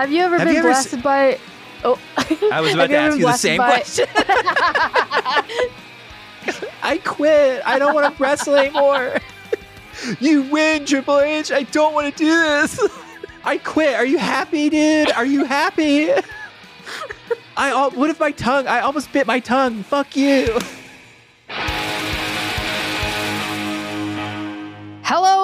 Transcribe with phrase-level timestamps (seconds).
[0.00, 1.38] Have you ever Have been you ever blasted by?
[1.84, 1.98] Oh,
[2.50, 4.06] I was about to ever ask you the same by- question.
[6.82, 7.60] I quit.
[7.66, 9.16] I don't want to wrestle anymore.
[10.20, 11.52] you win, Triple H.
[11.52, 12.80] I don't want to do this.
[13.44, 13.94] I quit.
[13.94, 15.12] Are you happy, dude?
[15.12, 16.10] Are you happy?
[17.58, 18.66] I al- what if my tongue?
[18.66, 19.82] I almost bit my tongue.
[19.82, 20.58] Fuck you.
[25.02, 25.39] Hello, hello, hello,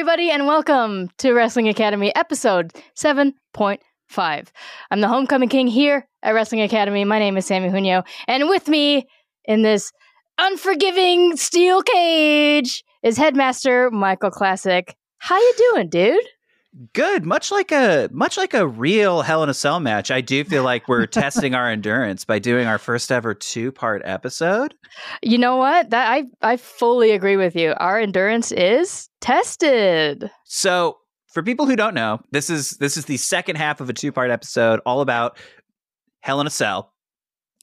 [0.00, 4.48] everybody, and welcome to Wrestling Academy episode 7.5.
[4.90, 7.04] I'm the Homecoming King here at Wrestling Academy.
[7.04, 9.06] My name is Samee Junio, and with me
[9.44, 9.92] in this
[10.38, 14.96] unforgiving steel cage is Headmaster Michael Classic.
[15.18, 16.24] How you doing, dude?
[16.92, 17.26] Good.
[17.26, 20.62] Much like a much like a real Hell in a Cell match, I do feel
[20.62, 24.74] like we're testing our endurance by doing our first ever two part episode.
[25.20, 25.90] You know what?
[25.90, 27.74] That I I fully agree with you.
[27.78, 30.30] Our endurance is tested.
[30.44, 30.98] So,
[31.32, 34.12] for people who don't know, this is this is the second half of a two
[34.12, 35.38] part episode, all about
[36.20, 36.92] Hell in a Cell.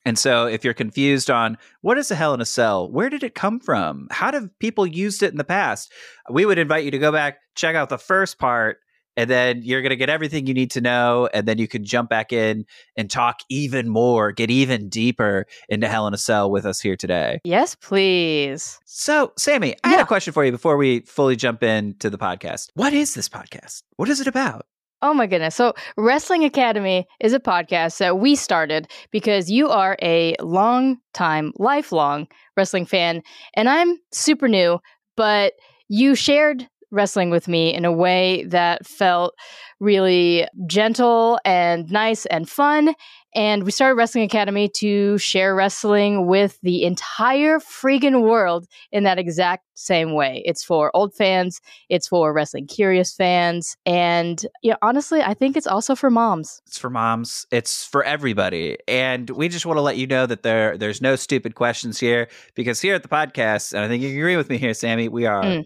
[0.04, 3.24] And so, if you're confused on what is a Hell in a Cell, where did
[3.24, 5.94] it come from, how have people used it in the past,
[6.30, 8.80] we would invite you to go back, check out the first part,
[9.18, 11.28] and then you're going to get everything you need to know.
[11.34, 12.66] And then you can jump back in
[12.96, 16.96] and talk even more, get even deeper into Hell in a Cell with us here
[16.96, 17.42] today.
[17.44, 18.80] Yes, please.
[18.86, 22.70] So, Samee, I had a question for you before we fully jump into the podcast.
[22.76, 23.82] What is this podcast?
[23.98, 24.68] What is it about?
[25.02, 25.56] Oh my goodness.
[25.56, 31.54] So, Wrestling Academy is a podcast that we started because you are a long time,
[31.58, 33.22] lifelong wrestling fan,
[33.54, 34.80] and I'm super new,
[35.16, 35.54] but
[35.88, 39.34] you shared wrestling with me in a way that felt
[39.80, 42.94] really gentle and nice and fun.
[43.36, 49.20] And we started Wrestling Academy to share wrestling with the entire friggin' world in that
[49.20, 50.42] exact same way.
[50.46, 55.68] It's for old fans, it's for wrestling curious fans, and yeah, honestly, I think it's
[55.68, 56.62] also for moms.
[56.66, 57.46] It's for moms.
[57.52, 58.78] It's for everybody.
[58.88, 62.30] And we just want to let you know that there there's no stupid questions here
[62.56, 65.28] because here at the podcast, and I think you agree with me here, Samee, we
[65.28, 65.66] are Mm.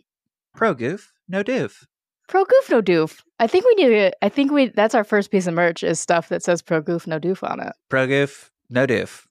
[0.56, 1.86] Pro goof, no doof.
[2.28, 3.22] Pro goof no doof.
[3.40, 4.12] I think we need to.
[4.24, 4.68] I think we.
[4.68, 7.60] That's our first piece of merch is stuff that says pro goof no doof on
[7.60, 7.74] it.
[7.90, 9.26] Pro goof, no doof.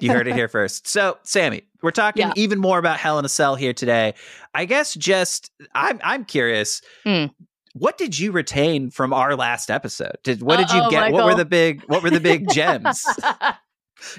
[0.00, 0.86] You heard it here first.
[0.86, 2.32] So, Samee, we're talking Yeah.
[2.36, 4.14] even more about Hell in a Cell here today.
[4.54, 6.82] I guess just I'm I'm curious.
[7.06, 7.30] Mm.
[7.72, 10.16] What did you retain from our last episode?
[10.24, 11.12] Did what did you Uh-oh, get?
[11.12, 13.02] What were the big what were the big gems?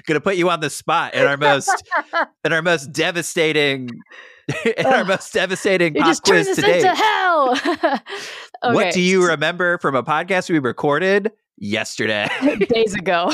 [0.06, 1.84] Gonna put you on the spot in our most
[2.44, 3.90] in our most devastating
[4.64, 8.00] in our most devastating it pop just quiz us to into hell.
[8.62, 12.26] What do you remember from a podcast we recorded yesterday?
[12.68, 13.30] days ago,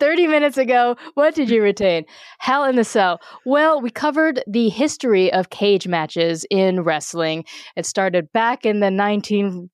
[0.00, 0.96] 30 minutes ago.
[1.14, 2.06] What did you retain?
[2.38, 3.20] Hell in the Cell.
[3.44, 7.44] Well, we covered the history of cage matches in wrestling.
[7.76, 9.68] It started back in the 1930s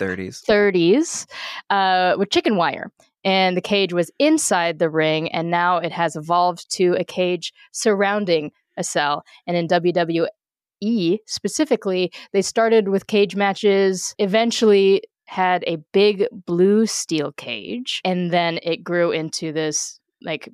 [0.00, 1.26] 30s.
[1.68, 2.90] uh, with chicken wire.
[3.24, 7.52] And the cage was inside the ring, and now it has evolved to a cage
[7.72, 9.24] surrounding a cell.
[9.46, 17.32] And in WWE specifically, they started with cage matches, eventually had a big blue steel
[17.32, 20.48] cage, and then it grew into this like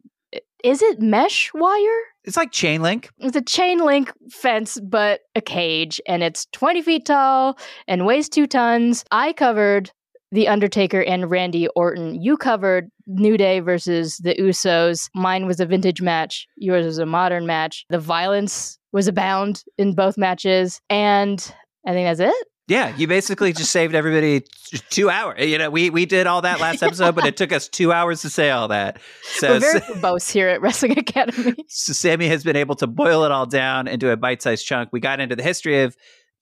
[0.64, 2.00] is it mesh wire?
[2.24, 3.10] It's like chain link.
[3.18, 8.30] It's a chain link fence, but a cage, and it's 20 feet tall and weighs
[8.30, 9.04] two tons.
[9.10, 9.92] I covered
[10.34, 12.20] The Undertaker and Randy Orton.
[12.20, 15.08] You covered New Day versus the Usos.
[15.14, 17.86] Mine was a vintage match, yours was a modern match.
[17.88, 21.38] The violence was abound in both matches, and
[21.86, 22.46] I think that's it.
[22.66, 24.42] Yeah, you basically just saved everybody
[24.90, 25.46] two hours.
[25.46, 28.22] You know, we we did all that last episode, but it took us two hours
[28.22, 28.98] to say all that.
[29.22, 31.54] So, We're very verbose here at Wrestling Academy.
[31.68, 34.88] so Samee has been able to boil it all down into a bite-sized chunk.
[34.92, 35.94] We got into the history of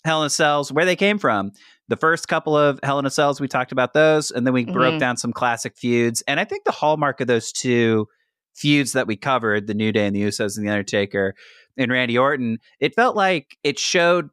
[0.04, 1.52] Hell in Cells, where they came from.
[1.92, 4.64] The first couple of Hell in a Cells, we talked about those, and then we
[4.64, 4.98] broke Mhm.
[4.98, 6.22] down some classic feuds.
[6.26, 8.08] And I think the hallmark of those two
[8.54, 11.34] feuds that we covered, the New Day and the Usos and the Undertaker
[11.76, 14.30] and Randy Orton, it felt like it showed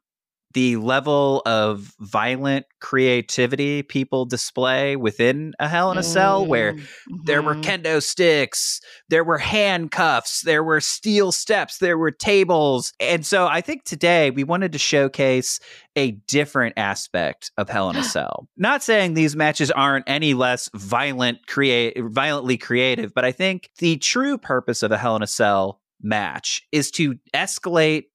[0.54, 6.76] the level of violent creativity people display within a Hell in a Cell, where
[7.26, 7.62] there were Mhm.
[7.84, 12.94] kendo sticks, there were handcuffs, there were steel steps, there were tables.
[13.00, 15.60] And so I think today we wanted to showcase
[15.96, 18.48] a different aspect of Hell in a Cell.
[18.58, 23.98] Not saying these matches aren't any less violent, create violently creative, but I think the
[23.98, 28.06] true purpose of a Hell in a Cell match is to escalate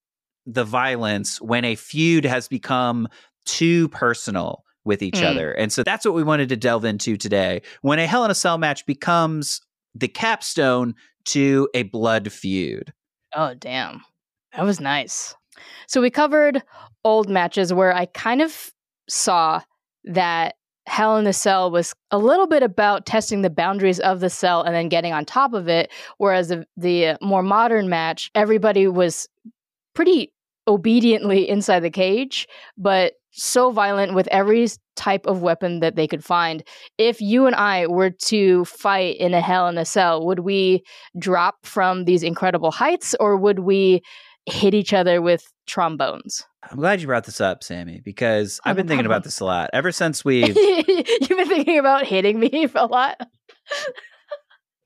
[0.46, 3.08] the violence when a feud has become
[3.46, 5.30] too personal with each Mm.
[5.30, 5.52] other.
[5.52, 7.62] And so that's what we wanted to delve into today.
[7.80, 9.60] When a Hell in a Cell match becomes
[9.94, 10.94] the capstone
[11.26, 12.92] to a blood feud.
[13.34, 14.02] Oh, damn.
[14.54, 15.34] That was nice.
[15.86, 16.62] So we covered
[17.04, 18.72] old matches where I kind of
[19.08, 19.62] saw
[20.04, 20.56] that
[20.86, 24.62] Hell in a Cell was a little bit about testing the boundaries of the cell
[24.62, 25.90] and then getting on top of it.
[26.18, 29.26] Whereas the, the more modern match, everybody was
[29.94, 30.33] pretty
[30.66, 36.24] obediently inside the cage, but so violent with every type of weapon that they could
[36.24, 36.62] find.
[36.98, 40.84] If you and I were to fight in a Hell in a Cell, would we
[41.18, 44.02] drop from these incredible heights or would we
[44.46, 46.42] hit each other with trombones?
[46.70, 49.44] I'm glad you brought this up, Samee, because Oh, I've been thinking about this a
[49.44, 53.20] lot ever since we You've been thinking about hitting me a lot.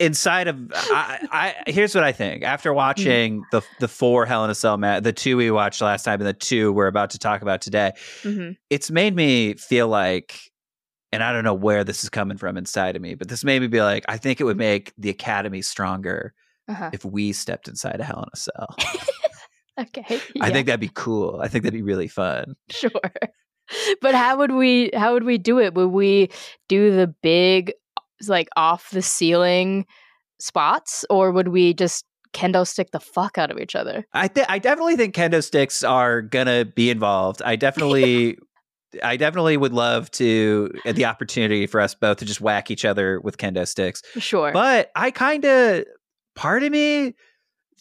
[0.01, 4.51] Inside of I, I here's what I think after watching the the four Hell in
[4.51, 7.19] a Cell match, the two we watched last time and the two we're about to
[7.19, 7.93] talk about today,
[8.23, 10.39] hmm it's made me feel like
[11.13, 13.63] and I don't know where this is coming from inside of me, but this made
[13.63, 16.35] me be like, I think it would make the Academy stronger
[16.69, 16.91] Uh-huh.
[16.93, 18.77] if we stepped inside a Hell in a Cell.
[19.81, 20.21] Okay.
[20.41, 21.39] I think that'd be cool.
[21.41, 22.57] I think that'd be really fun.
[22.71, 22.91] sure.
[24.01, 25.75] But how would we how would we do it?
[25.75, 26.31] Would we
[26.69, 27.75] do the big
[28.27, 29.87] like off the ceiling
[30.41, 34.07] spots or would we just kendo stick the fuck out of each other?
[34.13, 37.43] I th- I definitely think kendo sticks are gonna be involved.
[37.43, 38.37] I definitely
[39.03, 42.85] I definitely would love to uh, the opportunity for us both to just whack each
[42.85, 44.03] other with kendo sticks.
[44.19, 44.51] Sure.
[44.53, 45.85] But I kind of
[46.35, 47.15] part of me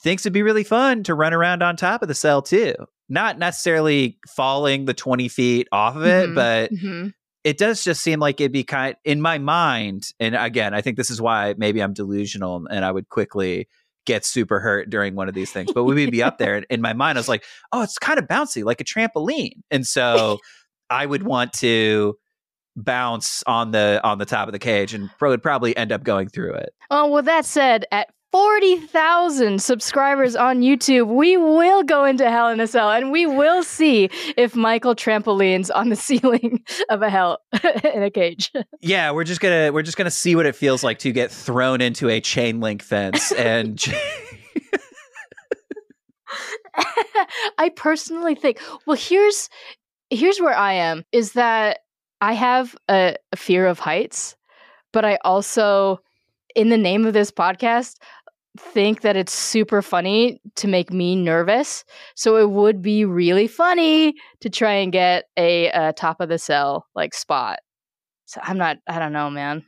[0.01, 2.73] thinks it'd be really fun to run around on top of the cell too.
[3.09, 6.35] Not necessarily falling the 20 feet off of it, Mhm.
[6.35, 7.13] but Mhm.
[7.47, 10.11] It does just seem like it'd be kind in my mind.
[10.19, 13.69] And again, I think this is why maybe I'm delusional and I would quickly
[14.05, 15.71] get super hurt during one of these things.
[15.71, 17.97] But we would be up there, and in my mind, I was like, "Oh, it's
[17.97, 20.39] kind of bouncy, like a trampoline," and so
[20.89, 22.17] I would want to
[22.75, 26.27] bounce on the on the top of the cage, and would probably end up going
[26.27, 26.73] through it.
[26.91, 32.59] Oh, well, that said, at 40,000 subscribers on YouTube, we will go into Hell in
[32.59, 37.39] a Cell and we will see if Michael trampolines on the ceiling of a hell
[37.83, 38.51] in a cage.
[38.81, 41.81] Yeah, we're just gonna we're just gonna see what it feels like to get thrown
[41.81, 43.83] into a chain link fence and.
[47.57, 49.49] I personally think, well, here's
[50.09, 51.79] here's where I am is that
[52.21, 54.35] I have a, a fear of heights,
[54.93, 56.01] but I also
[56.55, 57.97] in the name of this podcast
[58.59, 61.83] think that it's super funny to make me nervous.
[62.15, 66.37] So it would be really funny to try and get a, uh top of the
[66.37, 67.59] cell like spot.
[68.25, 69.65] So I'm not I don't know, man.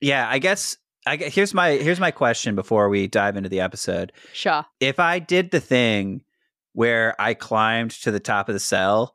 [0.00, 0.76] yeah, I guess.
[1.06, 4.12] I here's my here's my question before we dive into the episode.
[4.32, 4.64] Shaw.
[4.80, 6.22] if I did the thing
[6.72, 9.14] where I climbed to the top of the cell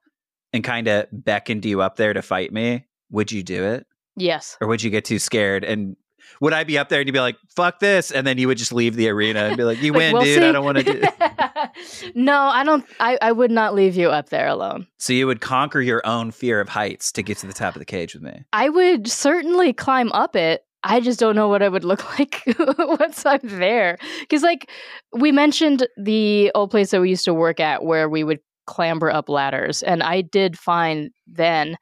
[0.53, 3.87] and kind of beckoned you up there to fight me, would you do it?
[4.15, 4.57] Yes.
[4.61, 5.63] Or would you get too scared?
[5.63, 5.95] And
[6.41, 8.11] would I be up there and you'd be like, fuck this?
[8.11, 10.23] And then you would just leave the arena and be like, you Like, win, we'll
[10.23, 10.43] dude.
[10.43, 11.01] I don't want to do
[12.15, 14.87] no, I don't I, I would not leave you up there alone.
[14.97, 17.79] So you would conquer your own fear of heights to get to the top of
[17.79, 18.43] the cage with me.
[18.53, 20.63] I would certainly climb up it.
[20.83, 23.97] I just don't know what I would look like once I'm there.
[24.21, 24.69] Because, like,
[25.13, 29.09] we mentioned the old place that we used to work at where we would clamber
[29.09, 31.75] up ladders, and I did fine then,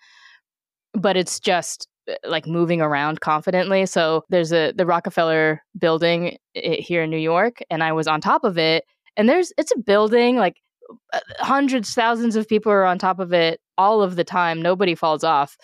[0.93, 1.87] but it's just
[2.23, 3.85] like moving around confidently.
[3.85, 8.43] So there's a the Rockefeller building here in New York, and I was on top
[8.43, 10.61] of it, and there's it's a building like
[11.13, 14.61] uh, hundreds, thousands of people are on top of it all of the time.
[14.61, 15.57] Nobody falls off.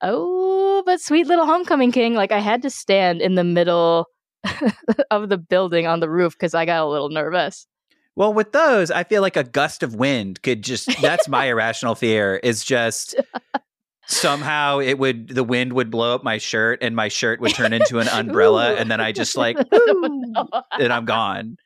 [0.00, 4.06] Oh, but sweet little homecoming king, like I had to stand in the middle
[5.10, 7.66] of the building on the roof because I got a little nervous.
[8.14, 11.94] Well, with those, I feel like a gust of wind could just that's my irrational
[11.94, 13.14] fear is just
[14.08, 17.72] somehow it would the wind would blow up my shirt and my shirt would turn
[17.72, 21.56] into an umbrella and then I just like Oh, and I'm gone.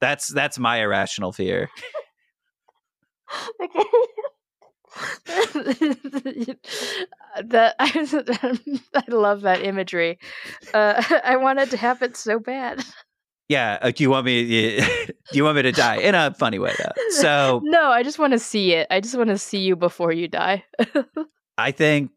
[0.00, 1.68] That's that's my irrational fear.
[3.62, 3.84] Okay.
[7.44, 8.58] that I,
[8.94, 10.18] I love that imagery.
[10.74, 12.84] Uh, I wanted to have it so bad.
[13.48, 16.58] Yeah, uh, do you want me do you want me to die in a funny
[16.58, 16.92] way though?
[17.10, 18.86] So, No, I just want to see it.
[18.90, 20.64] I just want to see you before you die.
[21.58, 22.12] I think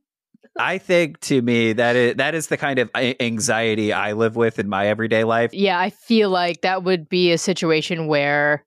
[0.58, 4.60] I think to me that is that is the kind of anxiety I live with
[4.60, 5.54] in my everyday life.
[5.54, 8.66] yeah, I feel like that would be a situation where,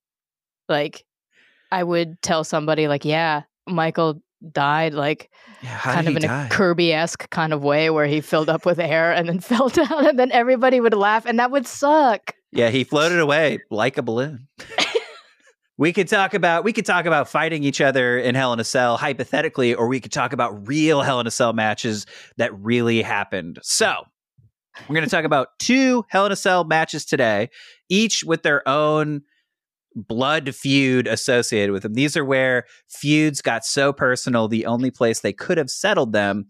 [0.68, 1.04] like,
[1.70, 5.30] I would tell somebody, like, yeah, Michael died, like,
[5.62, 6.46] Yeah, kind of in die?
[6.46, 9.68] a Kirby esque kind of way where he filled up with air and then fell
[9.68, 12.34] down, and then everybody would laugh, and that would suck.
[12.50, 14.48] Yeah, he floated away like a balloon.
[15.76, 18.64] we could talk about we could talk about fighting each other in Hell in a
[18.64, 23.02] Cell hypothetically, or we could talk about real Hell in a Cell matches that really
[23.02, 23.58] happened.
[23.62, 23.94] So
[24.88, 27.50] we're going to talk about two Hell in a Cell matches today,
[27.88, 29.22] each with their own
[29.96, 31.94] blood feud associated with them.
[31.94, 36.46] These are where feuds got so personal, the only place they could have settled them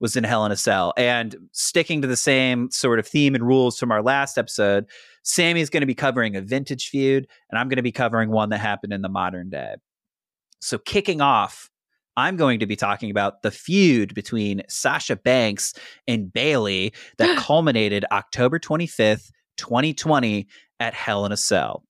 [0.00, 0.92] was in Hell in a Cell.
[0.96, 4.86] And sticking to the same sort of theme and rules from our last episode,
[5.24, 8.50] Samee's going to be covering a vintage feud, and I'm going to be covering one
[8.50, 9.74] that happened in the modern day.
[10.60, 11.70] So, kicking off,
[12.16, 15.74] I'm going to be talking about the feud between Sasha Banks
[16.06, 20.46] and Bayley that culminated October 25th, 2020
[20.80, 21.84] at Hell in a Cell.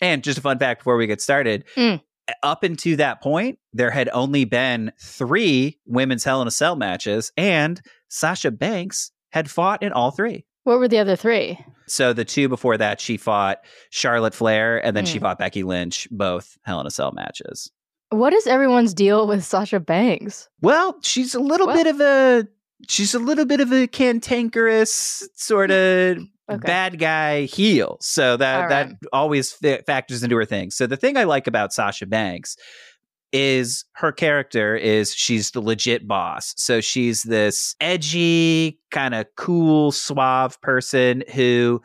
[0.00, 2.00] And just a fun fact before we get started, Mm.
[2.42, 7.32] Up until that point, there had only been three women's Hell in a Cell matches,
[7.36, 10.44] and Sasha Banks had fought in all three.
[10.64, 11.58] What were the other three?
[11.86, 13.58] So the two before that, she fought
[13.90, 15.22] Charlotte Flair, and then she Mm.
[15.22, 17.70] fought Becky Lynch, both Hell in a Cell matches.
[18.10, 20.48] What is everyone's deal with Sasha Banks?
[20.60, 22.46] Well, she's a little Well- bit of a
[22.88, 26.18] she's a little bit of a cantankerous sort of
[26.50, 26.66] Okay.
[26.66, 27.98] bad guy heel.
[28.00, 30.70] So that All that always fa- factors into her thing.
[30.70, 32.56] So the thing I like about Sasha Banks
[33.32, 36.54] is her character is she's the legit boss.
[36.56, 41.82] So she's this edgy, kind of cool, suave person who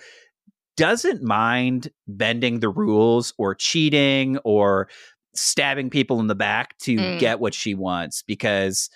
[0.78, 4.88] doesn't mind bending the rules or cheating or
[5.36, 7.20] stabbing people in the back to Mm.
[7.20, 8.90] get what she wants because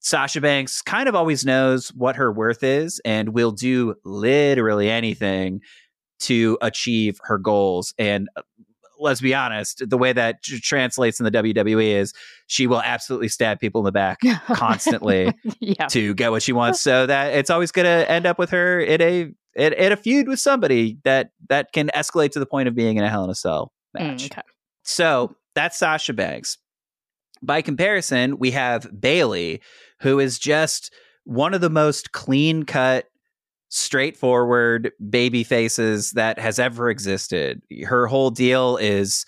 [0.00, 5.60] Sasha Banks kind of always knows what her worth is and will do literally anything
[6.20, 7.94] to achieve her goals.
[7.98, 8.42] And uh,
[8.98, 12.12] let's be honest, the way that translates in the WWE is
[12.46, 15.86] she will absolutely stab people in the back constantly yeah.
[15.86, 16.80] to get what she wants.
[16.80, 19.20] So that it's always going to end up with her in a
[19.56, 22.96] in, in a feud with somebody that that can escalate to the point of being
[22.96, 24.26] in a Hell in a Cell Mm, match.
[24.26, 24.42] okay.
[24.84, 26.58] So that's Sasha Banks.
[27.42, 29.60] By comparison, we have Bayley,
[30.00, 30.92] who is just
[31.24, 33.06] one of the most clean cut,
[33.68, 37.62] straightforward baby faces that has ever existed.
[37.84, 39.24] Her whole deal is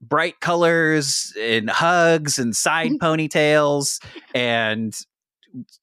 [0.00, 4.00] bright colors and hugs and side ponytails
[4.34, 4.96] and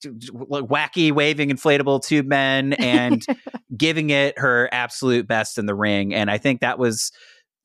[0.04, 3.26] wacky waving inflatable tube men and
[3.78, 7.12] giving it her absolute best in the ring and i think that was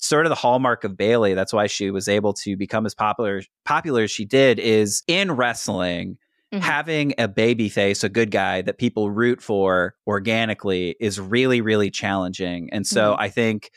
[0.00, 1.34] sort of the hallmark of Bayley.
[1.34, 5.32] That's why she was able to become as popular popular as she did is in
[5.32, 6.18] wrestling.
[6.52, 6.60] Mhm.
[6.60, 11.90] Having a baby face, a good guy that people root for organically is really, really
[11.92, 12.68] challenging.
[12.72, 13.16] And so Mhm.
[13.20, 13.70] I think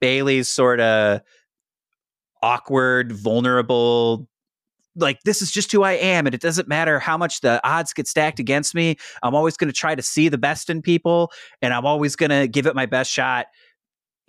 [0.00, 1.22] Bayley's sort of
[2.42, 4.28] awkward, vulnerable,
[4.94, 7.92] like this is just who I am, and it doesn't matter how much the odds
[7.92, 8.96] get stacked against me.
[9.22, 11.30] I'm always going to try to see the best in people,
[11.62, 13.46] and I'm always going to give it my best shot.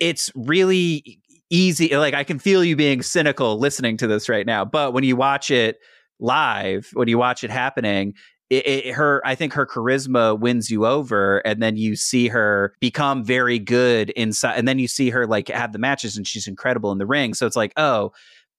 [0.00, 1.96] It's really easy.
[1.96, 5.16] Like I can feel you being cynical listening to this right now, but when you
[5.16, 5.78] watch it
[6.20, 8.14] live, when you watch it happening,
[8.50, 12.72] it, it, her I think her charisma wins you over, and then you see her
[12.80, 16.46] become very good inside, and then you see her like have the matches, and she's
[16.46, 17.34] incredible in the ring.
[17.34, 18.12] So it's like, oh,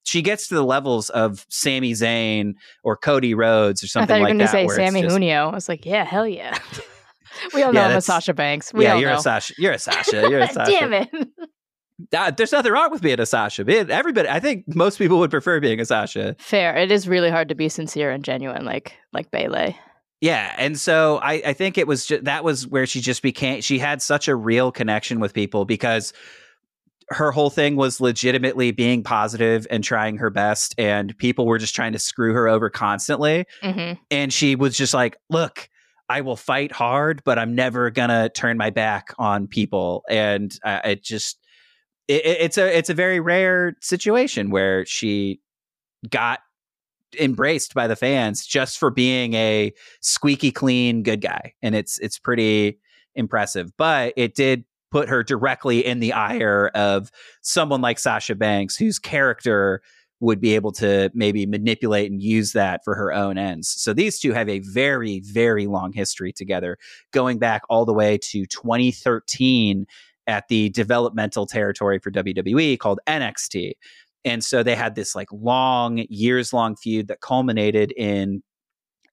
[0.04, 2.54] she gets to the levels of Sami Zayn
[2.84, 4.50] or Cody Rhodes or I something thought you were like that.
[4.50, 5.50] say Samee just- Junio.
[5.50, 6.56] I was like, yeah, hell yeah.
[7.54, 8.72] we all know Yeah, I'm a Sasha Banks.
[8.72, 9.16] We yeah, you're know.
[9.18, 9.54] a Sasha.
[9.58, 10.28] You're a Sasha.
[10.28, 10.70] You're a Sasha.
[10.70, 11.08] Damn it.
[12.16, 13.64] Uh, there's nothing wrong with being a Sasha.
[13.64, 16.34] Being- Everybody, I think most people would prefer being a Sasha.
[16.38, 16.74] Fair.
[16.76, 19.76] It is really hard to be sincere and genuine, like like Bayley.
[20.22, 23.62] Yeah, and so I, I think it was ju- that was where she just became.
[23.62, 26.12] She had such a real connection with people because
[27.08, 31.74] her whole thing was legitimately being positive and trying her best, and people were just
[31.74, 33.46] trying to screw her over constantly.
[33.62, 35.69] hmm And she was just like, "Look,
[36.10, 40.80] I will fight hard, but I'm never gonna turn my back on people." And uh,
[40.84, 41.38] it just
[42.08, 45.40] it, it- it's a it's a very rare situation where she
[46.10, 46.40] got
[47.18, 52.20] embraced by the fans just for being a squeaky clean good guy and it's it's
[52.20, 52.78] pretty
[53.16, 57.10] impressive but it did put her directly in the ire of
[57.42, 59.82] someone like Sasha Banks whose character
[60.20, 63.68] would be able to maybe manipulate and use that for her own ends.
[63.68, 66.76] So these two have a very very long history together
[67.12, 69.86] going back all the way to 2013
[70.26, 73.72] at the developmental territory for WWE called NXT.
[74.24, 78.42] And so they had this like long, years long feud that culminated in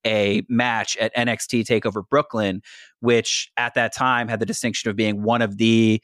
[0.05, 2.61] a match at NXT TakeOver Brooklyn,
[2.99, 6.01] which at that time had the distinction of being one of the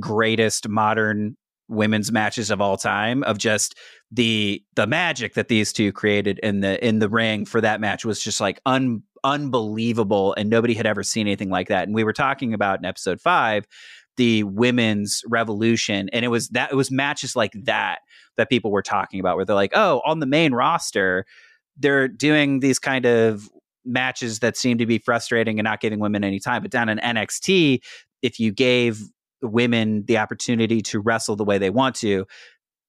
[0.00, 1.36] greatest modern
[1.68, 3.76] women's matches of all time of just
[4.10, 8.04] the the magic that these two created in the in the ring for that match
[8.04, 11.86] was just like un, unbelievable and nobody had ever seen anything like that.
[11.86, 13.66] And we were talking about in episode 5
[14.16, 17.98] the women's revolution and it was that it was matches like that
[18.36, 21.26] that people were talking about where they're like oh on the main roster
[21.76, 23.48] they're doing these kind of
[23.86, 26.62] matches that seem to be frustrating and not giving women any time.
[26.62, 27.80] But down in NXT
[28.22, 29.02] if you gave
[29.42, 32.26] women the opportunity to wrestle the way they want to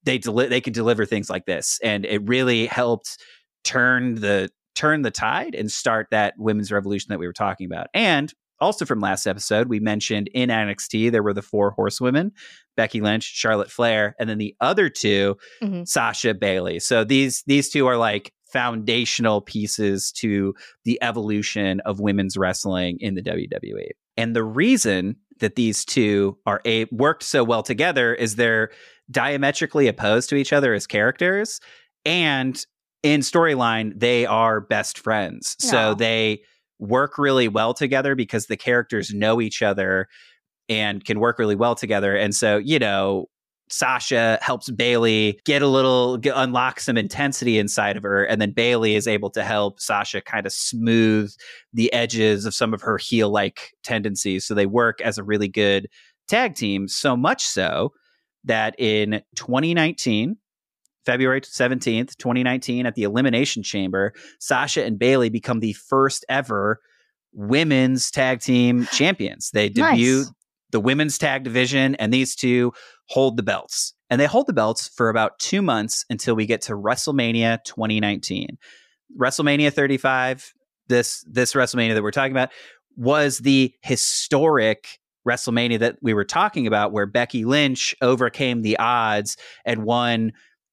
[0.04, 3.18] they deli- they can deliver things like this and it really helped
[3.64, 7.88] turn the turn the tide and start that women's revolution that we were talking about.
[7.92, 12.30] And also from last episode, we mentioned in NXT there were the four horsewomen:
[12.76, 15.86] Becky Lynch, Charlotte Flair, and then the other 2 Mhm.
[15.86, 16.78] Sasha Bayley.
[16.78, 23.14] So these these two are like foundational pieces to the evolution of women's wrestling in
[23.14, 23.90] the WWE.
[24.16, 28.70] And the reason that these two are a worked so well together is they're
[29.10, 31.60] diametrically opposed to each other as characters
[32.04, 32.66] and
[33.02, 35.56] in storyline they are best friends.
[35.58, 36.42] So they
[36.78, 40.08] work really well together because the characters know each other
[40.68, 42.16] and can work really well together.
[42.16, 43.26] And so, you know,
[43.70, 48.52] Sasha helps Bayley get a little get, unlock some intensity inside of her, and then
[48.52, 51.32] Bayley is able to help Sasha kind of smooth
[51.72, 54.46] the edges of some of her heel like tendencies.
[54.46, 55.86] So they work as a really good
[56.28, 56.88] tag team.
[56.88, 57.92] So much so
[58.44, 60.36] that in 2019,
[61.04, 66.80] February 17th, 2019, at the Elimination Chamber, Sasha and Bayley become the first ever
[67.32, 69.50] women's tag team champions.
[69.52, 70.32] They debut Nice.
[70.70, 72.72] the women's tag division, and these two
[73.08, 73.94] hold the belts.
[74.10, 78.58] And they hold the belts for about two months until we get to WrestleMania 2019.
[79.18, 80.52] WrestleMania 35,
[80.88, 82.50] this this WrestleMania that we're talking about,
[82.96, 89.36] was the historic WrestleMania that we were talking about, where Becky Lynch overcame the odds
[89.64, 90.32] and won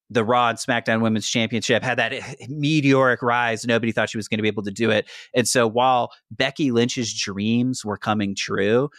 [0.09, 2.13] the Raw and SmackDown Women's Championship, had that
[2.47, 3.65] meteoric rise.
[3.65, 5.09] Nobody thought she was going to be able to do it.
[5.33, 8.89] And so while Becky Lynch's dreams were coming true,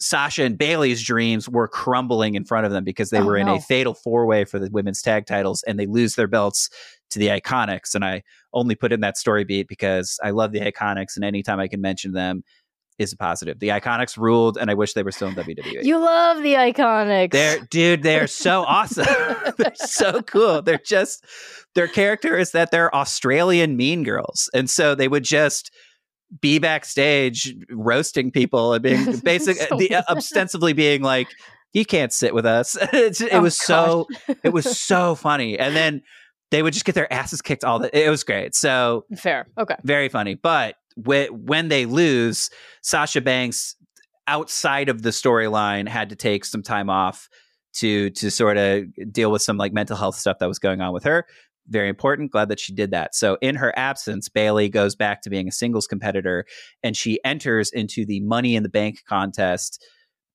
[0.00, 3.46] Sasha and Bayley's dreams were crumbling in front of them because they Oh, were in
[3.46, 3.56] no.
[3.56, 6.70] a fatal four way for the women's tag titles and they lose their belts
[7.10, 7.94] to the Iconics.
[7.94, 8.22] And I
[8.54, 11.80] only put in that story beat because I love the Iconics and anytime I can
[11.82, 12.42] mention them
[12.98, 13.58] is a positive.
[13.60, 15.34] The Iconics ruled and I wish they were still in.
[15.34, 15.84] WWE.
[15.84, 17.30] You love the iconics.
[17.32, 19.06] They're dude, they're so awesome.
[19.58, 20.62] they're so cool.
[20.62, 21.24] They're just
[21.74, 24.48] their character is that they're Australian mean girls.
[24.54, 25.70] And so they would just
[26.40, 30.18] be backstage roasting people and being basic So the, uh, weird.
[30.18, 31.28] ostensibly being like
[31.72, 32.76] you can't sit with us.
[32.92, 34.06] It's- it Oh, was so
[34.44, 35.58] it was so funny.
[35.58, 36.02] And then
[36.50, 38.54] they would just get their asses kicked all the it was great.
[38.54, 39.46] So fair.
[39.58, 39.76] Okay.
[39.84, 40.34] very funny.
[40.34, 42.50] But wh- when they lose,
[42.82, 43.76] Sasha Banks,
[44.26, 47.28] outside of the storyline, had to take some time off
[47.74, 50.92] to to sort of deal with some like mental health stuff that was going on
[50.92, 51.24] with her.
[51.70, 52.32] Very important.
[52.32, 53.14] Glad that she did that.
[53.14, 56.44] So in her absence, Bayley goes back to being a singles competitor,
[56.82, 59.82] and she enters into the Money in the Bank contest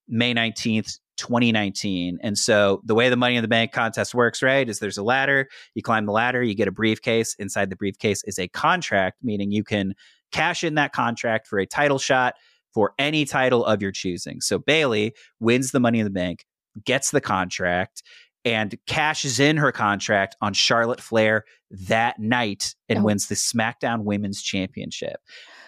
[0.08, 0.98] May nineteenth.
[1.16, 2.18] 2019.
[2.22, 5.02] And so the way the Money in the Bank contest works, right, is there's a
[5.02, 5.48] ladder.
[5.74, 7.34] You climb the ladder, you get a briefcase.
[7.38, 9.94] Inside the briefcase is a contract, meaning you can
[10.30, 12.34] cash in that contract for a title shot
[12.74, 14.42] for any title of your choosing.
[14.42, 16.44] So Bayley wins the Money in the Bank,
[16.84, 18.02] gets the contract,
[18.46, 23.02] and cashes in her contract on Charlotte Flair that night and Oh.
[23.02, 25.16] wins the SmackDown Women's Championship.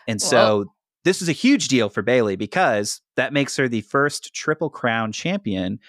[0.06, 0.64] And so
[1.04, 5.10] this is a huge deal for Bayley because that makes her the first Triple Crown
[5.12, 5.80] champion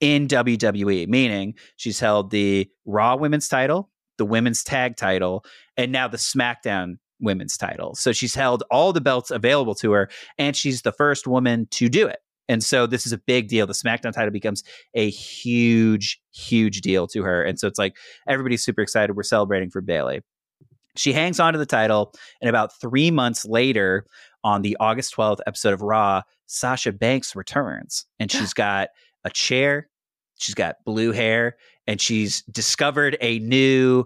[0.00, 5.44] in WWE, meaning she's held the Raw Women's title, the Women's Tag title,
[5.76, 7.94] and now the SmackDown Women's title.
[7.94, 10.08] So she's held all the belts available to her,
[10.38, 12.20] and she's the first woman to do it.
[12.48, 13.66] And so this is a big deal.
[13.66, 17.42] The SmackDown title becomes a huge, huge deal to her.
[17.42, 19.16] And so it's like everybody's super excited.
[19.16, 20.22] We're celebrating for Bayley.
[20.96, 24.04] She hangs on to the title, and about three months later,
[24.44, 28.88] on the August 12th episode of Raw, Sasha Banks returns and she's got
[29.24, 29.88] a chair,
[30.38, 31.56] she's got blue hair,
[31.86, 34.04] and she's discovered a new.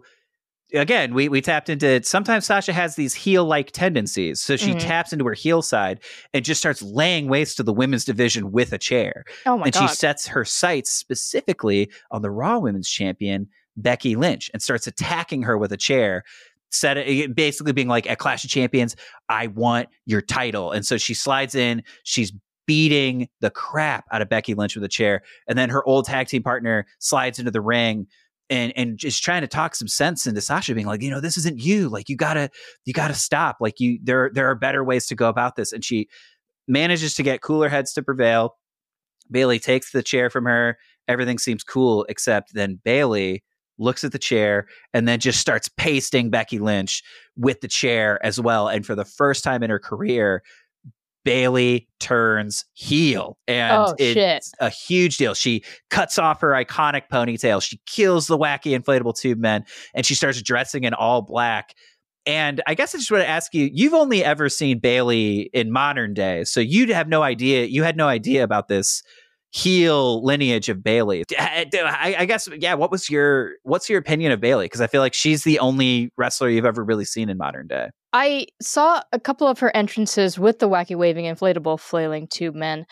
[0.75, 4.41] Again, we, we tapped into sometimes Sasha has these heel like tendencies.
[4.41, 4.81] So she Mhm.
[4.81, 6.01] taps into her heel side
[6.33, 9.25] and just starts laying waste to the women's division with a chair.
[9.45, 9.89] Oh my and god.
[9.89, 15.43] she sets her sights specifically on the Raw Women's Champion, Becky Lynch, and starts attacking
[15.43, 16.25] her with a chair.
[16.71, 18.97] Set it, basically being like at Clash of Champions,
[19.29, 20.73] I want your title.
[20.73, 22.33] And so she slides in, she's
[22.67, 25.23] beating the crap out of Becky Lynch with a chair.
[25.49, 28.07] And then her old tag team partner slides into the ring
[28.53, 31.38] and and just trying to talk some sense into Sasha being like, you know, this
[31.38, 31.88] isn't you.
[31.88, 32.51] Like you gotta,
[32.85, 33.57] you gotta stop.
[33.61, 35.73] Like you there there are better ways to go about this.
[35.73, 36.09] And she
[36.69, 38.57] manages to get cooler heads to prevail.
[39.31, 40.77] Bayley takes the chair from her.
[41.09, 43.43] Everything seems cool, except then Bayley
[43.79, 47.03] looks at the chair and then just starts pasting Becky Lynch
[47.37, 48.69] with the chair as well.
[48.69, 50.43] And for the first time in her career,
[51.25, 53.39] Bayley turns heel.
[53.47, 54.45] And Oh, it's shit.
[54.61, 55.35] a huge deal.
[55.35, 57.63] She cuts off her iconic ponytail.
[57.63, 61.75] She kills the wacky inflatable tube men and she starts dressing in all black.
[62.27, 65.73] And I guess I just want to ask you, you've only ever seen Bayley in
[65.73, 66.45] modern day.
[66.45, 67.65] So you'd have no idea.
[67.67, 69.03] You had no idea about this
[69.51, 71.25] heel lineage of Bayley.
[71.39, 72.75] I, I- I guess, yeah.
[72.75, 74.65] What was your, what's your opinion of Bayley?
[74.67, 77.91] Because I feel like she's the only wrestler you've ever really seen in modern day.
[78.12, 82.87] I saw a couple of her entrances with the wacky waving inflatable flailing tube men,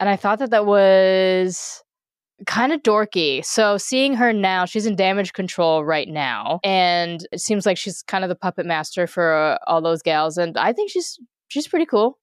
[0.00, 1.82] and I thought that that was
[2.46, 3.44] kind of dorky.
[3.44, 8.02] So seeing her now, she's in damage control right now, and it seems like she's
[8.02, 11.68] kind of the puppet master for uh, all those gals, and I think she's she's
[11.68, 12.18] pretty cool.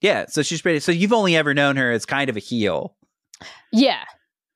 [0.00, 0.80] Yeah, so she's pretty.
[0.80, 2.96] So you've only ever known her as kind of a heel.
[3.72, 4.04] Yeah,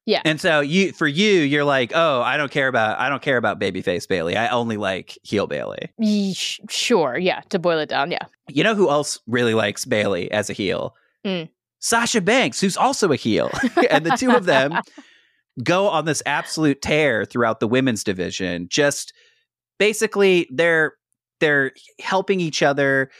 [0.05, 0.23] yeah.
[0.25, 3.37] And so you, for you, you're like, oh, I don't care about, I don't care
[3.37, 4.37] about babyface Bayley.
[4.37, 5.91] I only like heel Bayley.
[5.99, 7.41] Ye- sure, yeah.
[7.51, 8.27] To boil it down, yeah.
[8.49, 10.95] You know who else really likes Bayley as a heel?
[11.25, 11.49] Mm.
[11.79, 13.51] Sasha Banks, who's also a heel,
[13.91, 14.81] and the two of them
[15.63, 18.69] go on this absolute tear throughout the women's division.
[18.69, 19.13] Just
[19.79, 20.95] basically, they're
[21.41, 23.11] they're helping each other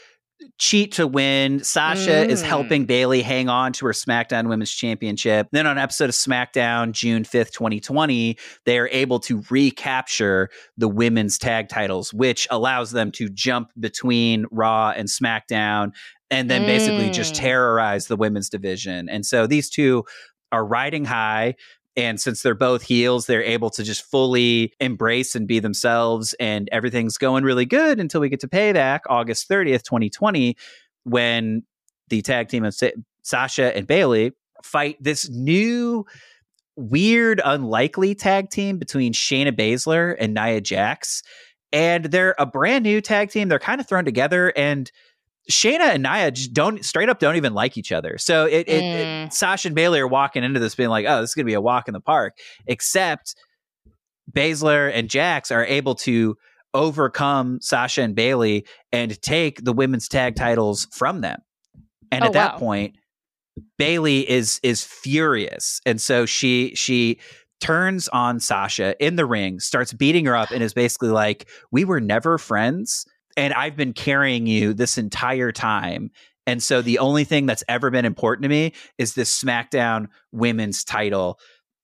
[0.57, 1.63] cheat to win.
[1.63, 2.29] Sasha mm.
[2.29, 5.47] is helping Bayley hang on to her SmackDown Women's Championship.
[5.51, 10.87] Then on an episode of SmackDown, June 5th, 2020, they are able to recapture the
[10.87, 15.91] women's tag titles, which allows them to jump between Raw and SmackDown
[16.31, 16.67] and then mm.
[16.67, 17.37] basically just mm.
[17.37, 19.07] terrorize the women's division.
[19.09, 20.03] And so these two
[20.51, 21.55] are riding high.
[21.95, 26.33] And since they're both heels, they're able to just fully embrace and be themselves.
[26.39, 30.57] And everything's going really good until we get to payback August 30th, 2020,
[31.03, 31.63] when
[32.09, 32.87] the tag team of Sa-
[33.21, 34.31] Sasha and Bayley
[34.63, 36.05] fight this new,
[36.75, 41.21] weird, unlikely tag team between Shayna Baszler and Nia Jax.
[41.71, 43.49] And they're a brand new tag team.
[43.49, 44.53] They're kind of thrown together.
[44.55, 44.91] And
[45.51, 48.17] Shayna and Nia just don't straight up don't even like each other.
[48.17, 49.25] So it, it, mm.
[49.25, 51.53] it, Sasha and Bayley are walking into this being like, oh, this is gonna be
[51.53, 52.37] a walk in the park.
[52.67, 53.35] Except
[54.31, 56.37] Baszler and Jax are able to
[56.73, 61.41] overcome Sasha and Bayley and take the women's tag titles from them.
[62.11, 62.95] And oh, at that point,
[63.77, 65.81] Bayley is is furious.
[65.85, 67.19] And so she she
[67.59, 71.85] turns on Sasha in the ring, starts beating her up, and is basically like, We
[71.85, 73.05] were never friends
[73.37, 76.11] and I've been carrying you this entire time.
[76.45, 80.83] And so the only thing that's ever been important to me is this SmackDown women's
[80.83, 81.39] title.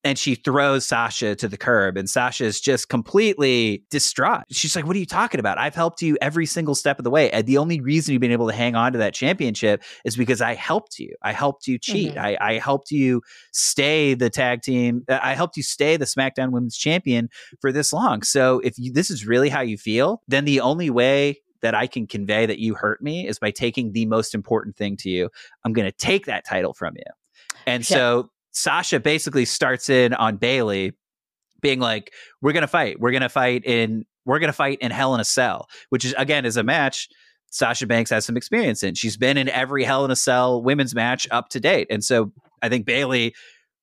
[0.05, 4.45] And she throws Sasha to the curb, and Sasha is just completely distraught.
[4.49, 5.57] She's like, What are you talking about?
[5.57, 7.29] I've helped you every single step of the way.
[7.31, 10.39] And the only reason you've been able to hang on to that championship is because
[10.39, 11.13] I helped you.
[11.21, 12.13] I helped you cheat.
[12.13, 12.17] Mhm.
[12.17, 15.03] I, I helped you stay the tag team.
[15.09, 17.27] uh, I helped you stay the SmackDown women's champion
[17.59, 18.21] for this long.
[18.21, 21.88] So if you, this is really how you feel, then the only way that I
[21.88, 25.29] can convey that you hurt me is by taking the most important thing to you.
[25.65, 27.03] I'm going to take that title from you.
[27.67, 27.95] And Yeah.
[27.97, 28.29] so
[28.60, 30.93] Sasha basically starts in on Bayley
[31.62, 33.00] being like, we're going to fight.
[33.00, 36.06] We're going to fight in, we're going to fight in Hell in a Cell, which
[36.06, 37.10] is again, is a match
[37.52, 38.95] Sasha Banks has some experience in.
[38.95, 41.88] She's been in every Hell in a Cell women's match up to date.
[41.89, 43.34] And so I think Bayley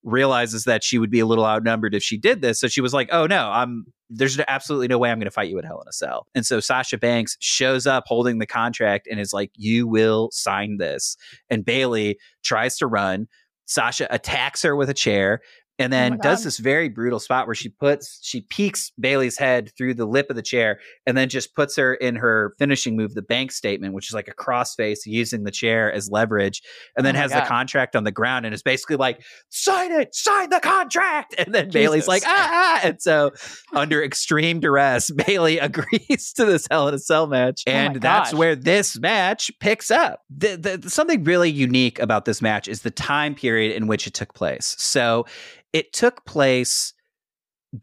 [0.03, 2.61] realizes that she would be a little outnumbered if she did this.
[2.61, 5.51] So she was like, "Oh no, I'm there's absolutely no way I'm going to fight
[5.51, 9.09] you at Hell in a Cell." And so Sasha Banks shows up holding the contract
[9.11, 11.17] and is like, "You will sign this."
[11.51, 13.27] And Bayley tries to run.
[13.67, 15.41] Sasha attacks her with a chair
[15.79, 19.73] and then Oh does this very brutal spot where she puts she peeks Bayley's head
[19.77, 23.15] through the lip of the chair and then just puts her in her finishing move,
[23.15, 26.63] the bank statement, which is like a crossface using the chair as leverage,
[26.97, 27.43] and then Oh has God.
[27.43, 31.35] the contract on the ground and is basically like, sign it, sign the contract.
[31.39, 32.81] And then Bayley's like, ah, ah.
[32.83, 33.33] And so
[33.73, 37.63] under extreme duress, Bayley agrees to this Hell in a Cell match.
[37.67, 40.21] Oh And that's where this match picks up.
[40.31, 44.15] The, the, something really unique about this match is the time period in which it
[44.15, 44.75] took place.
[44.79, 45.27] So
[45.73, 46.93] it took place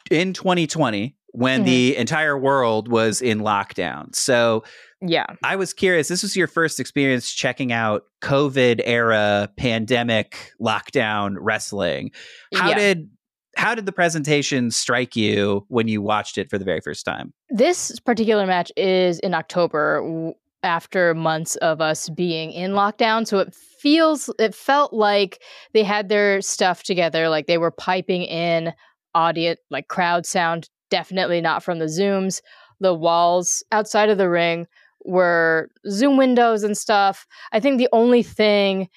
[0.09, 1.65] in 2020 when Mhm.
[1.65, 4.15] the entire world was in lockdown.
[4.15, 4.63] So
[5.01, 5.25] Yeah.
[5.43, 12.11] I was curious, this was your first experience checking out COVID era pandemic lockdown wrestling.
[12.53, 12.77] How yeah.
[12.77, 13.09] did
[13.55, 17.31] how did the presentation strike you when you watched it for the very first time?
[17.49, 20.33] This particular match is in October
[20.63, 23.27] after months of us being in lockdown.
[23.27, 25.41] So it feels, it felt like
[25.73, 27.29] they had their stuff together.
[27.29, 28.73] Like they were piping in
[29.13, 32.41] audience, like crowd sound, definitely not from the Zooms.
[32.79, 34.67] The walls outside of the ring
[35.05, 37.27] were Zoom windows and stuff.
[37.51, 38.89] I think the only thing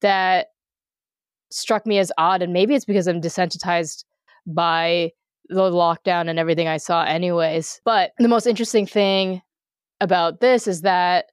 [0.00, 0.48] that
[1.50, 4.04] struck me as odd, and maybe it's because I'm desensitized
[4.46, 5.12] by
[5.48, 7.80] the lockdown and everything I saw, anyways.
[7.84, 9.42] But the most interesting thing
[10.02, 11.26] about this is that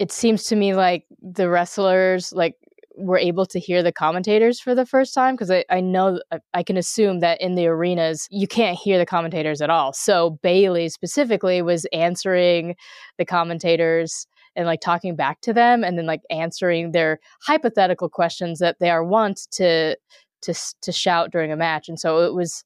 [0.00, 2.56] it seems to me like the wrestlers like
[2.98, 6.20] were able to hear the commentators for the first time because I, I know
[6.52, 9.92] I, can assume that in the arenas you can't hear the commentators at all.
[9.92, 12.74] So bayley specifically was answering
[13.18, 18.58] the commentators and like talking back to them and then like answering their hypothetical questions
[18.58, 19.96] that they are wont to
[20.42, 21.88] to to shout during a match.
[21.88, 22.64] And so it was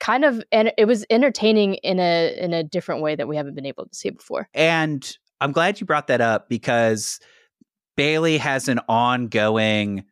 [0.00, 3.54] kind of and it was entertaining in a in a different way that we haven't
[3.54, 7.20] been able to see before And I'm glad you brought that up because
[7.96, 10.04] Bayley has an ongoing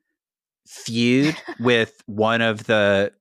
[0.66, 3.12] feud with one of the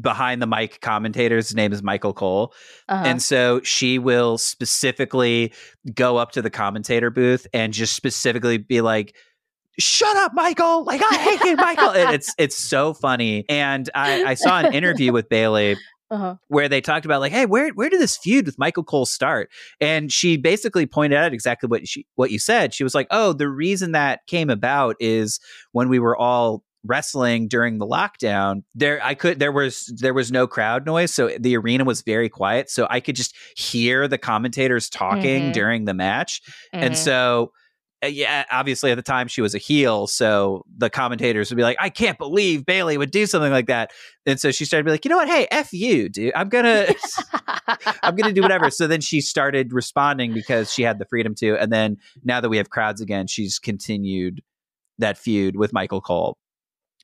[0.00, 1.48] behind the mic commentators.
[1.48, 2.52] His name is Michael Cole.
[2.88, 3.04] Uh-huh.
[3.04, 5.52] And so she will specifically
[5.94, 9.16] go up to the commentator booth and just specifically be like,
[9.78, 10.84] Shut up, Michael!
[10.84, 11.90] Like I hate you, Michael.
[11.90, 13.44] And it's it's so funny.
[13.48, 15.76] And I, I saw an interview with Bayley
[16.10, 16.36] uh-huh.
[16.48, 19.50] where they talked about like, hey, where where did this feud with Michael Cole start?
[19.80, 22.74] And she basically pointed out exactly what she what you said.
[22.74, 25.38] She was like, oh, the reason that came about is
[25.72, 30.30] when we were all wrestling during the lockdown there i could there was there was
[30.30, 34.16] no crowd noise so the arena was very quiet so i could just hear the
[34.16, 35.52] commentators talking mm-hmm.
[35.52, 36.40] during the match
[36.72, 36.84] mm-hmm.
[36.84, 37.50] and so
[38.02, 41.64] Uh, yeah, obviously at the time she was a heel, so the commentators would be
[41.64, 43.90] like, "I can't believe Bayley would do something like that,"
[44.24, 45.28] and so she started to be like, "You know what?
[45.28, 46.32] Hey, f you, dude.
[46.36, 46.86] I'm gonna,
[48.04, 51.56] I'm gonna do whatever." So then she started responding because she had the freedom to,
[51.56, 54.42] and then now that we have crowds again, she's continued
[54.98, 56.38] that feud with Michael Cole.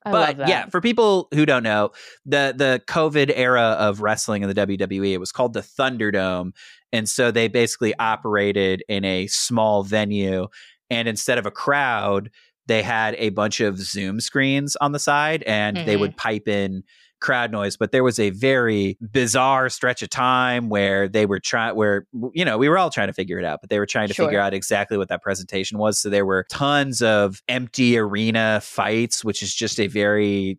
[0.05, 1.91] I but yeah, for people who don't know,
[2.27, 6.53] the the COVID era of wrestling in the WWE, it was called the Thunderdome,
[6.93, 10.47] and so they basically operated in a small venue
[10.95, 12.31] and instead of a crowd,
[12.67, 15.87] they had a bunch of Zoom screens on the side and mm-hmm.
[15.87, 16.83] they would pipe in
[17.21, 21.75] crowd noise but there was a very bizarre stretch of time where they were trying
[21.75, 24.09] where you know we were all trying to figure it out but they were trying
[24.09, 24.27] to sure.
[24.27, 29.25] figure out exactly what that presentation was so there were tons of empty arena fights
[29.25, 30.59] which is just a very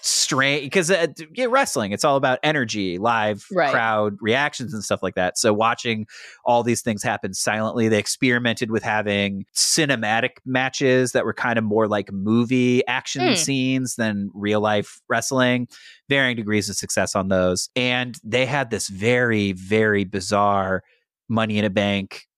[0.00, 3.70] strange because uh, yeah, wrestling it's all about energy live right.
[3.70, 6.06] crowd reactions and stuff like that so watching
[6.44, 11.64] all these things happen silently they experimented with having cinematic matches that were kind of
[11.64, 13.36] more like movie action mm.
[13.36, 15.66] scenes than real life wrestling
[16.08, 20.82] varying degrees of success on those and they had this very very bizarre
[21.28, 22.28] money in a bank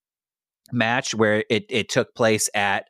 [0.73, 2.90] match where it, it took place at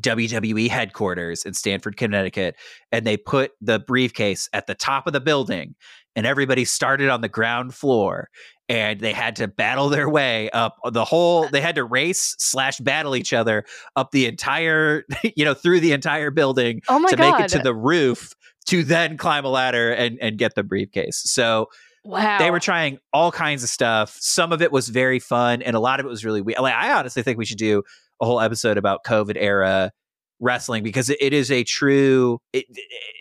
[0.00, 2.56] WWE headquarters in Stamford, Connecticut,
[2.92, 5.74] and they put the briefcase at the top of the building,
[6.16, 8.28] and everybody started on the ground floor,
[8.68, 11.48] and they had to battle their way up the whole.
[11.48, 13.64] They had to race slash battle each other
[13.96, 15.04] up the entire,
[15.36, 17.38] you know, through the entire building oh to God.
[17.38, 18.34] make it to the roof
[18.66, 21.22] to then climb a ladder and and get the briefcase.
[21.24, 21.68] So.
[22.02, 22.38] Wow.
[22.38, 24.16] They were trying all kinds of stuff.
[24.22, 26.58] Some of it was very fun, and a lot of it was really weird.
[26.58, 27.82] Like, I honestly think we should do
[28.20, 29.92] a whole episode about COVID era
[30.40, 32.64] wrestling because it is a true it,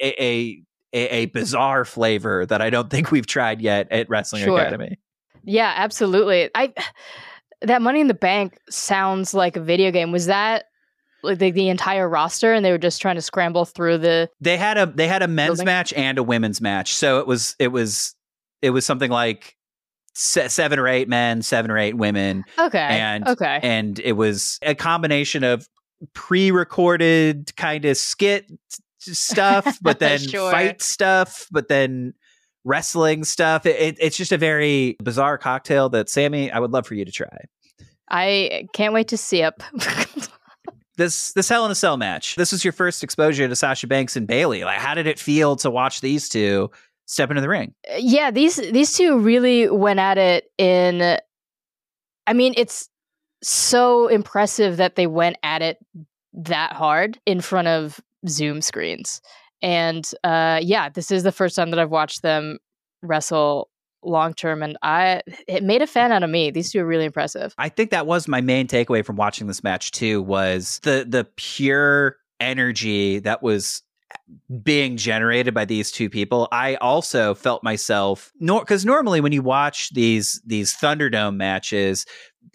[0.01, 4.57] a, a, a bizarre flavor that I don't think we've tried yet at Wrestling sure.
[4.59, 4.97] Academy.
[5.43, 6.49] Yeah, absolutely.
[6.55, 6.73] I
[7.61, 10.11] that Money in the Bank sounds like a video game.
[10.11, 10.65] Was that
[11.21, 14.57] like the, the entire roster and they were just trying to scramble through the They
[14.57, 15.65] had a they had a men's building?
[15.65, 16.93] match and a women's match.
[16.93, 18.15] So it was it was
[18.61, 19.57] it was something like
[20.13, 22.43] seven or eight men, seven or eight women.
[22.57, 22.79] Okay.
[22.79, 23.59] And okay.
[23.61, 25.67] And it was a combination of
[26.13, 28.51] pre-recorded kind of skit
[28.99, 30.51] stuff, but then sure.
[30.51, 32.13] fight stuff, but then
[32.63, 33.65] wrestling stuff.
[33.65, 37.11] It, it's just a very bizarre cocktail that Samee, I would love for you to
[37.11, 37.45] try.
[38.09, 39.53] I can't wait to see it.
[40.97, 42.35] this this Hell in a Cell match.
[42.35, 44.63] This was your first exposure to Sasha Banks and Bayley.
[44.63, 46.71] Like, how did it feel to watch these two
[47.09, 47.73] step into the ring?
[47.97, 51.17] Yeah, these these two really went at it in.
[52.27, 52.89] I mean, it's
[53.41, 55.77] so impressive that they went at it
[56.33, 59.21] that hard in front of Zoom screens.
[59.61, 62.59] And uh, yeah, this is the first time that I've watched them
[63.01, 63.69] wrestle
[64.01, 66.51] long term and I it made a fan out of me.
[66.51, 67.53] These two are really impressive.
[67.57, 71.25] I think that was my main takeaway from watching this match too was the the
[71.35, 73.83] pure energy that was
[74.63, 79.89] being generated by these two people i also felt myself because normally when you watch
[79.91, 82.05] these these thunderdome matches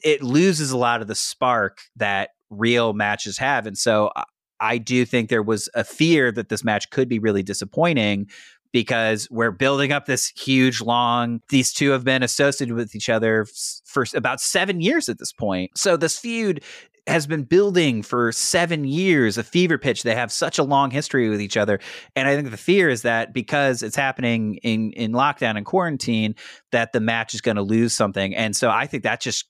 [0.03, 3.67] it loses a lot of the spark that real matches have.
[3.67, 4.25] And so uh,
[4.61, 8.29] I do think there was a fear that this match could be really disappointing
[8.73, 13.47] because we're building up this huge long these two have been associated with each other
[13.85, 15.71] for about 7 years at this point.
[15.77, 16.63] So this feud
[17.07, 20.03] has been building for seven years, a fever pitch.
[20.03, 21.79] They have such a long history with each other.
[22.17, 26.35] And I think the fear is that because it's happening in, in lockdown and quarantine,
[26.73, 28.35] that the match is going to lose something.
[28.35, 29.47] And so I think that just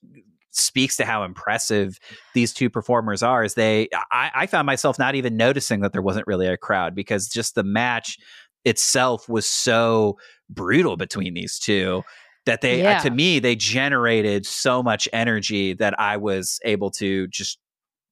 [0.51, 1.99] speaks to how impressive
[2.33, 6.01] these two performers are is they I, I, found myself not even noticing that there
[6.01, 8.17] wasn't really a crowd because just the match
[8.63, 10.17] itself was so
[10.49, 12.03] brutal between these two
[12.45, 12.97] that they yeah.
[12.97, 17.59] uh, to me they generated so much energy that I was able to just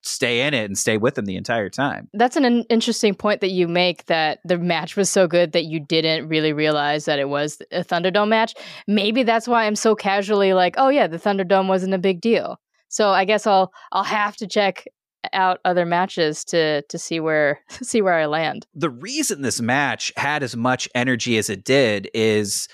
[0.05, 2.09] stay in it and stay with them the entire time.
[2.13, 5.79] That's an interesting point that you make that the match was so good that you
[5.79, 8.53] didn't really realize that it was a Thunderdome match.
[8.87, 12.59] Maybe that's why I'm so casually like, oh yeah, the Thunderdome wasn't a big deal.
[12.89, 14.85] So I guess I'll I'll have to check
[15.31, 18.67] out other matches to to see where see where I land.
[18.75, 22.67] The reason this match had as much energy as it did is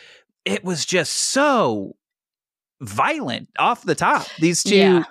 [0.50, 1.96] it was just so
[2.82, 4.28] violent off the top.
[4.40, 5.04] These two Yeah.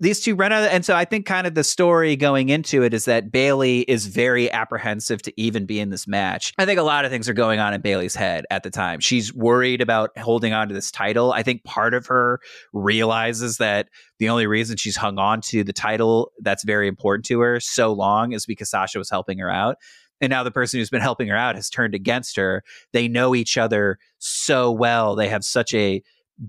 [0.00, 2.92] these two run out and so I think kind of the story going into it
[2.92, 6.52] is that Bayley is very apprehensive to even be in this match.
[6.58, 9.00] I think a lot of things are going on in Bayley's head at the time.
[9.00, 11.32] She's worried about holding on to this title.
[11.32, 12.40] I think part of her
[12.72, 17.40] realizes that the only reason she's hung on to the title that's very important to
[17.40, 19.76] her so long is because Sasha was helping her out.
[20.24, 22.62] And now the person who's been helping her out has turned against her.
[22.92, 25.14] They know each other so well.
[25.14, 26.02] They have such a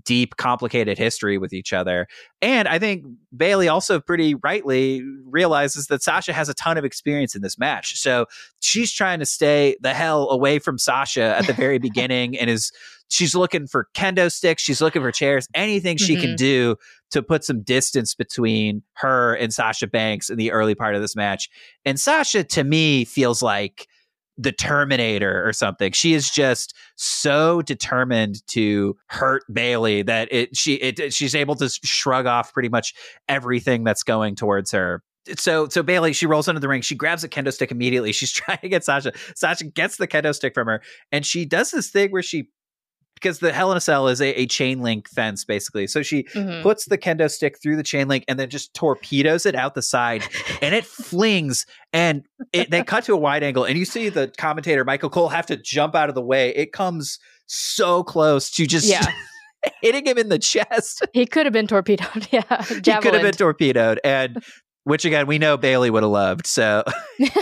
[0.04, 2.08] deep, complicated history with each other.
[2.42, 3.04] And I think
[3.36, 7.96] Bayley also pretty rightly realizes that Sasha has a ton of experience in this match.
[8.00, 8.26] So
[8.58, 12.72] she's trying to stay the hell away from Sasha at the very beginning and is
[13.08, 16.36] she's looking for kendo sticks, she's looking for chairs, anything she can Mhm.
[16.36, 16.76] do
[17.10, 21.16] to put some distance between her and Sasha Banks in the early part of this
[21.16, 21.48] match.
[21.84, 23.86] And Sasha to me feels like
[24.38, 25.92] the Terminator or something.
[25.92, 31.68] She is just so determined to hurt Bayley that it she it she's able to
[31.68, 32.94] shrug off pretty much
[33.28, 35.02] everything that's going towards her.
[35.38, 36.82] So so Bayley she rolls into the ring.
[36.82, 38.12] She grabs a kendo stick immediately.
[38.16, 39.12] She's trying to get Sasha.
[39.34, 42.48] Sasha gets the kendo stick from her, and she does this thing where she
[43.16, 45.86] because the Hell in a Cell is a, a chain link fence basically.
[45.88, 46.62] So she Mhm.
[46.62, 49.82] puts the kendo stick through the chain link and then just torpedoes it out the
[49.82, 50.22] side
[50.62, 54.32] and it flings and it, they cut to a wide angle and you see the
[54.38, 56.50] commentator Michael Cole have to jump out of the way.
[56.54, 59.04] It comes so close to just Yeah.
[59.82, 61.04] hitting him in the chest.
[61.12, 62.28] He could have been torpedoed.
[62.30, 64.42] yeah, He could have been torpedoed and
[64.86, 66.46] which again we know Bayley would have loved.
[66.46, 66.84] So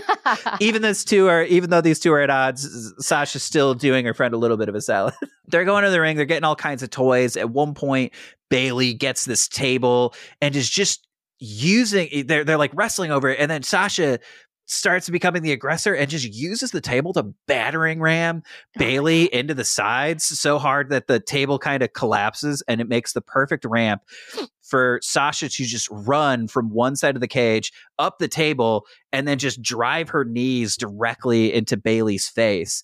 [0.61, 4.15] even those two are even though these two are at odds, Sasha's still doing her
[4.15, 5.13] friend a little bit of a salad.
[5.49, 7.37] they're going to the ring, they're getting all kinds of toys.
[7.37, 8.15] At one point,
[8.49, 11.07] Bayley gets this table and is just
[11.39, 14.21] using they're they're like wrestling over it, and then Sasha
[14.67, 19.55] starts becoming the aggressor and just uses the table to battering ram oh, Bayley into
[19.55, 23.65] the sides so hard that the table kind of collapses and it makes the perfect
[23.65, 24.03] ramp
[24.63, 29.29] for Sasha to just run from one side of the cage up the table and
[29.29, 32.83] then just drive her knees directly into Bayley's face.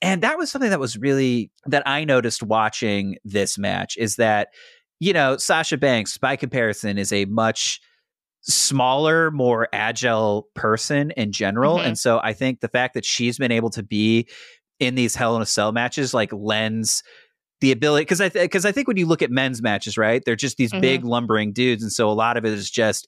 [0.00, 4.48] And that was something that was really that I noticed watching this match is that
[5.00, 7.80] you know Sasha Banks by comparison is a much
[8.42, 11.78] smaller, more agile person in general.
[11.78, 11.86] Mhm.
[11.86, 14.26] And so I think the fact that she's been able to be
[14.80, 17.02] in these Hell in a Cell matches like lends
[17.60, 20.34] the ability because I because I think when you look at men's matches, right, they're
[20.34, 20.80] just these Mhm.
[20.80, 23.06] big lumbering dudes, and so a lot of it is just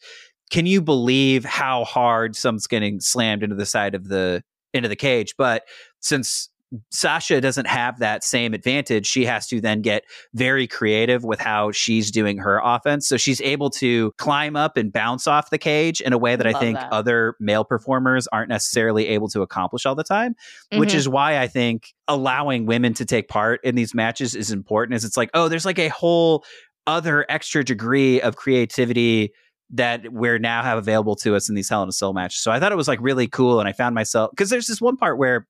[0.50, 4.42] can you believe how hard someone's getting slammed into the side of the
[4.72, 5.34] into the cage?
[5.36, 5.64] But
[6.00, 6.48] since
[6.90, 9.06] Sasha doesn't have that same advantage.
[9.06, 13.06] She has to then get very creative with how she's doing her offense.
[13.06, 16.46] So she's able to climb up and bounce off the cage in a way that
[16.46, 16.92] I Love think that.
[16.92, 20.34] other male performers aren't necessarily able to accomplish all the time
[20.72, 20.94] which Mhm.
[20.96, 24.96] is why I think allowing women to take part in these matches is important.
[24.96, 26.44] Is it's like, oh, there's like a whole
[26.86, 29.32] other extra degree of creativity
[29.70, 32.40] that we're now have available to us in these Hell in a Cell matches.
[32.40, 34.80] So I thought it was like really cool, and I found myself because there's this
[34.80, 35.46] one part where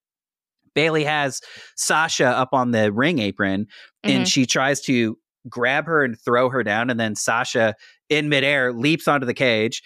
[0.75, 1.41] Bayley has
[1.75, 3.65] Sasha up on the ring apron,
[4.03, 4.31] and Mhm.
[4.31, 5.17] she tries to
[5.49, 7.75] grab her and throw her down, and then Sasha
[8.09, 9.81] in midair leaps onto the cage,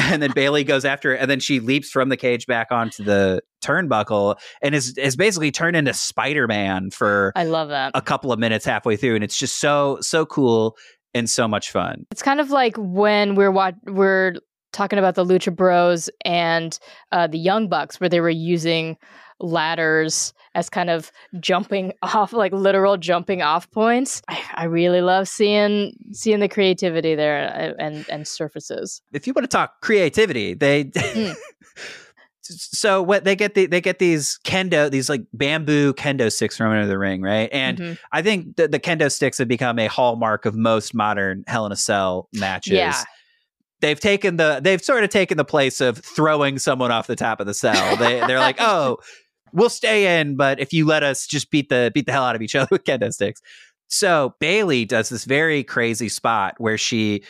[0.00, 3.04] and then Bayley goes after her, and then she leaps from the cage back onto
[3.04, 7.92] the turnbuckle, and is is basically turned into Spider Man for I love that.
[7.94, 10.76] a couple of minutes halfway through, and it's just so so cool
[11.14, 12.06] and so much fun.
[12.12, 14.34] It's kind of like when we're wat- we're
[14.72, 16.78] talking about the Lucha Bros and
[17.10, 18.96] uh, the Young Bucks, where they were using
[19.40, 24.20] ladders as kind of jumping off, like literal jumping off points.
[24.28, 27.48] I, I really love seeing seeing the creativity there
[27.78, 29.02] uh, and and surfaces.
[29.12, 31.34] if you want to talk creativity, they Mm.
[32.42, 36.74] so what they get the, they get these kendo these like bamboo kendo sticks thrown
[36.76, 37.48] into the ring, right?
[37.52, 37.98] And Mhm.
[38.12, 41.70] I think the, the kendo sticks have become a hallmark of most modern Hell in
[41.72, 42.72] a Cell matches.
[42.72, 43.02] Yeah.
[43.80, 47.40] They've taken the they've sort of taken the place of throwing someone off the top
[47.40, 47.96] of the cell.
[47.96, 48.96] They they're like, oh,
[49.52, 52.36] we'll stay in, but if you let us just beat the beat the hell out
[52.36, 53.40] of each other with kendo sticks.
[53.88, 57.22] So Bayley does this very crazy spot where she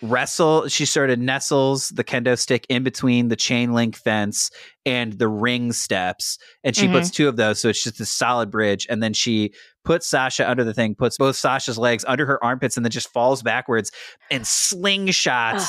[0.00, 4.50] wrestle she sort of nestles the kendo stick in between the chain link fence
[4.86, 6.92] and the ring steps and she Mhm.
[6.92, 9.52] puts two of those so it's just a solid bridge and then she
[9.84, 13.12] puts Sasha under the thing puts both Sasha's legs under her armpits and then just
[13.12, 13.90] falls backwards
[14.30, 15.66] and slingshots.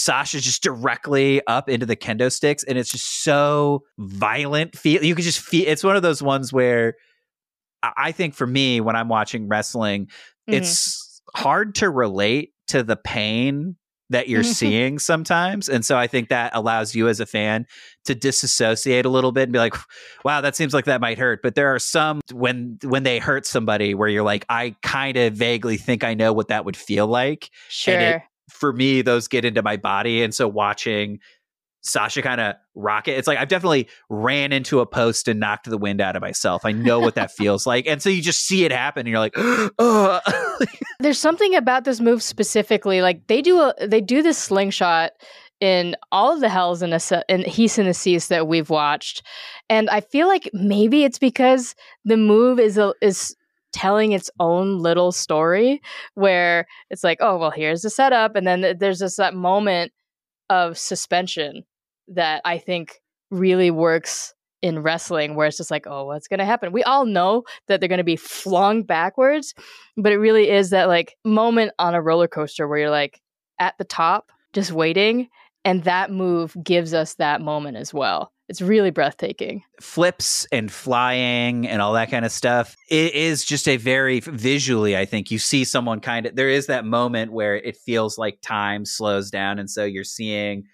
[0.00, 4.76] Sasha just directly up into the kendo sticks, and it's just so violent.
[4.76, 5.64] Feel you can just feel.
[5.66, 6.94] It's one of those ones where
[7.82, 10.06] I think for me, when I'm watching wrestling,
[10.48, 10.54] Mhm.
[10.54, 13.76] it's hard to relate to the pain
[14.10, 15.68] that you're seeing sometimes.
[15.68, 17.64] And so I think that allows you as a fan
[18.06, 19.74] to disassociate a little bit and be like,
[20.24, 21.42] wow, that seems like that might hurt.
[21.42, 25.34] But there are some when when they hurt somebody where you're like, I kind of
[25.34, 27.50] vaguely think I know what that would feel like.
[27.68, 27.94] Sure.
[27.94, 30.22] And it, for me, those get into my body.
[30.22, 31.20] And so watching
[31.82, 33.12] Sasha kind of rock it.
[33.12, 36.64] It's like I've definitely ran into a post and knocked the wind out of myself.
[36.64, 37.86] I know what that feels like.
[37.86, 40.20] And so you just see it happen and you're like, oh.
[41.00, 43.00] There's something about this move specifically.
[43.00, 45.12] Like they do a they do this slingshot
[45.60, 49.22] in all of the hells in, a, in He's in the Seas that we've watched.
[49.68, 51.74] And I feel like maybe it's because
[52.04, 53.36] the move is a, is
[53.72, 55.80] telling its own little story
[56.14, 58.36] where it's like, oh, well, here's the setup.
[58.36, 59.92] And then there's this that moment
[60.48, 61.64] of suspension
[62.08, 63.00] that I think
[63.30, 66.72] really works in wrestling where it's just like, oh, what's going to happen?
[66.72, 69.54] We all know that they're going to be flung backwards,
[69.96, 73.20] but it really is that like moment on a roller coaster where you're like
[73.58, 75.28] at the top, just waiting.
[75.64, 78.32] And that move gives us that moment as well.
[78.50, 79.62] It's really breathtaking.
[79.80, 82.76] Flips and flying and all that kind of stuff.
[82.90, 86.66] It is just a very visually, I think you see someone kind of, there is
[86.66, 89.60] that moment where it feels like time slows down.
[89.60, 90.64] And so you're seeing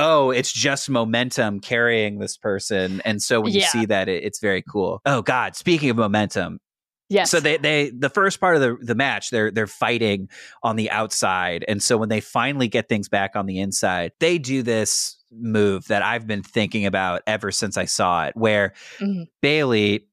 [0.00, 3.02] oh, it's just momentum carrying this person.
[3.04, 3.62] And so when yeah.
[3.62, 5.02] you see that, it, it's very cool.
[5.04, 6.60] Oh God, speaking of momentum.
[7.08, 7.30] Yes.
[7.30, 10.28] So they they the first part of the the match they're they're fighting
[10.62, 14.36] on the outside and so when they finally get things back on the inside they
[14.36, 19.24] do this move that I've been thinking about ever since I saw it where mm-hmm.
[19.42, 20.06] Bayley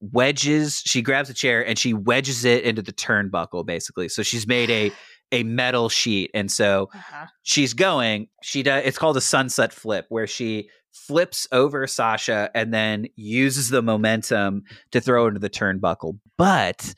[0.00, 4.08] wedges she grabs a chair and she wedges it into the turnbuckle basically.
[4.08, 4.92] So she's made a
[5.32, 6.30] a metal sheet.
[6.34, 7.26] And so uh-huh.
[7.42, 12.72] she's going, she does it's called a sunset flip where she flips over Sasha and
[12.72, 14.62] then uses the momentum
[14.92, 16.18] to throw into the turnbuckle.
[16.38, 16.94] But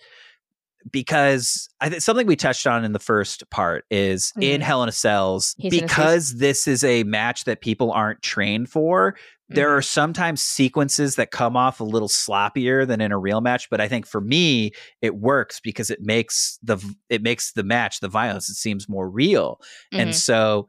[0.90, 4.42] because I think something we touched on in the first part is mm-hmm.
[4.42, 8.68] in Hell in a Cells, He's because this is a match that people aren't trained
[8.68, 9.14] for,
[9.50, 9.84] there are mm-hmm.
[9.84, 13.88] sometimes sequences that come off a little sloppier than in a real match, but I
[13.88, 16.78] think for me it works because it makes the
[17.08, 19.60] it makes the match the violence it seems more real.
[19.92, 20.00] Mm-hmm.
[20.00, 20.68] And so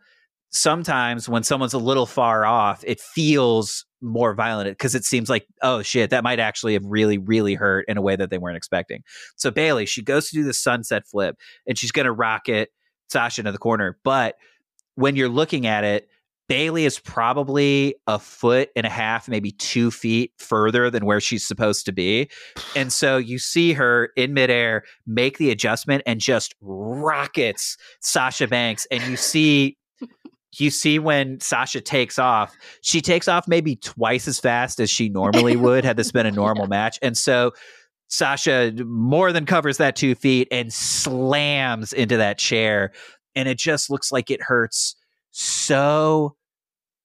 [0.51, 5.45] sometimes when someone's a little far off, it feels more violent because it seems like
[5.61, 8.55] oh shit that might actually have really really hurt in a way that they weren't
[8.55, 9.03] expecting.
[9.35, 11.35] So Bayley, she goes to do the sunset flip
[11.67, 12.69] and she's going to rocket
[13.09, 14.35] Sasha into the corner, but
[14.95, 16.07] when you're looking at it
[16.49, 21.45] Bayley is probably a foot and a half, maybe two feet further than where she's
[21.45, 22.27] supposed to be.
[22.75, 28.87] And so you see her in midair make the adjustment and just rockets Sasha Banks.
[28.89, 29.77] And you see
[30.57, 35.09] you see when Sasha takes off, she takes off maybe twice as fast as she
[35.09, 36.69] normally would had this been a normal yeah.
[36.69, 36.99] match.
[37.01, 37.51] And so
[38.07, 42.91] Sasha more than covers that two feet and slams into that chair.
[43.35, 44.95] And it just looks like it hurts
[45.31, 46.35] so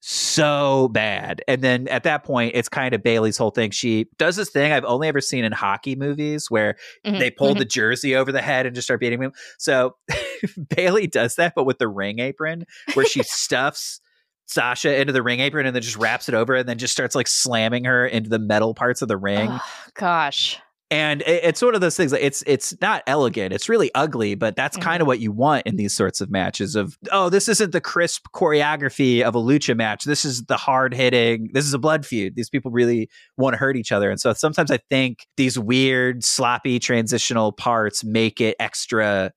[0.06, 1.40] so bad.
[1.48, 3.70] And then at that point, it's kind of Bayley's whole thing.
[3.70, 6.76] She does this thing I've only ever seen in hockey movies where
[7.06, 7.18] mm-hmm.
[7.18, 7.60] they pull mm-hmm.
[7.60, 9.32] the jersey over the head and just start beating him.
[9.58, 9.96] So
[10.76, 14.02] Bayley does that, but with the ring apron, where she stuffs
[14.44, 17.14] Sasha into the ring apron and then just wraps it over and then just starts
[17.14, 19.48] like slamming her into the metal parts of the ring.
[19.50, 19.60] Oh,
[19.94, 24.54] gosh and it's one of those things it's it's not elegant it's really ugly but
[24.54, 24.84] that's mm-hmm.
[24.84, 27.80] kind of what you want in these sorts of matches of oh this isn't the
[27.80, 30.04] crisp choreography of a lucha match.
[30.04, 32.36] This is the hard hitting this is a blood feud.
[32.36, 34.10] These people really want to hurt each other.
[34.10, 39.32] And so sometimes i think these weird sloppy transitional parts make it extra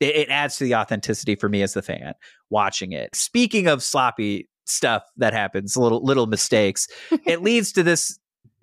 [0.00, 2.14] it, it adds to the authenticity for me as the fan
[2.50, 3.14] watching it.
[3.14, 6.88] Speaking of sloppy stuff that happens little little mistakes
[7.26, 8.18] it leads to this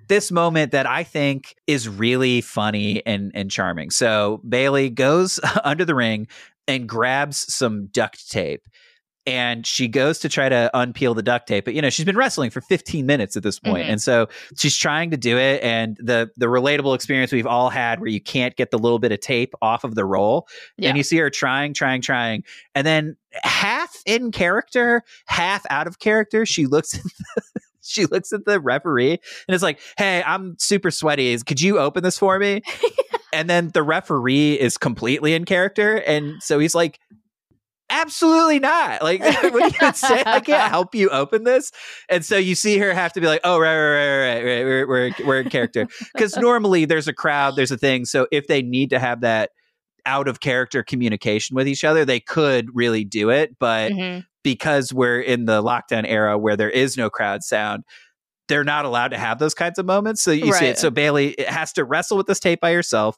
[0.07, 3.89] this moment that I think is really funny and and charming.
[3.89, 6.27] So Bayley goes under the ring
[6.67, 8.63] and grabs some duct tape
[9.27, 12.17] and she goes to try to unpeel the duct tape but you know she's been
[12.17, 13.83] wrestling for 15 minutes at this point.
[13.83, 13.91] Mm-hmm.
[13.91, 14.27] and so
[14.57, 18.21] she's trying to do it and the the relatable experience we've all had where you
[18.21, 20.47] can't get the little bit of tape off of the roll
[20.77, 20.89] yeah.
[20.89, 22.43] and you see her trying trying trying
[22.73, 27.61] and then half in character half out of character she looks at the,
[27.91, 31.37] she looks at the referee and is like, "Hey, I'm super sweaty.
[31.39, 32.61] Could you open this for me?"
[33.33, 36.99] and then the referee is completely in character, and so he's like,
[37.91, 39.03] absolutely not.
[39.03, 40.23] Like, what are you say?
[40.25, 41.71] I can't help you open this.
[42.09, 44.65] And so you see her have to be like, oh, right, right, right, right, right.
[44.65, 45.87] We're, we're, we're in character.
[46.13, 48.05] Because normally there's a crowd, there's a thing.
[48.05, 49.51] So if they need to have that
[50.05, 53.59] out of character communication with each other, they could really do it.
[53.59, 57.83] But mm-hmm because we're in the lockdown era where there is no crowd sound,
[58.47, 60.21] they're not allowed to have those kinds of moments.
[60.21, 60.59] So you right.
[60.59, 60.77] see it.
[60.77, 63.17] So Bayley has to wrestle with this tape by herself.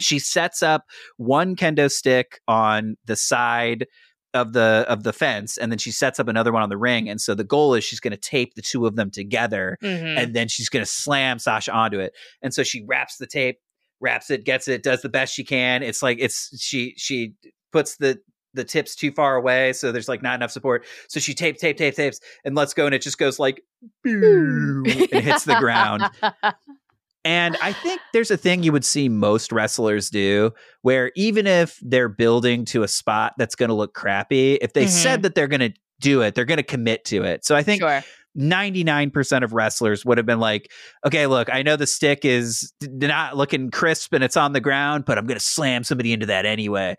[0.00, 0.84] She sets up
[1.16, 3.86] one kendo stick on the side
[4.34, 7.06] of the of the fence and then she sets up another one on the ring
[7.06, 10.16] and so the goal is she's going to tape the two of them together Mhm.
[10.16, 13.58] and then she's going to slam Sasha onto it and so she wraps the tape
[14.00, 17.34] wraps it gets it does the best she can it's like it's she she
[17.72, 18.20] puts the
[18.54, 21.76] the tips too far away so there's like not enough support so she tape tape
[21.76, 23.62] tape tapes and lets go and it just goes like
[24.04, 26.02] and hits the ground
[27.24, 30.50] and I think there's a thing you would see most wrestlers do
[30.82, 34.86] where even if they're building to a spot that's going to look crappy, if they
[34.86, 34.88] Mhm.
[34.88, 37.44] said that they're going to do it, they're going to commit to it.
[37.44, 38.02] So I think sure.
[38.36, 40.70] 99% of wrestlers would have been like,
[41.06, 45.04] okay, look, I know the stick is not looking crisp and it's on the ground,
[45.04, 46.96] but I'm going to slam somebody into that anyway.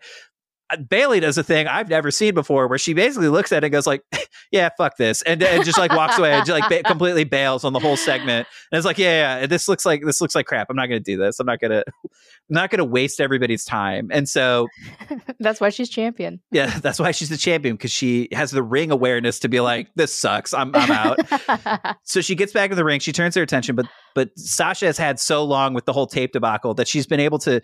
[0.70, 3.66] Uh, Bayley does a thing I've never seen before where she basically looks at it
[3.66, 4.02] and goes like,
[4.50, 5.22] yeah, fuck this.
[5.22, 7.96] And, and just like walks away and just like ba- completely bails on the whole
[7.96, 8.48] segment.
[8.72, 10.68] And it's like, yeah, yeah, this looks like, this looks like crap.
[10.70, 11.38] I'm not going to do this.
[11.38, 12.10] I'm not going to, I'm
[12.48, 14.08] not going to waste everybody's time.
[14.10, 14.68] And so
[15.38, 16.40] That's why she's champion.
[16.50, 19.88] yeah, that's why she's the champion because she has the ring awareness to be like,
[19.96, 20.54] this sucks.
[20.54, 21.98] I'm, I'm out.
[22.04, 23.00] so she gets back in the ring.
[23.00, 26.32] She turns her attention, but but Sasha has had so long with the whole tape
[26.32, 27.60] debacle that she's been able to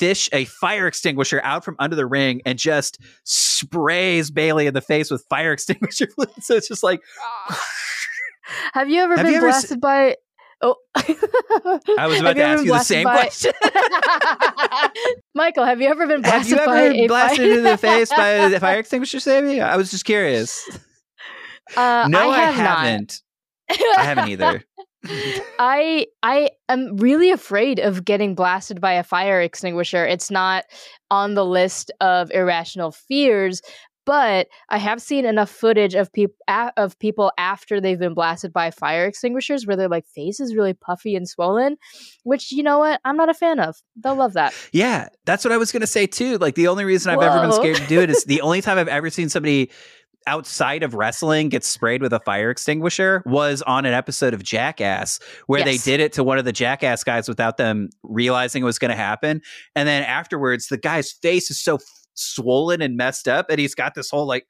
[0.00, 4.80] fish a fire extinguisher out from under the ring and just sprays Bayley in the
[4.80, 6.30] face with fire extinguisher fluid.
[6.42, 7.00] So it's just like
[8.72, 10.16] Have you ever Have been you ever s- blasted by?
[10.62, 13.52] Oh, I was about to ask you the same question.
[15.34, 17.76] Michael, have you ever been Have blasted you by ever a blasted fire- into the
[17.78, 19.62] face by a fire extinguisher, Samee?
[19.62, 20.68] I was just curious.
[21.76, 22.78] Uh, no, I, have not.
[22.78, 23.22] haven't.
[23.70, 24.64] I haven't either.
[25.58, 30.04] I I am really afraid of getting blasted by a fire extinguisher.
[30.06, 30.64] It's not
[31.10, 33.62] on the list of irrational fears,
[34.06, 36.34] but I have seen enough footage of people
[36.76, 40.72] of people after they've been blasted by fire extinguishers where their like face is really
[40.72, 41.76] puffy and swollen,
[42.24, 43.76] which you know what I'm not a fan of.
[43.96, 44.52] They'll love that.
[44.72, 46.38] Yeah, that's what I was going to say too.
[46.38, 48.78] Like the only reason I've ever been scared to do it is the only time
[48.78, 49.70] I've ever seen somebody
[50.26, 55.18] outside of wrestling gets sprayed with a fire extinguisher was on an episode of Jackass
[55.46, 58.78] where they did it to one of the Jackass guys without them realizing it was
[58.78, 59.40] going to happen.
[59.74, 61.82] And then afterwards, the guy's face is so f-
[62.14, 64.46] swollen and messed up, and he's got this whole like,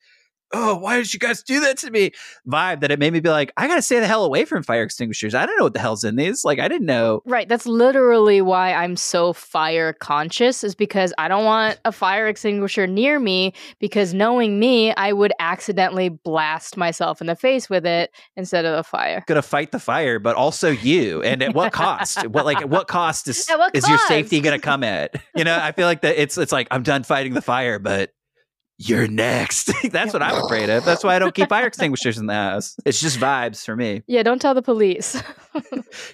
[0.53, 2.13] oh, why did you guys do that to me?
[2.47, 4.63] Vibe that it made me be like, I got to stay the hell away from
[4.63, 5.35] fire extinguishers.
[5.35, 6.45] I don't know what the hell's in these.
[6.45, 7.23] Like, I didn't know.
[7.25, 12.27] Right, that's literally why I'm so fire conscious is because I don't want a fire
[12.27, 17.87] extinguisher near me because knowing me, I would accidentally blast myself in the face with
[17.87, 19.25] it instead of a fire.
[19.27, 21.23] to fight the fire, but also you.
[21.23, 22.27] And at what cost?
[22.29, 25.23] what like at what cost is At what is your safety to come at?
[25.37, 28.13] You know, I feel like that it's it's like I'm done fighting the fire, but
[28.81, 29.71] you're next.
[29.91, 30.85] That's what I'm afraid of.
[30.85, 32.77] That's why I don't keep fire extinguishers in the house.
[32.87, 34.03] It's just vibes for me.
[34.07, 35.23] Yeah, don't tell the police.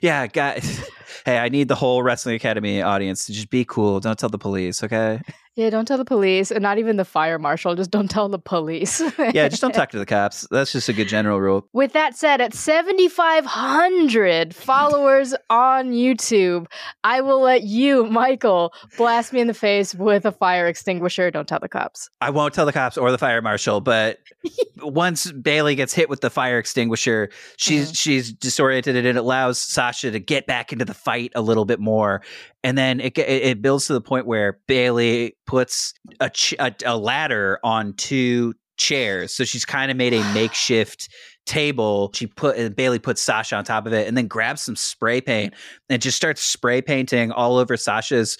[0.01, 0.89] Yeah, guys.
[1.27, 4.01] Hey, I need the whole Wrestling Academy audience to just be cool.
[4.01, 5.21] Don't tell the police, okay?
[5.57, 8.39] Yeah, don't tell the police and not even the fire marshal, just don't tell the
[8.39, 9.03] police.
[9.33, 10.47] Yeah, just don't talk to the cops.
[10.51, 11.67] That's just a good general rule.
[11.73, 16.67] With that said, at 7,500 followers on YouTube,
[17.03, 21.31] I will let you, Michael, blast me in the face with a fire extinguisher.
[21.31, 22.11] Don't tell the cops.
[22.21, 24.19] I won't tell the cops or the fire marshal, but
[24.83, 27.95] once Bayley gets hit with the fire extinguisher, she's mm-hmm.
[27.95, 31.81] she's disoriented and it allows Sasha to get back into the fight a little bit
[31.81, 32.23] more.
[32.67, 36.97] And then it it builds to the point where Bayley puts a ch- a, a
[36.97, 41.09] ladder on two chairs, so she's kind of made a makeshift
[41.47, 42.11] table.
[42.13, 45.21] She put and Bayley puts Sasha on top of it, and then grabs some spray
[45.21, 45.55] paint
[45.89, 48.37] and just starts spray painting all over Sasha's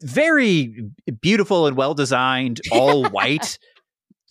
[0.00, 0.74] very
[1.20, 3.58] beautiful and well designed, all white,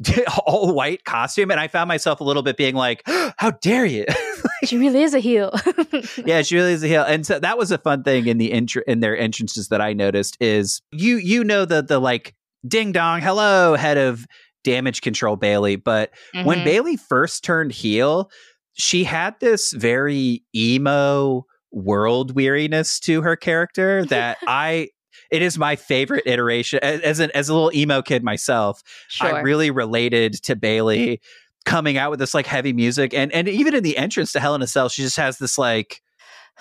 [0.48, 1.52] all white costume.
[1.52, 3.04] And I found myself a little bit being like,
[3.38, 4.06] "How dare you!"
[4.70, 5.52] She really is a heel.
[6.26, 7.04] yeah, she really is a heel.
[7.04, 9.94] And so that was a fun thing in the intro in their entrances that I
[9.94, 12.34] noticed is you you know the the like
[12.68, 14.26] ding dong hello head of
[14.64, 16.10] damage control Bayley, but
[16.44, 16.64] when Mhm.
[16.66, 18.32] Bayley first turned heel,
[18.74, 24.90] she had this very emo world weariness to her character that I
[25.32, 28.82] it is my favorite iteration as as an as a little emo kid myself.
[29.10, 29.36] sure.
[29.36, 31.22] I really related to Bayley
[31.66, 34.56] coming out with this like heavy music and and even in the entrance to Hell
[34.56, 36.02] in a Cell, she just has this like,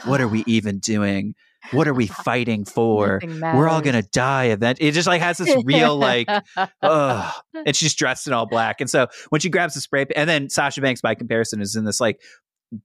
[0.04, 1.34] what are we even doing?
[1.70, 3.20] What are we fighting for?
[3.24, 4.78] We're all gonna die event.
[4.80, 6.28] It just like has this real like.
[7.66, 8.80] And she's dressed in all black.
[8.80, 11.84] And so when she grabs the spray, and then Sasha Banks, by comparison, is in
[11.84, 12.20] this like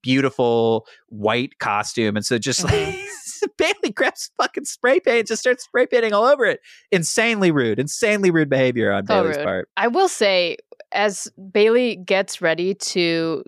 [0.02, 2.16] beautiful white costume.
[2.16, 2.96] And so just like
[3.58, 6.60] Bayley grabs fucking spray paint, and just starts spray painting all over it.
[6.92, 9.46] Insanely rude, insanely rude behavior on So Bayley's rude.
[9.46, 9.70] part.
[9.78, 10.58] I will say,
[10.92, 13.44] as Bayley gets ready to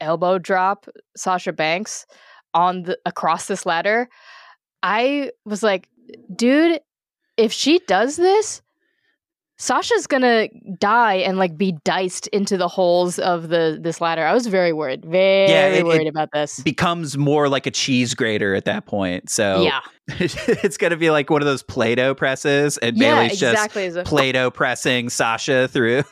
[0.00, 2.06] elbow drop Sasha Banks
[2.54, 4.08] on the across this ladder,
[4.82, 5.88] I was like,
[6.34, 6.80] dude,
[7.36, 8.62] if she does this,
[9.60, 10.48] Sasha's gonna
[10.78, 14.24] die and like be diced into the holes of the this ladder.
[14.24, 16.60] I was very worried, very Yeah, it- worried it about this.
[16.60, 19.28] Becomes more like a cheese grater at that point.
[19.30, 23.52] So yeah, it's to be like one of those Play-Doh presses, and yeah, Bayley's just
[23.54, 23.86] exactly.
[23.86, 26.04] As a- Play-Doh pressing Sasha through,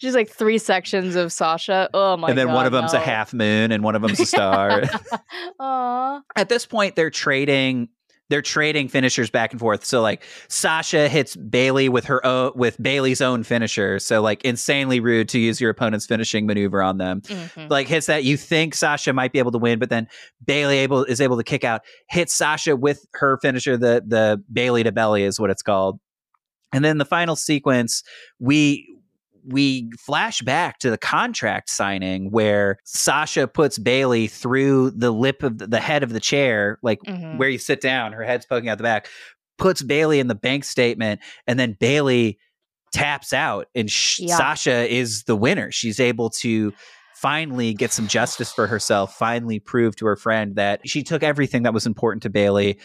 [0.00, 1.88] Just like three sections of Sasha.
[1.94, 2.30] Oh my god!
[2.30, 4.82] and then one of them's a half moon, and one of them's a star.
[5.60, 6.20] Aw.
[6.36, 7.88] At this point, they're trading.
[8.28, 9.84] They're trading finishers back and forth.
[9.84, 13.98] So like Sasha hits Bayley with her own with Bayley's own finisher.
[13.98, 17.22] So like insanely rude to use your opponent's finishing maneuver on them.
[17.22, 17.68] Mhm.
[17.68, 20.06] like hits that you think Sasha might be able to win, but then
[20.46, 24.84] Bayley able is able to kick out, hits Sasha with her finisher, the the Bayley
[24.84, 25.98] to belly is what it's called.
[26.72, 28.04] And then the final sequence,
[28.38, 28.86] we
[29.50, 35.58] we flash back to the contract signing where Sasha puts Bayley through the lip of
[35.58, 37.36] the, the head of the chair, like Mhm.
[37.38, 39.08] where you sit down, her head's poking out the back,
[39.58, 42.38] puts Bayley in the bank statement, and then Bayley
[42.92, 44.36] taps out, and sh- Yeah.
[44.36, 45.70] Sasha is the winner.
[45.70, 46.72] She's able to
[47.14, 51.62] finally get some justice for herself, finally prove to her friend that she took everything
[51.64, 52.78] that was important to Bayley,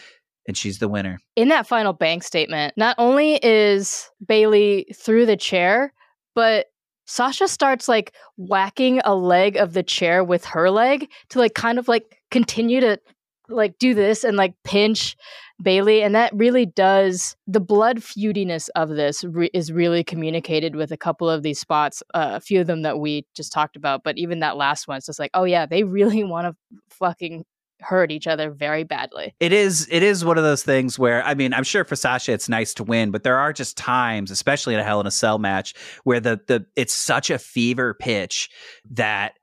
[0.46, 1.18] and she's the winner.
[1.34, 5.92] in that final bank statement, not only is Bayley through the chair,
[6.36, 6.66] but
[7.06, 11.78] Sasha starts like whacking a leg of the chair with her leg to like kind
[11.78, 13.00] of like continue to
[13.48, 15.16] like do this and like pinch
[15.62, 20.92] Bayley and that really does the blood feudiness of this re- is really communicated with
[20.92, 24.02] a couple of these spots uh, a few of them that we just talked about
[24.04, 27.44] but even that last one it's just like oh yeah they really want to fucking
[27.80, 31.34] hurt each other very badly It is it is one of those things where I
[31.34, 34.74] mean I'm sure for Sasha it's nice to win, but there are just times, especially
[34.74, 35.74] in a Hell in a Cell match,
[36.04, 38.48] where the the it's such a fever pitch
[38.92, 39.34] that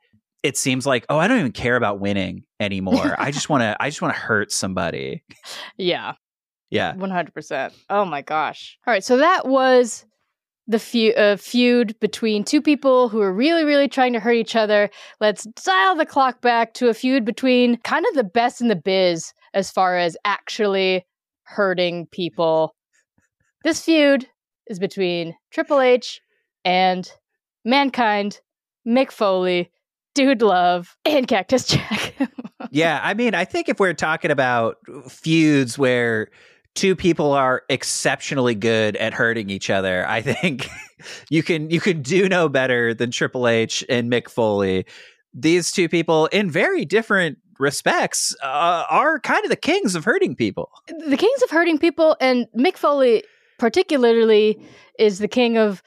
[0.42, 3.16] it seems like oh I don't even care about winning anymore.
[3.20, 5.24] I just want to I just want to hurt somebody.
[5.78, 6.14] yeah
[6.70, 6.96] Yeah.
[6.96, 7.74] One hundred percent.
[7.90, 8.78] Oh my gosh!
[8.88, 10.06] All right, so that was
[10.68, 14.56] the feud, uh, feud between two people who are really, really trying to hurt each
[14.56, 14.90] other.
[15.20, 18.76] Let's dial the clock back to a feud between kind of the best in the
[18.76, 21.06] biz as far as actually
[21.44, 22.76] hurting people.
[23.64, 24.28] This feud
[24.68, 26.22] is between Triple H
[26.64, 27.10] and
[27.66, 28.40] Mankind,
[28.88, 29.72] Mick Foley,
[30.16, 32.16] Dude Love, and Cactus Jack.
[32.72, 36.30] Yeah, I mean, I think if we're talking about feuds where
[36.76, 40.68] two people are exceptionally good at hurting each other, I think
[41.30, 44.86] you can you can do no better than Triple H and Mick Foley.
[45.34, 50.36] These two people, in very different respects, uh, are kind of the kings of hurting
[50.36, 50.70] people.
[50.88, 53.24] the kings of hurting people and Mick Foley
[53.58, 54.60] particularly
[55.00, 55.82] is the king of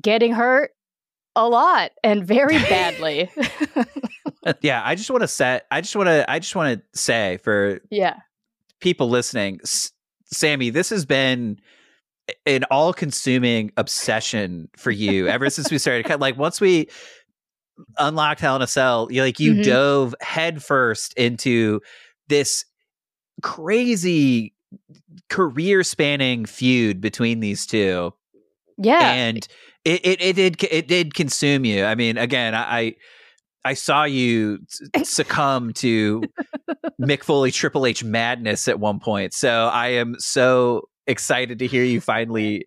[0.00, 0.72] getting hurt
[1.36, 3.30] a lot and very badly.
[4.60, 5.66] yeah, I just want to set.
[5.70, 6.30] I just want to.
[6.30, 8.16] I just want to say for yeah.
[8.80, 9.60] people listening,
[10.32, 11.58] Samee, this has been
[12.46, 16.20] an all-consuming obsession for you ever since we started.
[16.20, 16.88] Like once we
[17.98, 19.64] unlocked Hell in a Cell, you like you Mhm.
[19.64, 21.80] dove headfirst into
[22.28, 22.64] this
[23.42, 24.54] crazy
[25.28, 28.12] career-spanning feud between these two,
[28.78, 29.12] Yeah.
[29.12, 29.46] and
[29.84, 31.84] it, it it did it did consume you.
[31.84, 32.78] I mean, again, I.
[32.78, 32.94] I
[33.64, 34.58] I saw you
[35.04, 36.22] succumb to
[37.00, 39.32] Mick Foley Triple H madness at one point.
[39.34, 42.66] So I am so excited to hear you finally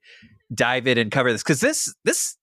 [0.54, 2.38] dive in and cover this because this this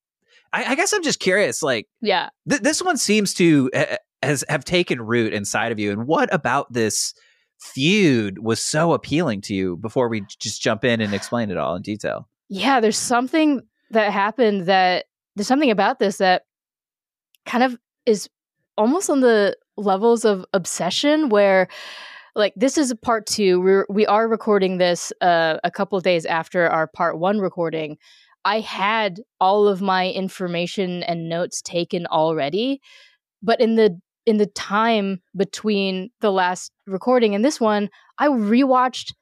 [0.53, 1.63] I, I guess I'm just curious.
[1.63, 2.29] Like yeah.
[2.49, 6.33] th- this one seems to uh, has have taken root inside of you, and what
[6.33, 7.15] about this
[7.59, 9.77] feud was so appealing to you?
[9.77, 12.29] Before we just jump in and explain it all in detail.
[12.49, 16.43] Yeah, there's something that happened that there's something about this that
[17.47, 18.29] kind of is
[18.83, 21.69] almost on the levels of obsession where
[22.35, 26.27] like this is part two we're we are recording this uh, a couple of days
[26.27, 27.97] after our part one recording.
[28.45, 32.81] I had all of my information and notes taken already
[33.41, 39.13] but in the in the time between the last recording and this one i rewatched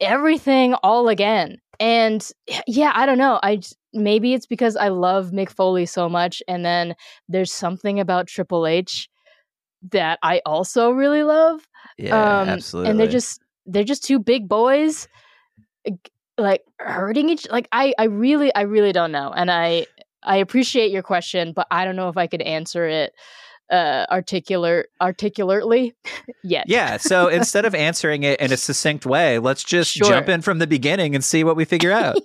[0.00, 1.58] everything all again.
[1.78, 2.28] And
[2.66, 3.60] yeah i don't know i
[3.94, 6.94] maybe it's because i love mick foley so much and then
[7.28, 9.08] there's something about triple h
[9.90, 11.66] that i also really love
[11.98, 12.90] Yeah, um, absolutely.
[12.90, 15.08] and they're just they're just two big boys
[16.36, 19.86] like hurting each like i i really i really don't know and i
[20.22, 23.12] i appreciate your question but i don't know if i could answer it
[23.70, 25.94] uh articulate articulately
[26.42, 26.96] yet yeah.
[26.98, 30.08] So instead of answering it in a succinct way, let's just Sure.
[30.08, 32.16] jump in from the beginning and see what we figure out.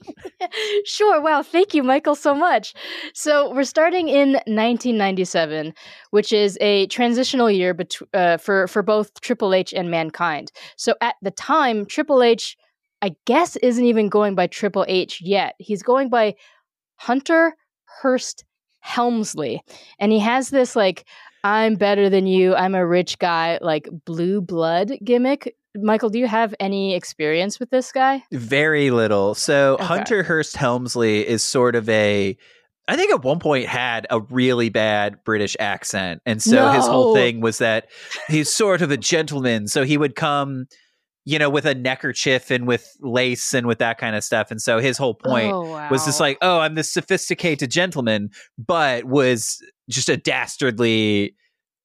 [0.86, 1.22] sure.
[1.22, 1.42] Wow.
[1.44, 2.74] Thank you, Michael, so much.
[3.14, 5.74] So we're starting in 1997,
[6.12, 10.52] which is a transitional year bet- uh, for for both Triple H and Mankind.
[10.78, 12.58] So at the time, Triple H
[13.02, 15.56] I guess isn't even going by Triple H yet.
[15.58, 16.36] He's going by
[16.98, 17.56] Hunter
[18.02, 18.44] Hearst
[18.82, 19.62] Helmsley.
[20.00, 21.06] And he has this like
[21.44, 25.56] I'm better than you, I'm a rich guy, like blue blood gimmick.
[25.76, 28.24] Michael, do you have any experience with this guy?
[28.32, 29.36] Very little.
[29.36, 29.86] So Okay.
[29.86, 32.36] Hunter Hearst Helmsley is sort of a
[32.88, 36.24] I think at one point had a really bad British accent.
[36.26, 37.88] And so his whole thing was that
[38.28, 39.68] he's sort of a gentleman.
[39.68, 40.66] So he would come,
[41.30, 44.50] you know, with a neckerchief and with lace and with that kind of stuff.
[44.50, 45.88] And so his whole point Oh, wow.
[45.92, 51.36] was just like, oh, I'm this sophisticated gentleman, but was just a dastardly,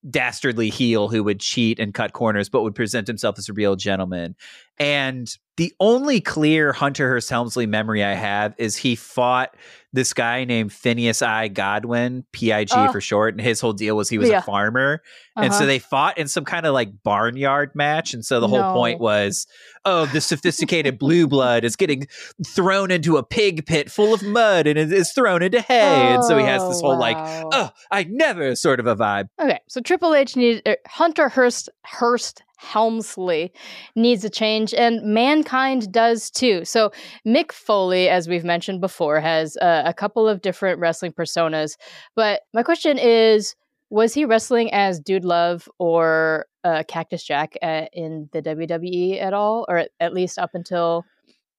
[0.09, 3.77] dastardly heel who would cheat and cut corners, but would present himself as a real
[3.77, 4.35] gentleman.
[4.79, 9.55] And the only clear Hunter Hearst Helmsley memory I have is he fought
[9.93, 11.47] this guy named Phineas I.
[11.47, 12.91] Godwinn, PIG Oh.
[12.91, 13.35] for short.
[13.35, 14.39] And his whole deal was he was Yeah.
[14.39, 15.01] a farmer.
[15.37, 15.67] And so Uh-huh.
[15.67, 18.13] they fought in some kind of like barnyard match.
[18.15, 19.47] And so the whole point was,
[19.85, 22.09] oh, the sophisticated blue blood is getting
[22.45, 26.15] thrown into a pig pit full of mud and it is thrown into hay.
[26.15, 27.51] and so he has this Oh, whole like, wow.
[27.53, 29.29] oh, I never sort of a vibe.
[29.41, 33.53] Okay, so Triple H needed uh, Hunter Hearst Hearst Helmsley
[33.95, 36.65] needs a change, and Mankind does too.
[36.65, 36.91] So
[37.27, 41.77] Mick Foley, as we've mentioned before, has uh, a couple of different wrestling personas.
[42.17, 43.55] But my question is,
[43.91, 49.33] was he wrestling as Dude Love or uh, Cactus Jack uh, in the WWE at
[49.35, 51.05] all, or at, at least up until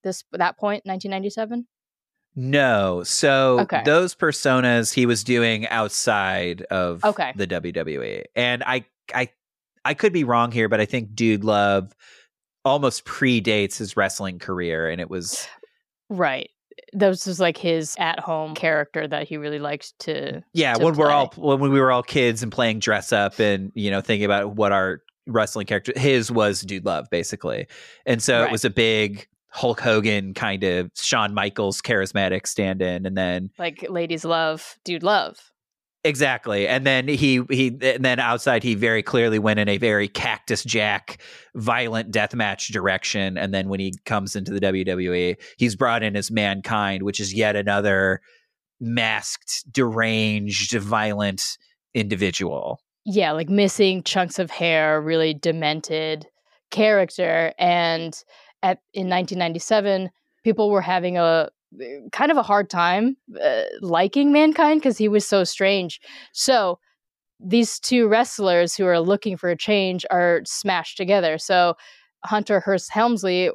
[0.03, 1.67] this that point, 1997?
[2.35, 3.03] No.
[3.03, 3.83] So Okay.
[3.85, 7.31] those personas he was doing outside of Okay.
[7.35, 8.23] the WWE.
[8.35, 9.29] And I I
[9.85, 11.95] I could be wrong here, but I think Dude Love
[12.65, 15.47] almost predates his wrestling career and it was
[16.09, 16.49] Right.
[16.93, 21.11] Those was like his at-home character that he really liked to yeah, to when we're
[21.11, 24.55] all when we were all kids and playing dress up and you know thinking about
[24.55, 27.67] what our wrestling character his was Dude Love basically.
[28.05, 28.49] And so Right.
[28.49, 33.85] it was a big Hulk Hogan kind of Shawn Michaels charismatic stand-in and then like
[33.89, 35.37] ladies love dude love
[36.05, 36.67] Exactly.
[36.67, 40.63] And then he he and then outside he very clearly went in a very cactus
[40.63, 41.19] jack
[41.55, 46.29] violent deathmatch direction and then when he comes into the WWE he's brought in as
[46.29, 48.21] mankind which is yet another
[48.79, 51.57] masked deranged violent
[51.95, 52.79] individual.
[53.03, 56.27] yeah like missing chunks of hair really demented
[56.69, 58.23] character and
[58.61, 60.11] at in 1997
[60.43, 61.49] people were having a
[62.11, 65.99] kind of a hard time uh, liking mankind because he was so strange
[66.31, 66.79] so
[67.39, 71.75] these two wrestlers who are looking for a change are smashed together so
[72.23, 73.51] hunter hearst helmsley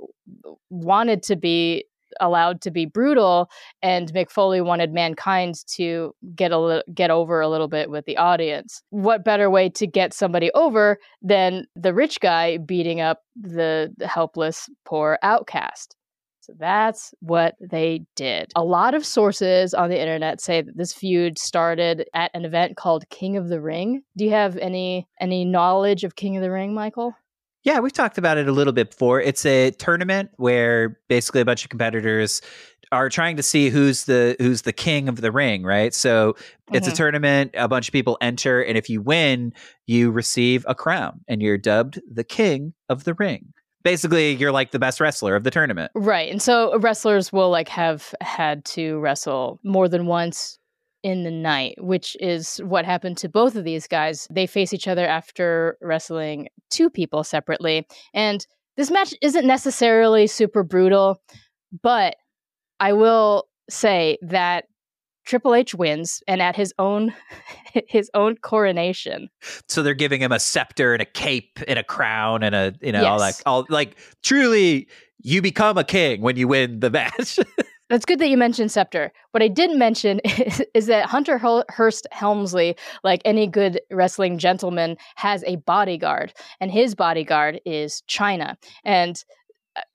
[0.71, 1.85] wanted to be
[2.19, 3.51] allowed to be brutal
[3.83, 8.17] and Mick Foley wanted mankind to get a get over a little bit with the
[8.17, 8.83] audience.
[8.91, 14.69] What better way to get somebody over than the rich guy beating up the helpless
[14.85, 15.97] poor outcast?
[16.41, 18.51] So that's what they did.
[18.57, 22.77] A lot of sources on the internet say that this feud started at an event
[22.77, 24.03] called King of the Ring.
[24.17, 27.15] Do you have any any knowledge of King of the Ring, Michael?
[27.63, 29.21] Yeah, we've talked about it a little bit before.
[29.21, 32.41] It's a tournament where basically a bunch of competitors
[32.91, 35.93] are trying to see who's the who's the king of the ring, right?
[35.95, 36.37] So
[36.73, 36.95] it's a Mhm.
[36.97, 39.53] tournament, a bunch of people enter and if you win,
[39.87, 43.53] you receive a crown and you're dubbed the king of the ring.
[43.83, 45.91] Basically, you're like the best wrestler of the tournament.
[45.95, 46.31] Right.
[46.31, 50.59] And so uh, wrestlers will like have had to wrestle more than once
[51.03, 54.29] in the night, which is what happened to both of these guys.
[54.31, 57.87] They face each other after wrestling two people separately.
[58.13, 61.23] And this match isn't necessarily super brutal,
[61.83, 62.17] but
[62.81, 64.65] I will say that
[65.25, 67.15] Triple H wins and at his own
[67.89, 69.29] his own coronation.
[69.69, 72.93] So they're giving him a scepter and a cape and a crown and a you
[72.93, 74.89] know all that all like truly
[75.23, 77.39] you become a king when you win the match.
[77.91, 79.13] That's good that you mentioned Scepter.
[79.33, 84.39] What I didn't mention is, is that Hunter Hur- Hearst Helmsley, like any good wrestling
[84.39, 88.57] gentleman, has a bodyguard, and his bodyguard is Chyna.
[88.85, 89.23] And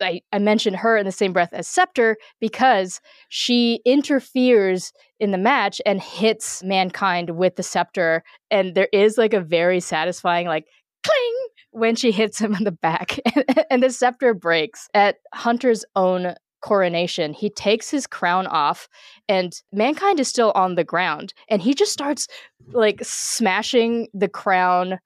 [0.01, 5.37] I, I mentioned her in the same breath as Scepter because she interferes in the
[5.37, 8.23] match and hits mankind with the scepter.
[8.51, 10.65] And there is like a very satisfying, like,
[11.05, 13.19] cling when she hits him in the back
[13.69, 17.33] and the scepter breaks at Hunter's own coronation.
[17.33, 18.87] He takes his crown off
[19.29, 22.27] and mankind is still on the ground and he just starts
[22.71, 24.99] like smashing the crown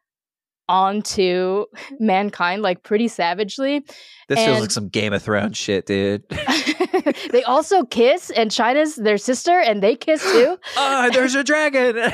[0.70, 1.66] onto
[2.00, 3.84] mankind like pretty savagely.
[4.30, 6.24] this feels like some Game of Thrones shit, dude.
[7.32, 10.58] they also kiss and Chyna's their sister and they kiss too.
[10.78, 11.98] oh, there's a dragon.
[11.98, 12.12] and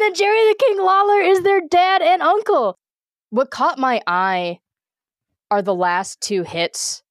[0.00, 2.78] then Jerry the King Lawler is their dad and uncle.
[3.30, 4.60] What caught my eye
[5.50, 7.02] are the last two hits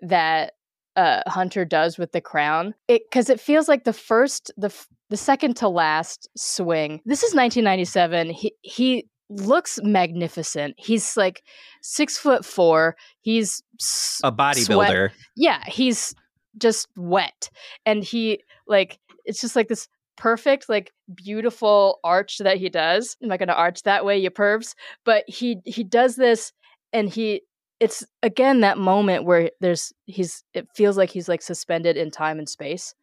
[0.00, 0.52] that
[0.94, 2.74] uh, Hunter does with the crown.
[2.88, 4.72] It because it feels like the first, the
[5.10, 7.02] the second to last swing.
[7.04, 8.30] This is 1997.
[8.30, 10.74] He he looks magnificent.
[10.78, 11.42] He's like
[11.82, 12.96] six foot four.
[13.20, 15.10] He's s- A bodybuilder.
[15.36, 16.14] yeah, he's
[16.58, 17.50] just wet,
[17.84, 23.16] and he like it's just like this perfect like beautiful arch that he does.
[23.22, 24.74] I'm not gonna arch that way, you pervs.
[25.04, 26.52] But he he does this,
[26.92, 27.42] and he
[27.80, 32.38] it's again that moment where there's he's it feels like he's like suspended in time
[32.38, 32.94] and space,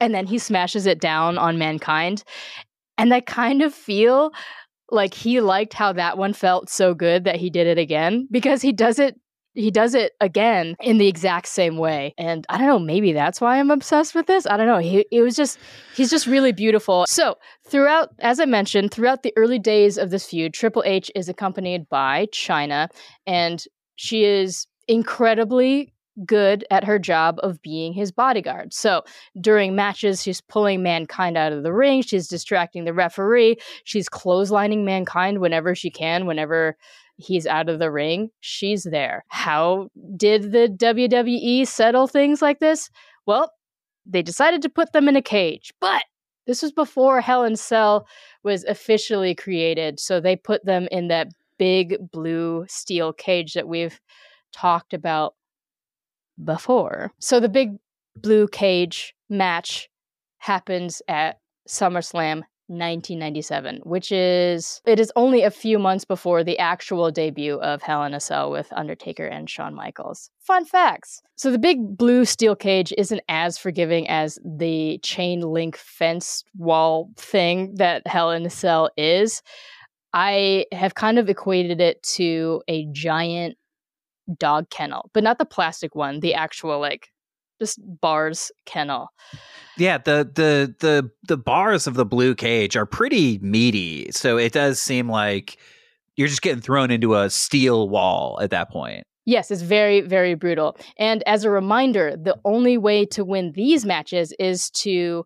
[0.00, 2.22] and then he smashes it down on mankind,
[2.98, 4.32] and I kind of feel
[4.92, 8.62] like he liked how that one felt so good that he did it again because
[8.62, 9.18] he does it
[9.54, 12.14] he does it again in the exact same way.
[12.16, 15.04] And i don't know maybe that's why i'm obsessed with this i don't know he
[15.10, 15.58] it was just
[15.94, 17.04] he's just really beautiful.
[17.08, 17.36] So
[17.66, 21.88] throughout as i mentioned throughout the early days of this feud triple h is accompanied
[21.88, 22.88] by chyna
[23.26, 23.64] and
[23.96, 25.92] she is incredibly
[26.24, 28.72] good at her job of being his bodyguard.
[28.74, 29.02] So
[29.40, 34.84] during matches she's pulling mankind out of the ring she's distracting the referee she's clotheslining
[34.84, 36.76] mankind whenever she can whenever
[37.16, 38.30] he's out of the ring.
[38.40, 39.24] She's there.
[39.28, 42.90] How did the wwe settle things like this?
[43.26, 43.52] Well
[44.06, 46.02] they decided to put them in a cage but
[46.46, 48.06] this was before hell in cell
[48.42, 54.00] was officially created so they put them in that big blue steel cage that we've
[54.52, 55.34] talked about
[56.44, 57.76] before so the big
[58.16, 59.88] blue cage match
[60.38, 61.38] happens at
[61.68, 67.82] SummerSlam 1997, which is it is only a few months before the actual debut of
[67.82, 70.30] Hell in a Cell with Undertaker and Shawn Michaels.
[70.38, 71.20] Fun facts.
[71.34, 77.10] So the big blue steel cage isn't as forgiving as the chain link fence wall
[77.16, 79.42] thing that Hell in a Cell is.
[80.12, 83.56] I have kind of equated it to a giant
[84.38, 87.08] dog kennel, but not the plastic one, the actual like
[87.60, 89.08] just bars kennel.
[89.76, 94.52] Yeah, the the the the bars of the blue cage are pretty meaty, so it
[94.52, 95.58] does seem like
[96.16, 99.04] you're just getting thrown into a steel wall at that point.
[99.26, 100.76] Yes, it's very, very brutal.
[100.98, 105.24] And as a reminder, the only way to win these matches is to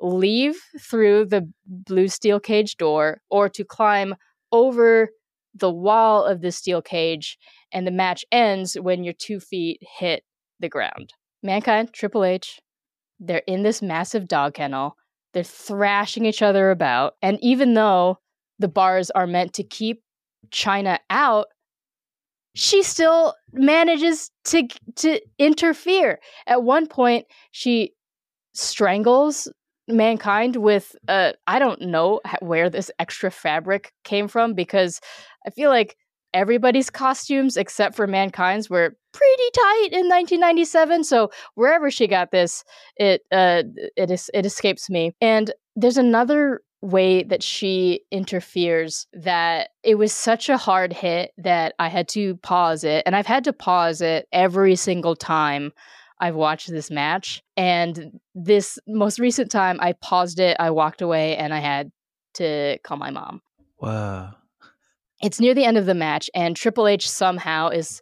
[0.00, 4.14] leave through the blue steel cage door or to climb
[4.52, 5.10] over
[5.54, 7.38] the wall of the steel cage.
[7.72, 10.24] And the match ends when your two feet hit
[10.58, 11.12] the ground.
[11.42, 12.60] Mankind, Triple H,
[13.18, 14.96] they're in this massive dog kennel.
[15.32, 17.14] They're thrashing each other about.
[17.22, 18.18] And even though
[18.58, 20.02] the bars are meant to keep
[20.50, 21.46] Chyna out,
[22.54, 26.18] she still manages to to interfere.
[26.46, 27.92] At one point, she
[28.54, 29.48] strangles
[29.88, 35.00] mankind with uh I don't know where this extra fabric came from because
[35.46, 35.96] I feel like
[36.32, 42.64] everybody's costumes except for mankind's were pretty tight in 1997 so wherever she got this
[42.96, 43.62] it uh
[43.96, 45.12] it is it escapes me.
[45.20, 51.74] And there's another way that she interferes that it was such a hard hit that
[51.78, 55.72] I had to pause it and I've had to pause it every single time
[56.22, 57.42] I've watched this match.
[57.56, 61.90] And this most recent time I paused it I walked away and I had
[62.34, 63.42] to call my mom.
[63.80, 64.34] Wow.
[65.22, 68.00] It's near the end of the match and triple h somehow is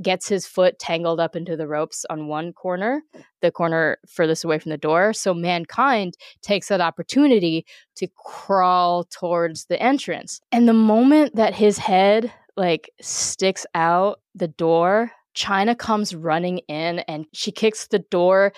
[0.00, 3.02] gets his foot tangled up into the ropes on one corner
[3.40, 5.12] the corner furthest away from the door.
[5.12, 7.66] So mankind takes that opportunity
[7.96, 10.40] to crawl towards the entrance.
[10.52, 17.00] And the moment that his head like sticks out the door chyna comes running in
[17.00, 18.52] and she kicks the door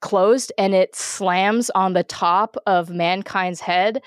[0.00, 4.02] closed and it slams on the top of mankind's head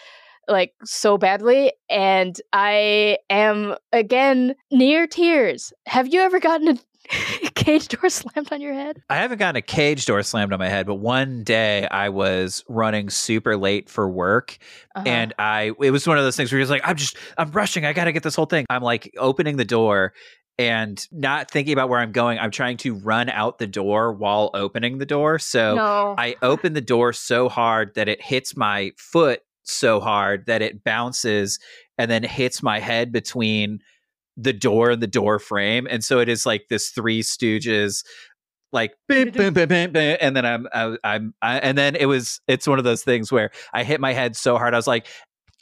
[0.52, 6.80] like so badly and i am again near tears have you ever gotten a
[7.56, 10.70] cage door slammed on your head I haven't gotten a cage door slammed on my
[10.70, 14.58] head, but one day I was running super late for work
[14.96, 15.04] Uh-huh.
[15.08, 17.52] and I it was one of those things where you're just like, I'm just I'm
[17.52, 18.66] rushing, I gotta get this whole thing.
[18.70, 20.14] I'm like opening the door
[20.58, 22.38] and not thinking about where I'm going.
[22.40, 25.38] I'm trying to run out the door while opening the door.
[25.40, 30.46] So no I open the door so hard that it hits my foot so hard
[30.48, 31.60] that it bounces
[31.98, 33.80] and then hits my head between
[34.38, 35.88] the door and the door frame.
[35.90, 38.04] And so it is like this three stooges
[38.74, 39.38] like bim, mm-hmm.
[39.38, 42.68] bim, bim, bim, bim, and then I'm I, I'm I, and then it was it's
[42.68, 45.08] one of those things where I hit my head so hard I was like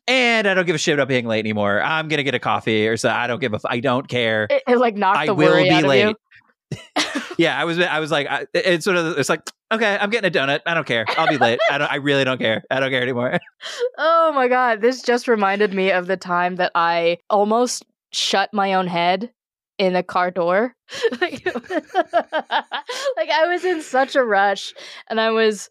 [0.10, 1.82] and I don't give a shit about being late anymore.
[1.82, 3.10] I'm gonna get a coffee or so.
[3.10, 3.58] I don't give a.
[3.58, 4.48] F- I don't care.
[4.50, 6.16] it, it, like knocked I the will worry be out of late.
[6.72, 7.80] you yeah, I was.
[7.80, 9.20] I was like, I, it's sort of.
[9.20, 9.42] It's like,
[9.72, 10.62] okay, I'm getting a donut.
[10.66, 11.06] I don't care.
[11.18, 11.60] I'll be late.
[11.70, 11.92] I don't.
[11.92, 12.64] I really don't care.
[12.70, 13.40] I don't care anymore.
[13.98, 18.74] oh my god this just reminded me of the time that i almost shut my
[18.74, 19.32] own head
[19.80, 20.76] in a car door.
[21.22, 24.74] like, like I was in such a rush
[25.10, 25.70] and I was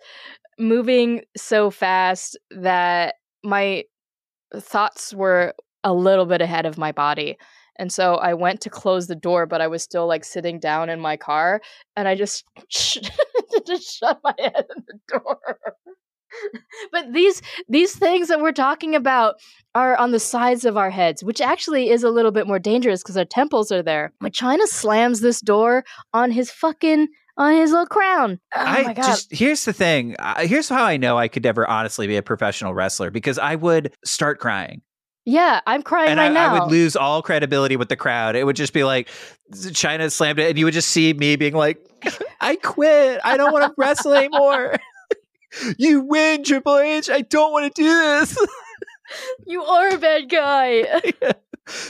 [0.59, 3.85] moving so fast that my
[4.57, 7.37] thoughts were a little bit ahead of my body.
[7.79, 10.89] And so I went to close the door, but I was still like sitting down
[10.89, 11.61] in my car
[11.95, 12.45] and I just,
[13.69, 15.59] just shut my head in the door.
[16.93, 19.37] but these these things that we're talking about
[19.75, 23.03] are on the sides of our heads, which actually is a little bit more dangerous
[23.03, 24.13] because our temples are there.
[24.21, 27.09] But Chyna slams this door on his fucking
[27.39, 28.41] on his little crown.
[28.55, 30.17] Oh I just here's the thing.
[30.19, 33.55] Uh, here's how I know I could never honestly be a professional wrestler because I
[33.55, 34.83] would start crying.
[35.29, 36.55] Yeah, I'm crying and right I, now.
[36.55, 38.35] I would lose all credibility with the crowd.
[38.35, 39.11] It would just be like
[39.53, 41.87] Chyna slammed it, and you would just see me being like,
[42.41, 43.21] "I quit.
[43.23, 44.77] I don't want to wrestle anymore."
[45.77, 47.11] you win, Triple H.
[47.11, 48.39] I don't want to do this.
[49.47, 50.87] you are a bad guy.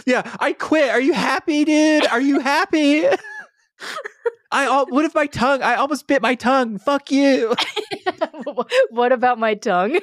[0.04, 0.90] yeah, I quit.
[0.90, 2.08] Are you happy, dude?
[2.08, 3.04] Are you happy?
[4.50, 5.62] I what if my tongue?
[5.62, 6.78] I almost bit my tongue.
[6.78, 7.54] Fuck you.
[8.90, 10.00] what about my tongue?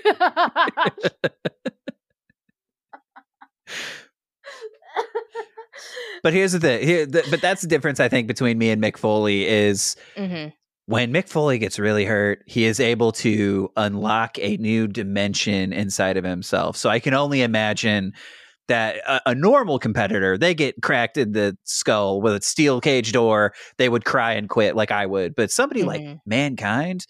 [6.23, 6.83] But here's the thing.
[6.87, 10.53] Here, the, but that's the difference I think between me and Mick Foley is Mhm.
[10.87, 16.17] when Mick Foley gets really hurt, he is able to unlock a new dimension inside
[16.17, 16.77] of himself.
[16.77, 18.13] So I can only imagine
[18.67, 23.11] that a, a normal competitor, they get cracked in the skull with a steel cage
[23.11, 25.35] door, they would cry and quit like I would.
[25.35, 26.19] But somebody like Mhm.
[26.25, 27.05] mankind,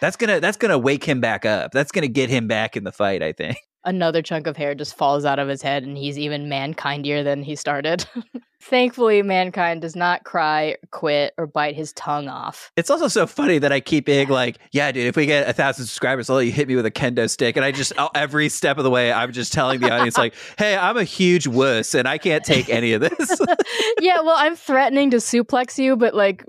[0.00, 1.72] that's gonna that's gonna wake him back up.
[1.72, 3.56] That's gonna get him back in the fight, I think.
[3.84, 7.42] Another chunk of hair just falls out of his head, and he's even mankindier than
[7.42, 8.06] he started.
[8.64, 12.72] Thankfully, mankind does not cry, quit, or bite his tongue off.
[12.78, 15.52] It's also so funny that I keep being like, yeah, dude, if we get a
[15.52, 17.56] thousand subscribers, I'll let you hit me with a kendo stick.
[17.56, 20.78] And I just, every step of the way, I'm just telling the audience, like, hey,
[20.78, 23.38] I'm a huge wuss and I can't take any of this.
[24.00, 26.46] yeah, well, I'm threatening to suplex you, but like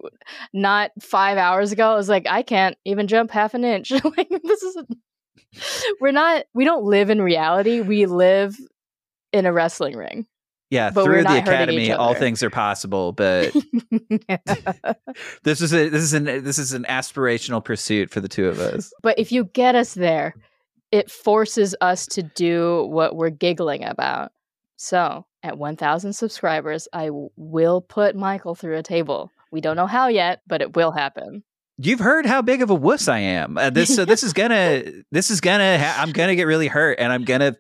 [0.53, 3.91] not five hours ago, I was like, I can't even jump half an inch.
[3.91, 4.77] like this is
[5.99, 7.81] we're not we don't live in reality.
[7.81, 8.57] We live
[9.31, 10.25] in a wrestling ring.
[10.69, 13.11] yeah, But through the academy, all things are possible.
[13.11, 13.53] But
[15.43, 18.59] this is a, this is an, this is an aspirational pursuit for the two of
[18.59, 18.93] us.
[19.01, 20.35] but if you get us there,
[20.91, 24.31] it forces us to do what we're giggling about.
[24.77, 29.31] So, at 1,000 subscribers, I will put Michael through a table.
[29.51, 31.43] We don't know how yet, but it will happen.
[31.77, 33.57] You've heard how big of a wuss I am.
[33.57, 36.99] Uh, this so this is gonna this is gonna ha- I'm gonna get really hurt
[36.99, 37.55] and I'm gonna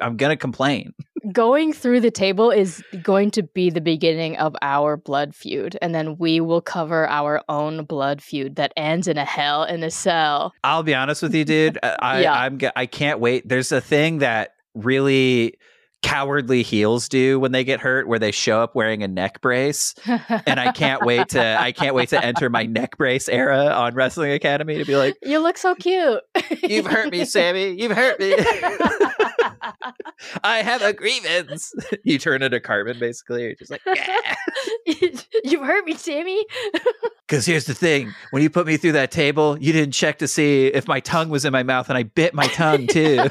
[0.00, 0.92] I'm gonna complain.
[1.32, 5.94] going through the table is going to be the beginning of our blood feud and
[5.94, 9.90] then we will cover our own blood feud that ends in a hell in a
[9.90, 11.78] cell I'll be honest with you, dude.
[11.82, 12.32] I, I Yeah.
[12.32, 13.46] I'm I can't wait.
[13.48, 15.58] There's a thing that really
[16.02, 19.94] cowardly heels do when they get hurt, where they show up wearing a neck brace,
[20.06, 23.94] and I can't wait to I can't wait to enter my neck brace era on
[23.94, 26.22] Wrestling Academy to be like, you look so cute
[26.62, 27.78] "You've hurt me, Samee.
[27.78, 28.34] You've hurt me.
[30.44, 31.72] I have a grievance."
[32.04, 33.42] you turn into Carmen, basically.
[33.42, 34.34] You're just like, yeah.
[35.44, 36.42] you've hurt me samee
[37.26, 40.28] Because here's the thing: when you put me through that table, you didn't check to
[40.28, 43.26] see if my tongue was in my mouth, and I bit my tongue too.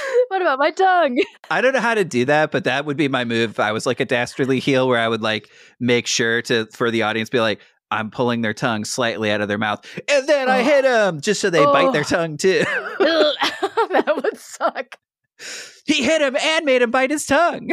[0.28, 1.18] what about my tongue
[1.50, 3.58] I don't know how to do that, but that would be my move.
[3.60, 5.48] I was like a dastardly heel where I would like
[5.80, 9.48] make sure to for the audience be like, I'm pulling their tongue slightly out of
[9.48, 10.64] their mouth, and then I Oh.
[10.64, 12.04] hit them just so they bite their Oh.
[12.04, 12.60] tongue too.
[12.98, 14.96] that would suck
[15.84, 17.70] he hit him and made him bite his tongue.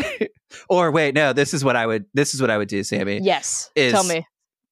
[0.70, 3.20] or wait, no, this is what I would this is what I would do, Samee.
[3.24, 4.26] yes Is- tell me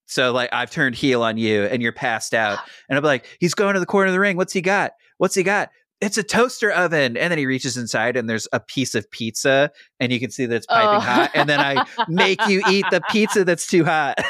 [0.08, 2.66] So like I've turned heel on you and you're passed out, ah.
[2.89, 4.36] and I'm like, he's going to the corner of the ring.
[4.38, 4.93] What's he got?
[5.18, 5.70] What's he got?
[6.00, 7.18] It's a toaster oven.
[7.18, 10.45] And then he reaches inside and there's a piece of pizza and you can see
[10.45, 10.74] that it's oh.
[10.76, 11.00] piping Oh.
[11.00, 11.32] hot.
[11.34, 14.18] And then I make you eat the pizza that's too hot.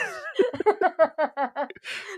[1.37, 1.69] That's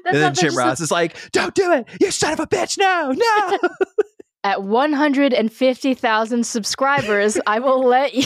[0.06, 2.48] and then Jim just a- Ross is like, Don't do it, you son of a
[2.48, 2.78] bitch.
[2.78, 3.60] No, no.
[4.44, 8.24] At 150,000 subscribers, I will let you.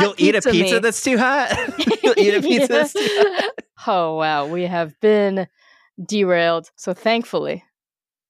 [0.00, 0.78] You'll eat a pizza me.
[0.80, 1.52] that's too hot.
[2.02, 3.50] You'll eat a pizza that's too hot.
[3.86, 4.46] Oh, wow.
[4.46, 5.46] We have been
[6.04, 6.70] derailed.
[6.74, 7.62] So thankfully,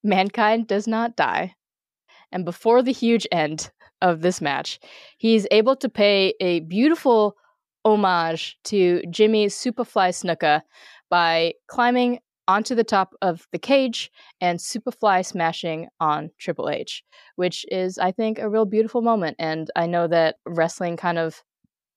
[0.03, 1.55] mankind does not die.
[2.31, 3.71] And before the huge end
[4.01, 4.79] of this match,
[5.17, 7.35] he's able to pay a beautiful
[7.85, 10.61] homage to Jimmy Superfly Snuka
[11.09, 17.03] by climbing onto the top of the cage and Superfly smashing on Triple H,
[17.35, 19.35] which is, I think, a real beautiful moment.
[19.39, 21.43] And I know that wrestling kind of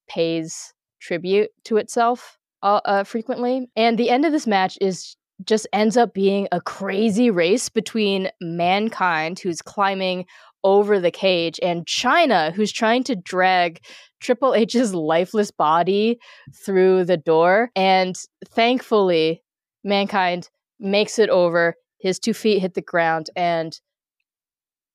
[0.09, 3.69] pays tribute to itself uh, uh, frequently.
[3.77, 8.31] And the end of this match is just ends up being a crazy race between
[8.41, 10.27] mankind, who's climbing
[10.63, 13.81] over the cage, and Chyna, who's trying to drag
[14.21, 16.19] Triple H's lifeless body
[16.65, 17.71] through the door.
[17.75, 18.17] And
[18.47, 19.43] thankfully,
[19.83, 21.75] Mankind makes it over.
[21.99, 23.79] His two feet hit the ground, and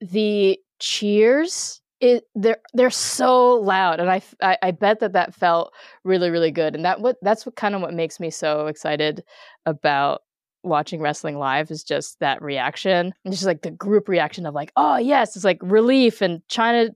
[0.02, 5.74] the cheers it they're they're so loud and I, I, I bet that that felt
[6.04, 9.24] really really good and that what that's what kind of what makes me so excited
[9.66, 10.22] about
[10.66, 14.72] watching wrestling live is just that reaction and just like the group reaction of like
[14.76, 16.92] oh yes it's like relief and Chyna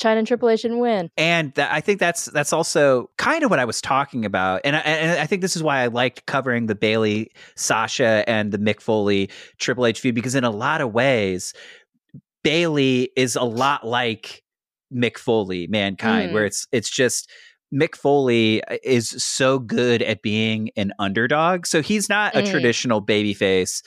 [0.00, 1.10] Chyna and Triple H and win.
[1.16, 4.76] And th- I think that's that's also kind of what I was talking about, and
[4.76, 8.58] I, and I think this is why I liked covering the Bayley, Sasha, and the
[8.58, 11.52] Mick Foley Triple H feud because in a lot of ways,
[12.42, 14.42] Bayley is a lot like
[14.92, 16.34] Mick Foley, Mankind, mm.
[16.34, 17.30] where it's it's just
[17.72, 21.66] Mick Foley uh, is so good at being an underdog.
[21.66, 22.50] So he's not a mm.
[22.50, 23.82] traditional babyface,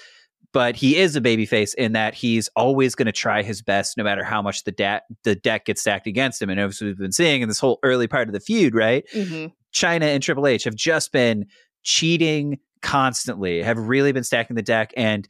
[0.53, 4.03] but he is a babyface in that he's always going to try his best, no
[4.03, 6.49] matter how much the da- the deck gets stacked against him.
[6.49, 9.05] And as we've been seeing in this whole early part of the feud, right?
[9.13, 9.47] Mm-hmm.
[9.73, 11.47] Chyna and Triple H have just been
[11.81, 15.27] cheating constantly, have really been stacking the deck, and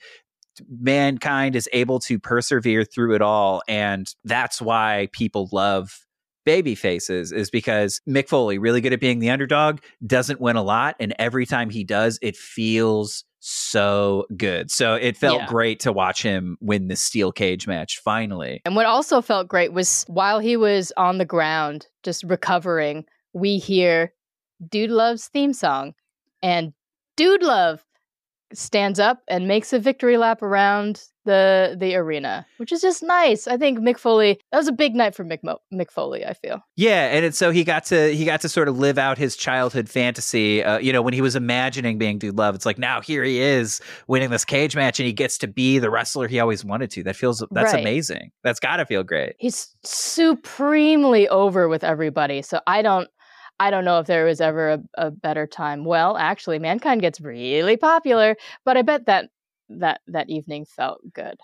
[0.70, 3.64] mankind is able to persevere through it all.
[3.68, 6.06] And that's why people love
[6.46, 10.64] baby faces is because Mick Foley, really good at being the underdog, doesn't win a
[10.64, 10.96] lot.
[11.00, 14.72] And every time he does, it feels so good.
[14.72, 15.48] So it felt yeah.
[15.48, 18.62] great to watch him win the steel cage match finally.
[18.64, 23.58] And what also felt great was while he was on the ground, just recovering, we
[23.58, 24.14] hear
[24.70, 25.94] Dude Love's theme song.
[26.41, 26.74] And
[27.18, 27.84] Dude Love
[28.54, 33.47] stands up and makes a victory lap around the the arena, which is just nice.
[33.47, 36.26] I think Mick Foley that was a big night for Mick, Mo- Mick Foley.
[36.26, 36.63] I feel.
[36.76, 39.36] Yeah, and it's, so he got to he got to sort of live out his
[39.36, 40.63] childhood fantasy.
[40.63, 43.39] Uh, you know, when he was imagining being Dude Love, it's like now here he
[43.39, 46.91] is winning this cage match, and he gets to be the wrestler he always wanted
[46.91, 47.03] to.
[47.03, 47.82] That feels that's right.
[47.82, 48.32] amazing.
[48.43, 49.36] That's got to feel great.
[49.39, 52.41] He's supremely over with everybody.
[52.41, 53.09] So I don't
[53.59, 55.86] I don't know if there was ever a, a better time.
[55.86, 59.30] Well, actually, Mankind gets really popular, but I bet that
[59.70, 61.38] that that evening felt good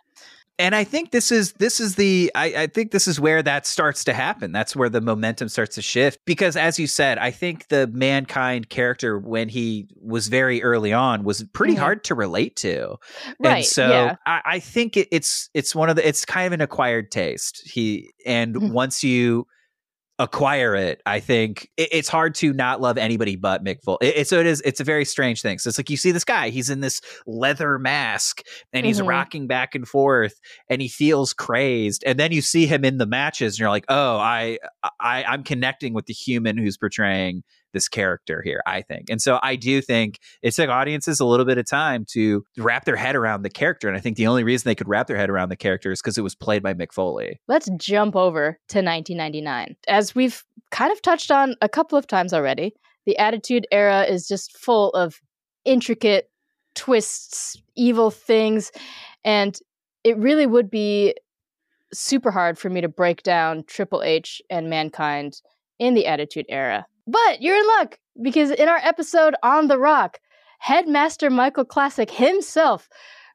[0.59, 3.65] and I think this is this is the I, I, think this is where that
[3.65, 4.51] starts to happen.
[4.51, 6.20] That's where the momentum starts to shift.
[6.26, 11.24] Because as you said, I think the mankind character when he was very early on
[11.24, 11.82] was pretty mm-hmm.
[11.82, 12.97] hard to relate to.
[13.39, 13.57] Right.
[13.57, 14.15] And so yeah.
[14.26, 17.65] I, I, think it, it's it's one of the it's kind of an acquired taste.
[17.65, 18.74] He and mm-hmm.
[18.74, 19.47] once you
[20.20, 23.97] acquire it, I think it, it's hard to not love anybody but Mick Foley.
[24.01, 24.61] It, it, so it is.
[24.65, 25.57] It's a very strange thing.
[25.57, 26.49] So it's like you see this guy.
[26.49, 28.43] He's in this leather mask
[28.74, 29.07] and he's mm-hmm.
[29.07, 30.39] rocking back and forth,
[30.70, 32.03] and he feels crazed.
[32.05, 34.59] And then you see him in the matches, and you're like, oh, I,
[34.99, 37.43] I, I'm connecting with the human who's portraying
[37.74, 39.09] this character here, I think.
[39.09, 42.86] And so I do think it took audiences a little bit of time to wrap
[42.86, 43.88] their head around the character.
[43.88, 46.01] And I think the only reason they could wrap their head around the character is
[46.01, 47.39] because it was played by Mick Foley.
[47.47, 49.76] Let's jump over to 1999.
[49.88, 52.74] As we've kind of touched on a couple of times already,
[53.05, 55.20] the Attitude Era is just full of
[55.65, 56.30] intricate
[56.76, 58.72] twists, evil things.
[59.24, 59.57] And
[60.03, 61.15] it really would be
[61.93, 65.41] super hard for me to break down Triple H and Mankind
[65.80, 66.86] in the Attitude Era.
[67.10, 70.20] But you're in luck because in our episode on The Rock,
[70.60, 72.88] Headmaster Michael Classic himself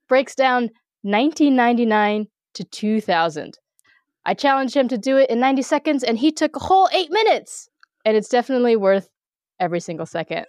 [0.08, 0.70] breaks down
[1.02, 3.58] 1999 to 2000.
[4.26, 7.10] I challenged him to do it in 90 seconds and he took a whole eight
[7.10, 7.68] minutes.
[8.04, 9.08] And it's definitely worth
[9.58, 10.46] every single second.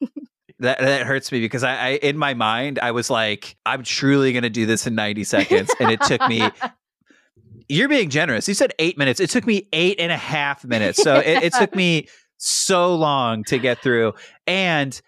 [0.58, 4.32] that that hurts me because I, I, in my mind I was like I'm truly
[4.32, 6.50] going to do this in 90 seconds and it took me
[7.68, 11.02] you're being generous you said eight minutes it took me eight and a half minutes
[11.02, 12.08] so it, it took me
[12.38, 14.14] so long to get through.
[14.46, 15.00] And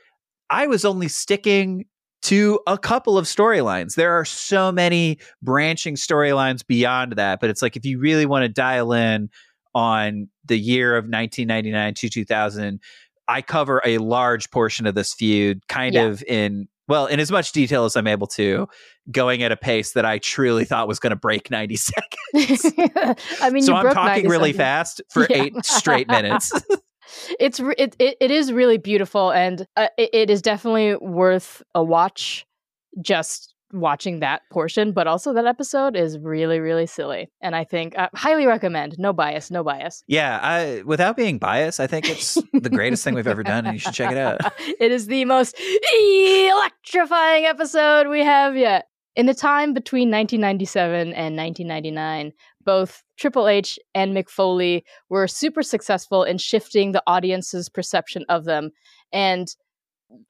[0.50, 1.86] I was only sticking
[2.22, 3.94] to a couple of storylines.
[3.94, 8.42] There are so many branching storylines beyond that, but it's like if you really want
[8.42, 9.30] to dial in
[9.74, 12.80] on the year of 1999 to 2000,
[13.28, 16.04] I cover a large portion of this feud kind yeah.
[16.04, 18.66] of in well, in as much detail as I'm able to,
[19.10, 21.76] going at a pace that I truly thought was going to break 90
[22.34, 22.72] seconds.
[23.42, 24.56] I mean, so I'm talking really seconds.
[24.56, 25.42] fast for yeah.
[25.42, 26.50] eight straight minutes
[27.38, 31.82] it's it, it, it is really beautiful and uh, it, it is definitely worth a
[31.82, 32.46] watch
[33.00, 37.96] just watching that portion but also that episode is really really silly and i think
[37.98, 38.98] uh, highly recommend.
[38.98, 40.02] No bias no bias.
[40.06, 43.74] Yeah I, without being biased i think it's the greatest thing we've ever done and
[43.74, 44.40] you should check it out.
[44.80, 45.60] It is the most
[46.00, 48.86] electrifying episode we have yet.
[49.16, 52.32] In the time between 1997 and 1999
[52.64, 58.44] both Triple H and Mick Foley were super successful in shifting the audience's perception of
[58.44, 58.70] them.
[59.12, 59.48] And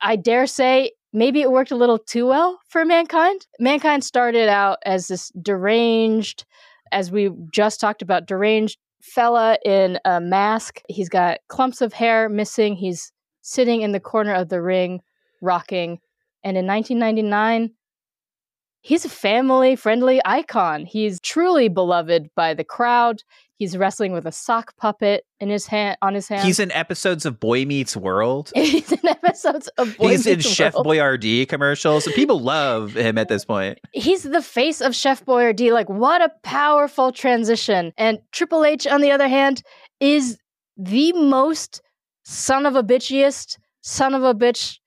[0.00, 3.46] I dare say maybe it worked a little too well for Mankind.
[3.60, 6.44] Mankind started out as this deranged,
[6.92, 10.80] as we just talked about, deranged fella in a mask.
[10.88, 12.74] He's got clumps of hair missing.
[12.74, 13.12] He's
[13.42, 15.00] sitting in the corner of the ring,
[15.40, 15.98] rocking.
[16.44, 17.70] And in 1999,
[18.88, 20.86] he's a family friendly icon.
[20.86, 23.22] He's truly beloved by the crowd.
[23.58, 26.46] He's wrestling with a sock puppet in his hand on his hand.
[26.46, 28.50] He's in episodes of Boy Meets World.
[28.54, 32.06] He's in episodes of Boy He's in Chef Boyardee commercials.
[32.14, 33.78] People love him at this point.
[33.92, 35.72] He's the face of Chef Boyardee.
[35.72, 37.92] Like, what a powerful transition.
[37.98, 39.62] And Triple H, on the other hand,
[40.00, 40.38] is
[40.76, 41.82] the most
[42.24, 44.78] son of a bitchiest son of a bitch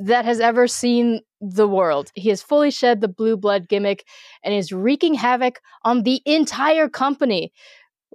[0.00, 2.10] that has ever seen the world.
[2.14, 4.04] He has fully shed the blue blood gimmick
[4.42, 7.52] and is wreaking havoc on the entire company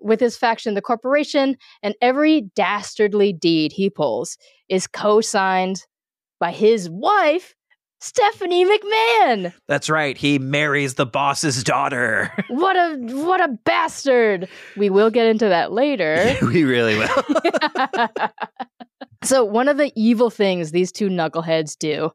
[0.01, 4.37] with his faction, the corporation, and every dastardly deed he pulls
[4.69, 5.83] is co signed
[6.39, 7.55] by his wife,
[8.01, 9.53] Stephanie McMahon.
[9.67, 10.17] That's right.
[10.17, 12.31] He marries the boss's daughter.
[12.49, 14.47] What a what a bastard.
[14.77, 16.35] We will get into that later.
[16.41, 17.09] we really will.
[19.23, 22.11] so one of the evil things these two knuckleheads do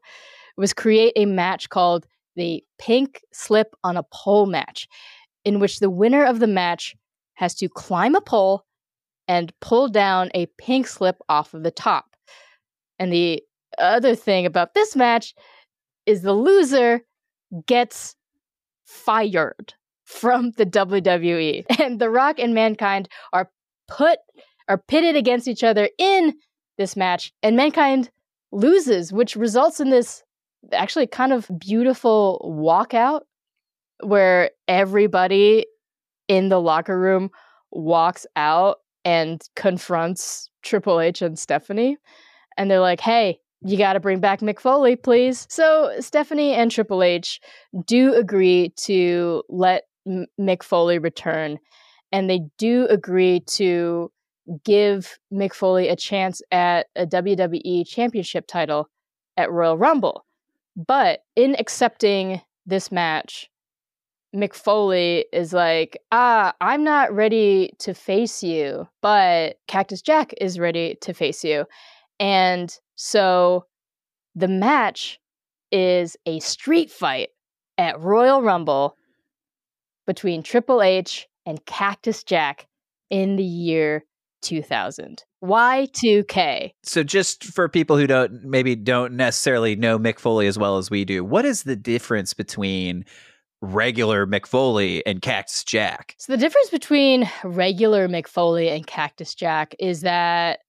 [0.57, 2.05] was create a match called
[2.35, 4.87] the pink slip on a pole match
[5.43, 6.95] in which the winner of the match
[7.35, 8.63] has to climb a pole
[9.27, 12.15] and pull down a pink slip off of the top.
[12.99, 13.41] And the
[13.77, 15.33] other thing about this match
[16.05, 17.01] is the loser
[17.65, 18.15] gets
[18.85, 19.73] fired
[20.05, 21.65] from the WWE.
[21.79, 23.49] And The Rock and Mankind are
[23.87, 24.19] put
[24.67, 26.33] are pitted against each other in
[26.81, 28.09] this match and Mankind
[28.51, 30.23] loses, which results in this
[30.73, 33.21] actually kind of beautiful walkout
[34.03, 35.65] where everybody
[36.27, 37.29] in the locker room
[37.71, 41.97] walks out and confronts Triple H and Stephanie.
[42.57, 45.45] And they're like, hey, you got to bring back Mick Foley, please.
[45.49, 47.39] So Stephanie and Triple H
[47.85, 51.59] do agree to let M- Mick Foley return.
[52.11, 54.11] And they do agree to
[54.63, 58.89] give Mick Foley a chance at a WWE championship title
[59.37, 60.25] at Royal Rumble.
[60.75, 63.49] But in accepting this match,
[64.35, 70.57] Mick Foley is like, ah, I'm not ready to face you, but Cactus Jack is
[70.57, 71.65] ready to face you.
[72.19, 73.65] And so
[74.35, 75.19] the match
[75.71, 77.29] is a street fight
[77.77, 78.95] at Royal Rumble
[80.07, 82.67] between Triple H and Cactus Jack
[83.09, 84.05] in the year
[84.41, 85.23] 2000.
[85.43, 86.71] Y2K.
[86.83, 90.91] so just for people who don't maybe don't necessarily know Mick Foley as well as
[90.91, 93.05] we do, what is the difference between
[93.61, 96.15] regular Mick Foley and Cactus Jack?
[96.19, 100.59] So the difference between regular Mick Foley and Cactus Jack is that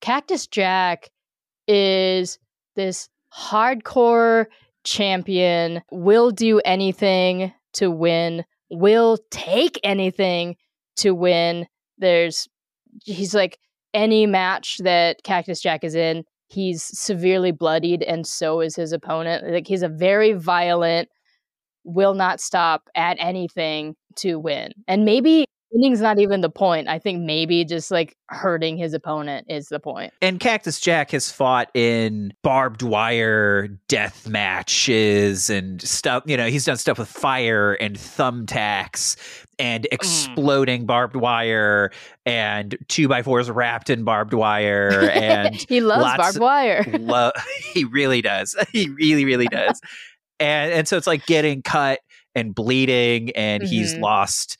[0.00, 1.10] Cactus Jack
[1.66, 2.38] is
[2.76, 4.46] this hardcore
[4.84, 10.56] champion, will do anything to win, will take anything
[10.96, 11.66] to win.
[11.98, 12.48] There's
[13.04, 13.58] he's like
[13.94, 19.50] any match that Cactus Jack is in, he's severely bloodied and so is his opponent.
[19.50, 21.08] Like he's a very violent
[21.84, 24.72] will not stop at anything to win.
[24.86, 26.88] And maybe winning's not even the point.
[26.88, 30.12] I think maybe just like hurting his opponent is the point.
[30.20, 36.22] And Cactus Jack has fought in barbed wire death matches and stuff.
[36.26, 39.16] You know, he's done stuff with fire and thumbtacks
[39.58, 41.90] and exploding barbed wire
[42.26, 45.10] and two by fours wrapped in barbed wire.
[45.12, 46.84] And he loves barbed wire.
[46.98, 47.32] lo-
[47.74, 48.54] he really does.
[48.72, 49.80] He really, really does.
[50.38, 52.00] and and so it's like getting cut
[52.34, 54.00] and bleeding, and he's Mhm.
[54.02, 54.56] lost.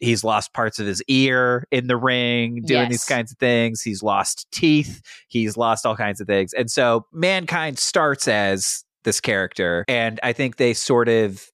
[0.00, 3.82] He's lost parts of his ear in the ring doing these kinds of things.
[3.82, 5.00] He's lost teeth.
[5.28, 6.52] He's lost all kinds of things.
[6.52, 9.84] And so mankind starts as this character.
[9.88, 11.44] And I think they sort of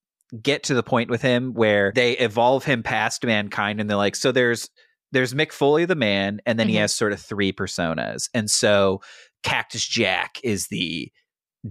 [0.42, 4.16] get to the point with him where they evolve him past mankind and they're like,
[4.16, 4.68] so there's
[5.12, 6.80] there's Mick Foley the man, and then he Mhm.
[6.80, 8.28] has sort of three personas.
[8.34, 9.00] And so
[9.44, 11.12] Cactus Jack is the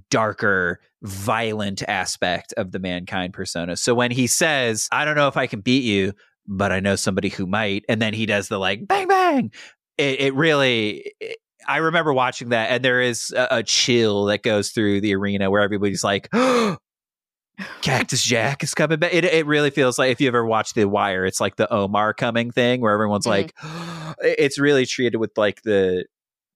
[0.09, 3.75] darker, violent aspect of the mankind persona.
[3.75, 6.13] So when he says, I don't know if I can beat you,
[6.47, 9.51] but I know somebody who might, and then he does the like bang bang,
[9.97, 11.13] it, it really.
[11.19, 15.15] It, I remember watching that, and there is a, a chill that goes through the
[15.15, 16.29] arena where everybody's like,
[17.81, 19.13] Cactus Jack is coming back.
[19.13, 22.13] It, it really feels like if you ever watch The Wire, it's like the Omar
[22.13, 23.29] coming thing where everyone's Mhm.
[23.29, 23.53] like,
[24.21, 26.05] it's really treated with like the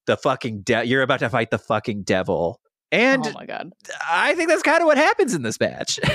[0.08, 2.60] the fucking de- you're about to fight the fucking devil.
[2.92, 3.72] And oh my god.
[4.10, 6.00] I think that's kind of what happens in this match.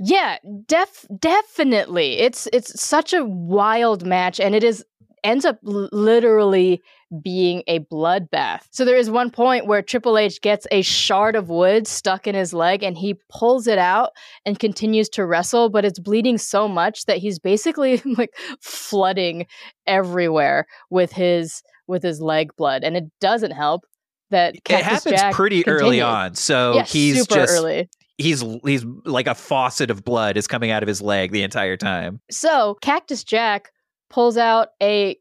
[0.00, 2.18] Yeah, def definitely.
[2.18, 4.84] It's it's such a wild match and it is
[5.22, 6.82] ends up l- literally
[7.22, 8.62] being a bloodbath.
[8.70, 12.34] So there is one point where Triple H gets a shard of wood stuck in
[12.34, 14.10] his leg and he pulls it out
[14.44, 19.46] and continues to wrestle, but it's bleeding so much that he's basically like flooding
[19.86, 23.84] everywhere with his with his leg blood and it doesn't help
[24.30, 26.34] that Cactus it happens Jack pretty early on.
[26.34, 27.88] So Yeah, he's just early.
[28.18, 31.76] He's he's like a faucet of blood is coming out of his leg the entire
[31.76, 32.20] time.
[32.30, 33.72] So Cactus Jack
[34.10, 35.16] pulls out a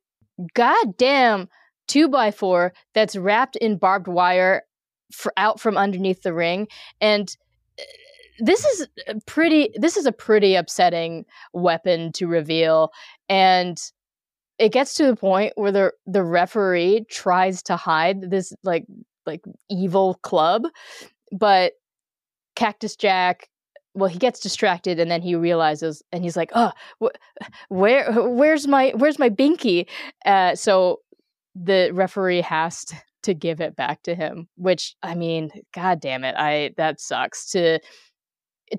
[0.53, 1.49] goddamn
[1.87, 4.63] two by four that's wrapped in barbed wire
[5.11, 6.67] for, out from underneath the ring,
[7.01, 7.35] and
[7.79, 7.83] uh,
[8.39, 9.69] this is a pretty.
[9.75, 12.91] This is a pretty upsetting weapon to reveal,
[13.29, 13.77] and
[14.57, 18.85] it gets to the point where the the referee tries to hide this like
[19.25, 20.63] like evil club,
[21.31, 21.73] but
[22.55, 23.49] Cactus Jack
[23.95, 26.71] well he gets distracted and then he realizes and he's like oh
[27.01, 27.15] wh-
[27.69, 29.87] where where's my where's my binky?
[30.25, 30.99] Uh, so
[31.55, 36.23] the referee has t- to give it back to him which i mean god damn
[36.23, 37.79] it i that sucks to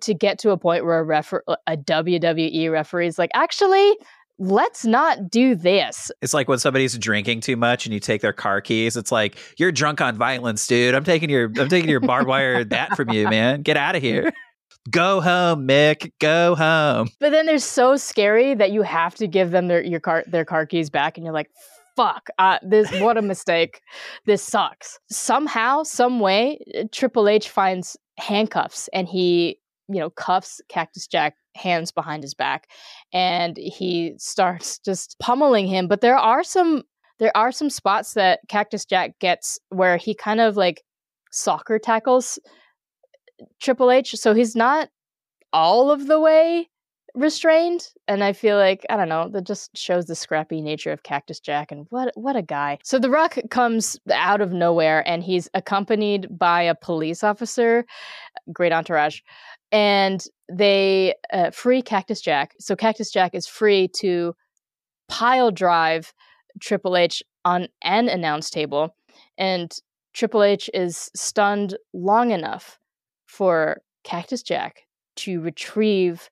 [0.00, 3.96] to get to a point where a refer a wwe referee is like actually
[4.38, 8.32] let's not do this It's like when somebody's drinking too much and you take their
[8.32, 8.96] car keys.
[8.96, 10.94] It's like you're drunk on violence, dude.
[10.94, 13.62] I'm taking your I'm taking your barbed wire that from you, man.
[13.62, 14.32] Get out of here.
[14.90, 16.10] Go home, Mick.
[16.20, 17.08] Go home.
[17.20, 20.44] but then they're so scary that you have to give them their your car their
[20.44, 21.50] car keys back and you're like
[21.96, 23.80] fuck uh, this what a mistake
[24.26, 26.58] this sucks somehow some way
[26.90, 29.58] triple h finds handcuffs and he
[29.88, 32.68] you know cuffs cactus jack hands behind his back
[33.12, 36.82] and he starts just pummeling him but there are some
[37.18, 40.82] there are some spots that cactus jack gets where he kind of like
[41.30, 42.38] soccer tackles
[43.40, 44.88] eh, triple h so he's not
[45.52, 46.68] all of the way
[47.14, 51.04] restrained and i feel like i don't know that just shows the scrappy nature of
[51.04, 52.76] cactus jack and what what a guy.
[52.82, 57.84] So the rock comes out of nowhere and he's accompanied by a police officer
[58.52, 59.20] great entourage
[59.72, 64.34] and they uh, free cactus jack so cactus jack is free to
[65.08, 66.12] pile drive
[66.60, 68.94] triple h on an announce table
[69.38, 69.78] and
[70.12, 72.78] triple h is stunned long enough
[73.26, 74.82] for cactus jack
[75.16, 76.30] to retrieve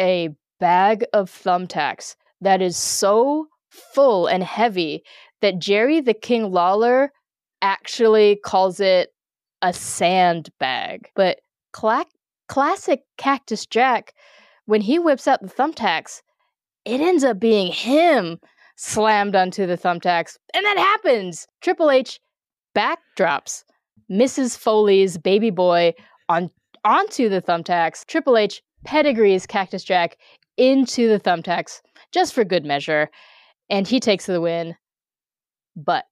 [0.00, 0.30] a
[0.60, 5.02] bag of thumbtacks that is so full and heavy
[5.40, 7.12] that Jerry the King Lawler
[7.62, 9.12] actually calls it
[9.62, 11.10] a sandbag.
[11.14, 11.40] But
[11.72, 12.06] cla-
[12.48, 14.14] classic Cactus Jack,
[14.66, 16.22] when he whips out the thumbtacks,
[16.84, 18.38] it ends up being him
[18.76, 20.36] slammed onto the thumbtacks.
[20.54, 21.46] And that happens!
[21.60, 22.20] Triple H
[22.74, 23.64] backdrops
[24.10, 24.56] Mrs.
[24.56, 25.94] Foley's baby boy
[26.28, 26.50] on
[26.84, 28.06] onto the thumbtacks.
[28.06, 30.16] Triple H pedigrees Cactus Jack
[30.56, 31.80] into the thumbtacks
[32.12, 33.10] just for good measure,
[33.68, 34.76] and he takes the win.
[35.76, 36.06] But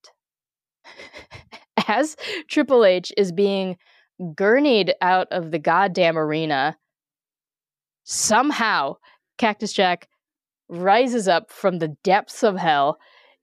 [1.87, 2.15] as
[2.47, 3.77] Triple H is being
[4.35, 6.77] gurneyed out of the goddamn arena,
[8.03, 8.95] somehow
[9.37, 10.07] Cactus Jack
[10.69, 12.97] rises up from the depths of hell.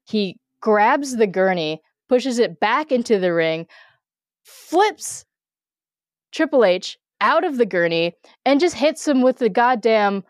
[0.04, 3.66] He grabs the gurney, pushes it back into the ring,
[4.44, 5.24] flips
[6.32, 8.14] Triple H out of the gurney,
[8.44, 10.24] and just hits him with the goddamn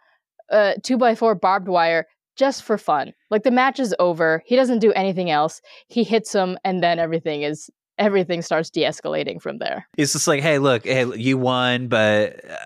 [0.51, 2.07] uh, two by four barbed wire
[2.37, 3.13] just for fun.
[3.31, 4.43] Like the match is over.
[4.45, 5.63] He doesn't do anything else.
[5.89, 9.87] He hits him, and then everything is everything starts de-escalating from there.
[9.97, 12.57] It's just like, hey, look, hey, you won, but uh,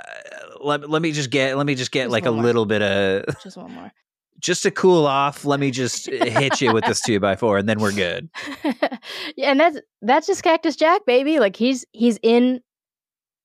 [0.60, 2.42] let, let me just get let me just get Just like a more.
[2.42, 3.92] little bit of Just one more.
[4.40, 5.44] just to cool off.
[5.44, 8.28] Let me just hit you with this two by four, and then we're good.
[9.36, 11.38] yeah, and that's that's just Cactus Jack, baby.
[11.40, 12.60] Like he's he's in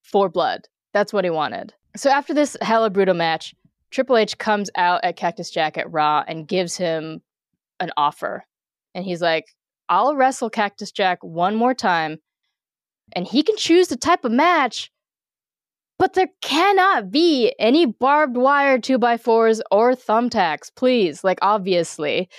[0.04, 0.68] for blood.
[0.94, 1.74] That's what he wanted.
[1.96, 3.54] So after this hella brutal match,
[3.92, 7.22] Triple H comes out at Cactus Jack at Raw and gives him
[7.80, 8.44] an offer.
[8.96, 9.46] And he's like,
[9.90, 12.20] I'll wrestle Cactus Jack one more time,
[13.16, 14.92] and he can choose the type of match,
[16.00, 21.24] but there cannot be any barbed wire 2x4s or thumbtacks, please.
[21.24, 22.30] Like, obviously.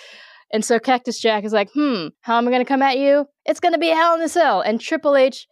[0.53, 3.27] And so Cactus Jack is like, hmm, how am I going to come at you?
[3.45, 4.61] It's going to be Hell in a Cell.
[4.61, 5.47] And Triple H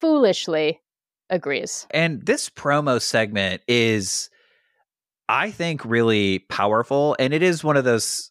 [0.00, 0.80] foolishly
[1.28, 1.86] agrees.
[1.90, 4.30] And this promo segment is,
[5.28, 7.16] I think, really powerful.
[7.18, 8.30] And it is one of those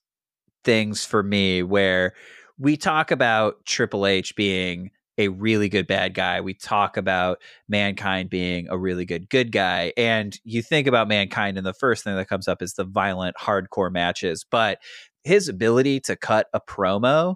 [0.63, 2.13] things for me where
[2.59, 6.39] we talk about Triple H being a really good bad guy.
[6.39, 9.91] We talk about Mankind being a really good good guy.
[9.97, 13.35] And you think about Mankind, and the first thing that comes up is the violent,
[13.37, 14.45] hardcore matches.
[14.49, 14.79] But
[15.23, 17.35] his ability to cut a promo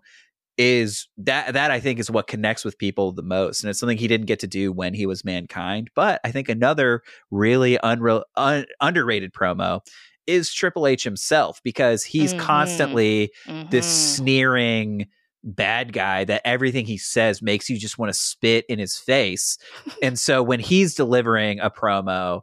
[0.57, 3.97] is that that I think is what connects with people the most, and it's something
[3.97, 5.89] he didn't get to do when he was mankind.
[5.95, 7.01] But I think another
[7.31, 9.81] really unreal un, underrated promo
[10.27, 12.37] is Triple H himself because he's Mhm.
[12.37, 13.31] constantly
[13.69, 14.15] this Mhm.
[14.15, 15.07] sneering
[15.43, 19.57] bad guy that everything he says makes you just want to spit in his face.
[20.01, 22.41] and so when he's delivering a promo,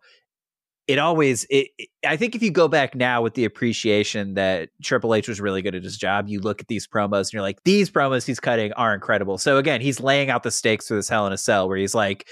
[0.87, 4.71] it always it, it, I think if you go back now with the appreciation that
[4.83, 7.43] Triple H was really good at his job, you look at these promos and you're
[7.43, 9.39] like, these promos he's cutting are incredible.
[9.39, 11.95] So again, he's laying out the stakes for this Hell in a Cell where he's
[11.95, 12.29] like,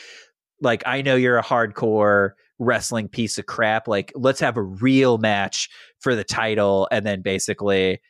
[0.61, 3.89] like I know you're a hardcore wrestling piece of crap.
[3.89, 5.69] Like, let's have a real match
[6.01, 8.01] for the title, and then basically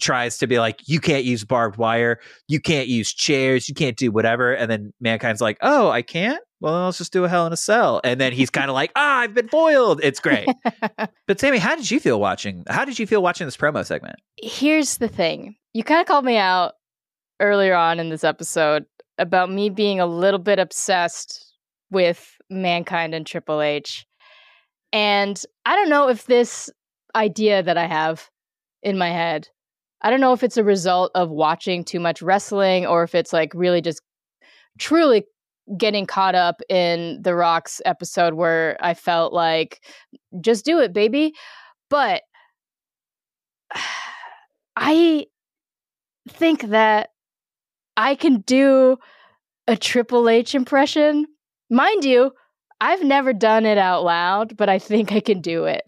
[0.00, 3.96] tries to be like, you can't use barbed wire, you can't use chairs, you can't
[3.96, 4.52] do whatever.
[4.52, 6.42] And then Mankind's like, oh, I can't?
[6.60, 8.00] Well, let's just do a hell in a cell.
[8.04, 10.00] And then he's kind of like, ah, I've been foiled.
[10.02, 10.48] It's great.
[10.96, 12.64] but Samee, how did you feel watching?
[12.68, 14.16] How did you feel watching this promo segment?
[14.38, 16.74] Here's the thing you kind of called me out
[17.40, 18.86] earlier on in this episode
[19.18, 21.52] about me being a little bit obsessed
[21.90, 24.06] with Mankind and Triple H.
[24.92, 26.70] And I don't know if this
[27.14, 28.30] idea that I have
[28.82, 29.48] in my head
[30.04, 33.32] I don't know if it's a result of watching too much wrestling or if it's
[33.32, 34.02] like really just
[34.78, 35.24] truly
[35.78, 39.82] getting caught up in The Rock's episode where I felt like,
[40.42, 41.32] just do it, baby.
[41.88, 42.20] But
[44.76, 45.24] I
[46.28, 47.08] think that
[47.96, 48.98] I can do
[49.66, 51.26] a Triple H impression.
[51.74, 52.30] Mind you,
[52.80, 55.82] I've never done it out loud, but I think I can do it.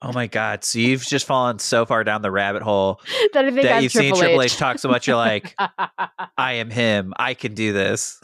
[0.00, 0.62] oh my god!
[0.62, 3.00] So you've just fallen so far down the rabbit hole
[3.32, 4.52] that I think that you've Triple seen Triple H.
[4.52, 5.08] H talk so much.
[5.08, 5.52] You're like,
[6.38, 7.12] I am him.
[7.18, 8.20] I can do this.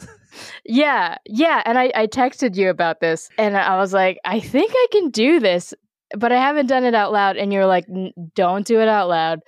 [0.63, 1.61] yeah, yeah.
[1.65, 5.09] And I, I texted you about this, and I was like, I think I can
[5.09, 5.73] do this,
[6.17, 7.35] but I haven't done it out loud.
[7.35, 7.85] And you're like,
[8.33, 9.39] don't do it out loud.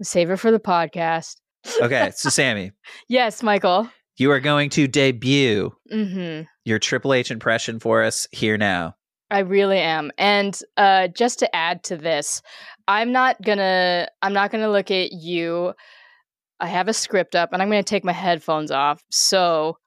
[0.00, 1.38] Save it for the podcast.
[1.82, 2.70] Okay, so Samee,
[3.08, 3.90] yes, Michael.
[4.16, 8.96] You are going to debut hmm your Triple H impression for us here now.
[9.30, 10.10] I really am.
[10.18, 12.42] And uh, just to add to this,
[12.88, 15.74] I'm not gonna I'm not gonna look at you.
[16.60, 19.02] I have a script up and I'm gonna take my headphones off.
[19.10, 19.78] So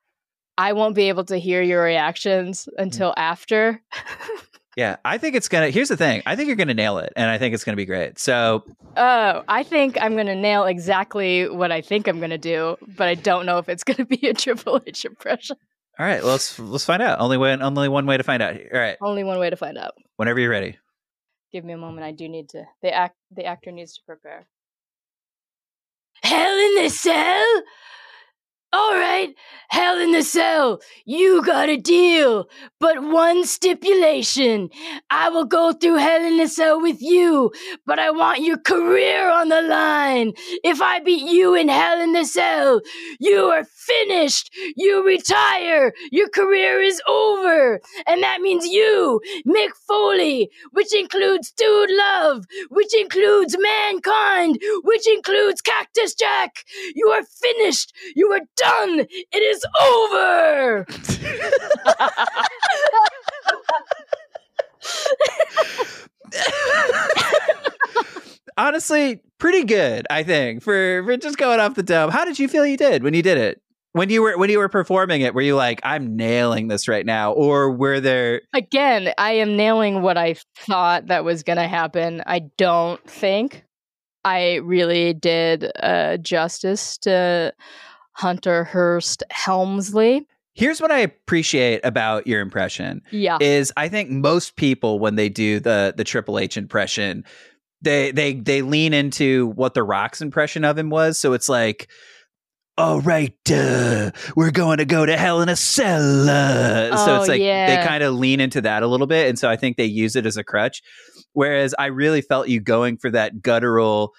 [0.57, 3.81] I won't be able to hear your reactions until after.
[4.79, 5.71] Yeah, I think it's gonna.
[5.71, 6.21] Here's the thing.
[6.25, 8.17] I think you're gonna nail it, and I think it's gonna be great.
[8.17, 8.63] So,
[8.95, 13.15] Oh, I think I'm gonna nail exactly what I think I'm gonna do, but I
[13.15, 15.57] don't know if it's gonna be a Triple H impression.
[15.99, 17.19] all right, let's let's find out.
[17.19, 18.53] Only way, only one way to find out.
[18.55, 19.95] All right, Only one way to find out.
[20.15, 20.77] whenever you're ready.
[21.51, 22.05] Give me a moment.
[22.05, 22.63] I do need to.
[22.81, 23.17] The act.
[23.31, 24.47] The actor needs to prepare.
[26.23, 27.63] Hell in the cell.
[28.71, 29.33] All right,
[29.69, 30.79] hell in the cell.
[31.03, 32.47] You got a deal,
[32.79, 34.69] but one stipulation.
[35.09, 37.51] I will go through hell in the cell with you,
[37.87, 40.33] but I want your career on the line.
[40.63, 42.81] If I beat you in hell in the cell,
[43.19, 44.51] you are finished.
[44.75, 45.91] You retire.
[46.11, 47.79] Your career is over.
[48.05, 55.61] And that means you, Mick Foley, which includes Dude Love, which includes Mankind, which includes
[55.61, 56.51] Cactus Jack.
[56.93, 57.93] You are finished.
[58.15, 59.05] You are done.
[59.31, 60.85] It is over.
[68.57, 70.05] Honestly, pretty good.
[70.09, 72.09] I think for for just going off the dome.
[72.11, 73.61] How did you feel you did when you did it?
[73.93, 77.05] When you were when you were performing it, were you like, "I'm nailing this right
[77.05, 78.41] now," or were there?
[78.53, 82.21] Again, I am nailing what I thought that was going to happen.
[82.27, 83.63] I don't think
[84.23, 87.53] I really did uh, justice to
[88.19, 90.27] Hunter Hearst Helmsley.
[90.53, 93.01] Here's what I appreciate about your impression.
[93.11, 93.37] Yeah.
[93.39, 97.23] is I think most people when they do the the Triple H impression,
[97.81, 101.17] they they they lean into what the Rock's impression of him was.
[101.17, 101.89] So it's like,
[102.77, 106.29] all right, uh, we're going to go to hell in a cell.
[106.29, 109.39] uh." so Oh, it's like they kind of lean into that a little bit, and
[109.39, 110.81] so I think they use it as a crutch.
[111.31, 114.13] Whereas I really felt you going for that guttural.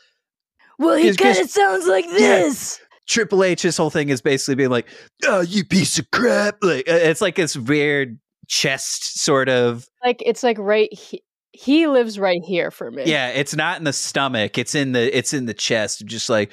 [0.78, 2.80] well, he kind of sounds like this.
[3.10, 4.86] Triple H's whole thing is basically being like,
[5.26, 10.22] "Oh, you piece of crap!" Like uh, it's like this weird chest sort of Like
[10.24, 10.92] it's like right.
[10.92, 11.22] He,
[11.52, 13.02] he lives right here for me.
[13.06, 14.56] Yeah, it's not in the stomach.
[14.58, 16.06] It's in the it's in the chest.
[16.06, 16.52] Just like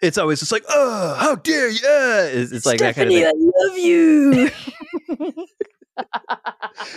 [0.00, 1.80] it's always just like, oh, how dare you?
[1.84, 3.52] Uh, It's, it's like that kind of Stephanie, thing.
[3.56, 4.50] I
[5.18, 5.44] love you.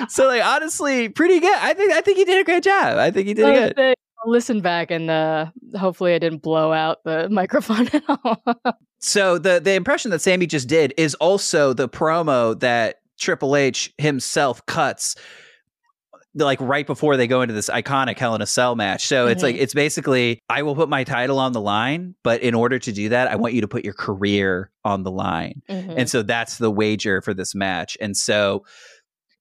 [0.10, 1.57] So like honestly, pretty good.
[1.57, 2.98] I think I think you did a great job.
[2.99, 3.95] I think he did good.
[4.23, 8.44] I'll listen back and uh, hopefully I didn't blow out the microphone at all.
[9.02, 13.94] So the the impression that Samee just did is also the promo that Triple H
[13.98, 15.15] himself cuts
[16.34, 19.06] like right before they go into this iconic Hell in a Cell match.
[19.06, 22.53] So it's like it's basically I will put my title on the line, but in
[22.53, 25.61] order to do that, I want you to put your career on the line.
[25.69, 25.95] Mhm.
[25.98, 27.98] And so that's the wager for this match.
[27.99, 28.64] And so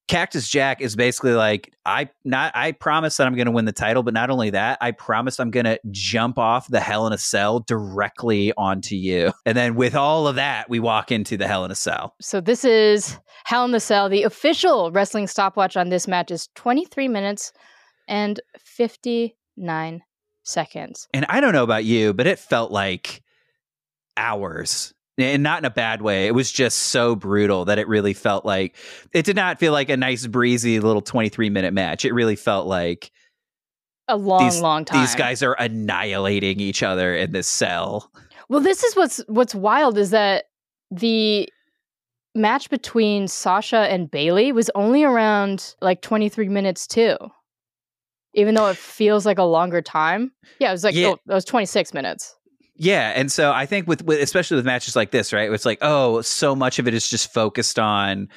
[0.07, 3.71] Cactus Jack is basically like I not I promise that I'm going to win the
[3.71, 7.13] title, but not only that, I promise I'm going to jump off the Hell in
[7.13, 9.31] a Cell directly onto you.
[9.45, 12.15] And then with all of that, we walk into the Hell in a Cell.
[12.19, 14.09] So this is Hell in the Cell.
[14.09, 17.53] The official wrestling stopwatch on this match is 23 minutes
[18.07, 20.01] and 59
[20.43, 21.07] seconds.
[21.13, 23.23] And I don't know about you, but it felt like
[24.17, 26.27] hours and not in a bad way.
[26.27, 28.75] It was just so brutal that it really felt like
[29.13, 32.05] it did not feel like a nice breezy little 23 minute match.
[32.05, 33.11] It really felt like
[34.07, 35.01] a long these, long time.
[35.01, 38.11] These guys are annihilating each other in this cell.
[38.49, 40.45] Well, this is what's what's wild is that
[40.89, 41.47] the
[42.35, 47.15] match between Sasha and Bayley was only around like 23 minutes too.
[48.33, 50.31] Even though it feels like a longer time.
[50.59, 51.09] Yeah, it was like Yeah.
[51.09, 52.35] oh, it was 26 minutes.
[52.81, 55.51] Yeah, and so I think with, with especially with matches like this, right?
[55.51, 58.27] It's like, oh, so much of it is just focused on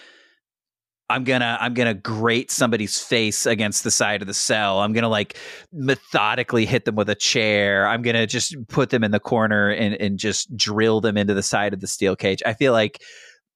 [1.09, 4.81] I'm gonna I'm gonna grate somebody's face against the side of the cell.
[4.81, 5.39] I'm gonna like
[5.73, 7.89] methodically hit them with a chair.
[7.89, 11.43] I'm gonna just put them in the corner and and just drill them into the
[11.43, 12.43] side of the steel cage.
[12.45, 13.01] I feel like,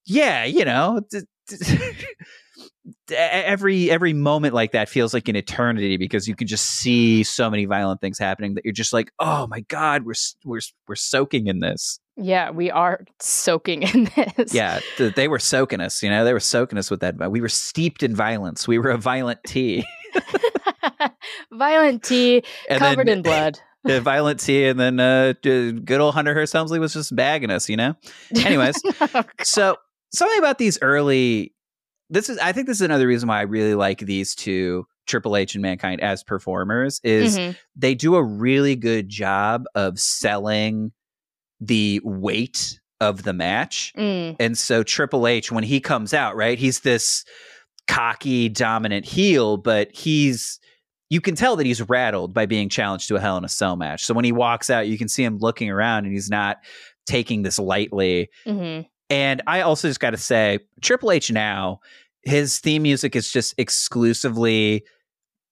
[0.06, 1.02] yeah, you know,
[3.10, 7.51] every every moment like that feels like an eternity because you can just see so
[7.51, 11.47] many violent things happening that you're just like, oh my god, we're we're we're soaking
[11.47, 12.01] in this.
[12.16, 14.52] Yeah, we are soaking in this.
[14.52, 16.02] Yeah, th- they were soaking us.
[16.02, 17.31] You know, they were soaking us with that.
[17.31, 18.66] We were steeped in violence.
[18.66, 19.85] We were a violent tea,
[21.52, 23.59] Violent tea and covered then in blood.
[23.89, 27.69] uh, violent tea, and then uh, good old Hunter Hearst Helmsley was just bagging us.
[27.69, 27.94] You know.
[28.36, 28.81] Anyways,
[29.43, 29.77] so
[30.12, 31.55] something about these early.
[32.10, 32.39] This is.
[32.39, 34.86] I think this is another reason why I really like these two.
[35.06, 37.56] Triple H and Mankind as performers is Mhm.
[37.74, 40.93] they do a really good job of selling
[41.60, 43.93] the weight of the match.
[43.97, 47.24] Mm, And so Triple H, when he comes out, right, he's this
[47.86, 50.59] cocky, dominant heel, but he's
[51.10, 53.76] you can tell that he's rattled by being challenged to a Hell in a Cell
[53.76, 54.05] match.
[54.05, 56.59] So when he walks out, you can see him looking around and he's not
[57.06, 58.28] taking this lightly.
[58.47, 58.85] mhm.
[59.10, 61.80] And I also just got to say, Triple H now,
[62.22, 64.82] his theme music is just exclusively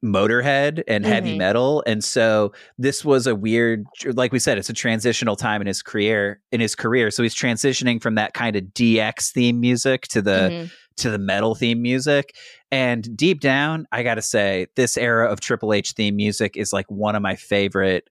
[0.05, 1.39] Motorhead and heavy Mhm.
[1.39, 5.67] metal, and so this was a weird, like we said, it's a transitional time in
[5.67, 6.41] his career.
[6.53, 10.51] In his career, so he's transitioning from that kind of DX theme music to the
[10.53, 10.71] Mhm.
[10.99, 12.35] to the metal theme music.
[12.71, 16.73] And deep down, I got to say, this era of Triple H theme music is
[16.75, 18.09] like one of my favorite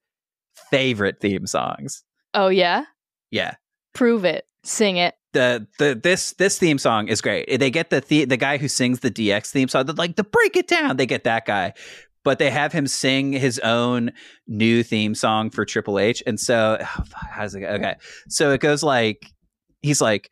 [0.71, 2.03] favorite theme songs.
[2.33, 2.85] Oh yeah,
[3.31, 3.53] Yeah,
[3.93, 5.15] prove it, sing it.
[5.35, 7.59] The the this this theme song is great.
[7.59, 10.23] They get the the, the guy who sings the DX theme song, the, like the
[10.23, 10.97] break it down.
[10.97, 11.73] They get that guy,
[12.23, 14.13] but they have him sing his own
[14.47, 16.23] new theme song for Triple H.
[16.25, 17.67] And so, oh, fuck, how does it go?
[17.67, 17.95] Okay,
[18.29, 19.27] so it goes like
[19.81, 20.31] he's like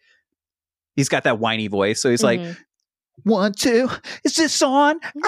[0.96, 2.40] he's got that whiny voice, so he's like.
[2.40, 2.58] Mhm.
[3.26, 3.90] One, two,
[4.26, 5.00] is this on?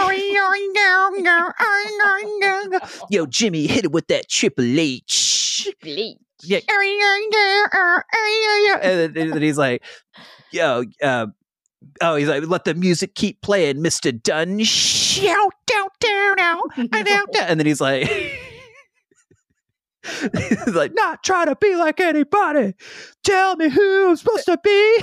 [3.11, 5.67] Yo, Jimmy, hit it with that Triple H.
[6.45, 6.59] Yeah.
[8.81, 9.83] And he's like,
[10.51, 11.27] yo, uh,
[12.01, 14.11] oh, he's like, let the music keep playing, Mr.
[14.21, 14.59] Dunn.
[14.63, 16.61] Shout, down, down, down.
[17.47, 18.09] And then he's like,
[20.05, 22.73] he's like, not trying to be like anybody.
[23.23, 24.99] Tell me who I'm supposed to be.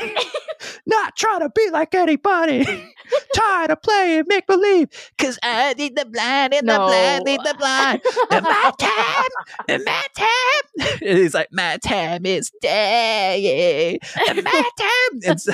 [0.86, 2.64] not trying to be like anybody.
[3.34, 4.88] Tired of playing make believe.
[5.18, 8.02] Cause I need the blind and the blind need the blind.
[8.30, 9.30] And my time,
[9.68, 10.98] and my time.
[11.02, 13.98] And he's like, my time is dying.
[14.28, 15.20] And my time.
[15.26, 15.52] And so,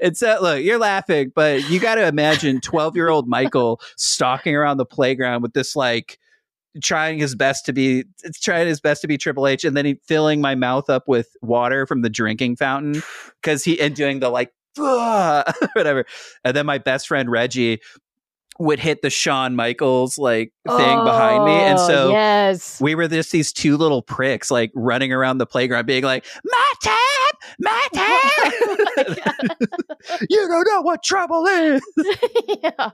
[0.00, 4.54] and so, look, you're laughing, but you got to imagine 12 year old Michael stalking
[4.54, 6.18] around the playground with this, like,
[6.82, 8.04] trying his best to be,
[8.40, 11.36] trying his best to be Triple H, and then he filling my mouth up with
[11.42, 13.02] water from the drinking fountain
[13.42, 16.04] because he, and doing the like, whatever.
[16.44, 17.80] And then my best friend Reggie
[18.60, 21.52] would hit the Shawn Michaels like thing behind me.
[21.52, 25.46] And Oh, so yes, we were just these two little pricks like running around the
[25.46, 29.16] playground being like, My time, my time.
[30.28, 31.82] you don't know what trouble is.
[32.62, 32.90] yeah.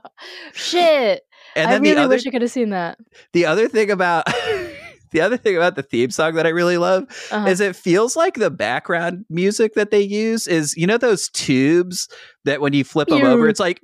[0.53, 1.23] Shit.
[1.55, 2.97] And I then really the other wish I could have seen that.
[3.33, 4.25] the other thing about
[5.11, 7.47] the other thing about the theme song that I really love Uh-huh.
[7.47, 12.09] is it feels like the background music that they use is you know those tubes
[12.43, 13.79] that when you flip them over it's like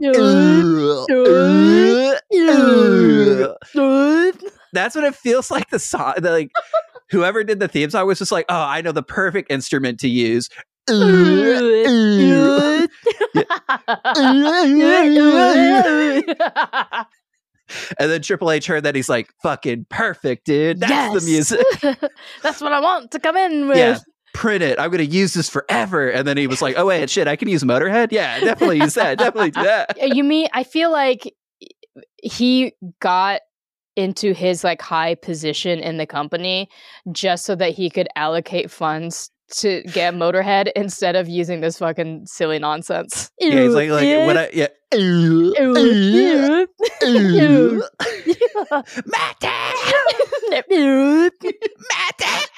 [4.73, 6.52] that's what it feels like the song like
[7.10, 10.10] whoever did the theme song was just like oh i know the perfect instrument to
[10.10, 10.49] use
[17.99, 21.65] and then triple h heard that he's like fucking perfect dude that's the music
[22.43, 23.77] That's what I want to come in with.
[23.77, 23.98] Yeah.
[24.34, 24.80] print it.
[24.80, 26.10] I'm going to use this forever.
[26.10, 28.11] And then he was like, oh, wait, shit, I can use Motorhead?
[28.11, 29.18] Yeah, definitely use that.
[29.18, 29.98] definitely do that.
[30.15, 31.34] You mean, I feel like
[32.23, 33.41] he got
[33.98, 36.69] into his like high position in the company
[37.11, 42.26] just so that he could allocate funds to get Motorhead instead of using this fucking
[42.26, 43.32] silly nonsense.
[43.40, 44.68] Yeah, he's like, like what I, yeah.
[49.06, 49.41] Matt!
[51.90, 52.49] Matt!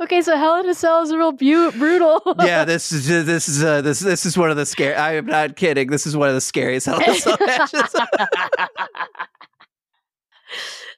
[0.00, 2.20] okay, so Hell in a Cell is a real bu- brutal.
[2.40, 4.94] yeah, this is this is uh, this this is one of the scary.
[4.94, 5.88] I am not kidding.
[5.88, 7.94] This is one of the scariest Hell in a Cell matches.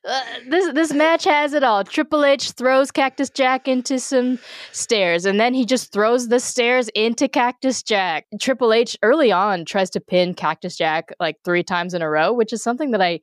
[0.08, 1.84] Uh, this this match has it all.
[1.84, 4.38] Triple H throws Cactus Jack into some
[4.72, 8.26] stairs, and then he just throws the stairs into Cactus Jack.
[8.40, 12.32] Triple H early on tries to pin Cactus Jack like three times in a row,
[12.32, 13.20] which is something that I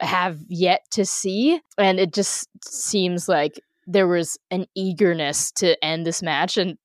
[0.00, 6.06] have yet to see, and it just seems like there was an eagerness to end
[6.06, 6.76] this match and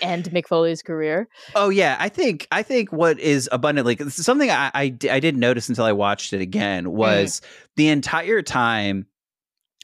[0.00, 1.28] end Mick Foley's career.
[1.54, 5.68] Oh yeah, I think I think what is abundantly something I, I, I didn't notice
[5.68, 7.46] until I watched it again was mm.
[7.76, 9.06] the entire time.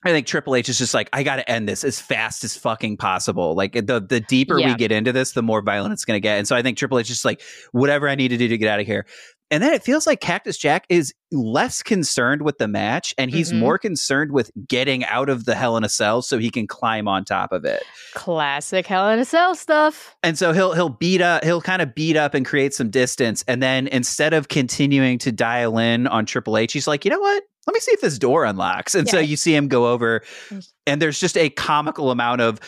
[0.04, 2.56] I think Triple H is just like, I got to end this as fast as
[2.56, 3.56] fucking possible.
[3.56, 4.68] Like the the deeper yeah.
[4.68, 6.38] we get into this, the more violent it's going to get.
[6.38, 8.56] And so I think Triple H is just like, whatever I need to do to
[8.56, 9.06] get out of here.
[9.50, 13.50] And then it feels like Cactus Jack is less concerned with the match and he's
[13.50, 13.60] mm-hmm.
[13.60, 17.08] more concerned with getting out of the Hell in a Cell so he can climb
[17.08, 17.82] on top of it.
[18.14, 20.16] Classic Hell in a Cell stuff.
[20.22, 23.44] And so he'll he'll beat up he'll kind of beat up and create some distance
[23.48, 27.20] and then instead of continuing to dial in on Triple H he's like, "You know
[27.20, 27.42] what?
[27.66, 29.12] Let me see if this door unlocks." And yeah.
[29.12, 30.66] so you see him go over mm.
[30.86, 32.60] and there's just a comical amount of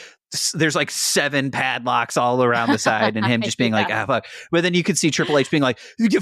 [0.55, 3.78] there's like seven padlocks all around the side and him just being yeah.
[3.78, 4.27] like ah fuck.
[4.51, 5.78] But then you could see triple h being like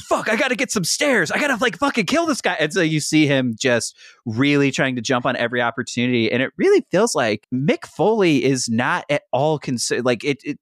[0.09, 1.30] fuck i gotta get some stairs.
[1.30, 2.55] I gotta like fucking kill this guy.
[2.55, 6.30] And so you see him just really trying to jump on every opportunity.
[6.30, 10.59] And it really feels like mick foley is not at all concerned like it, it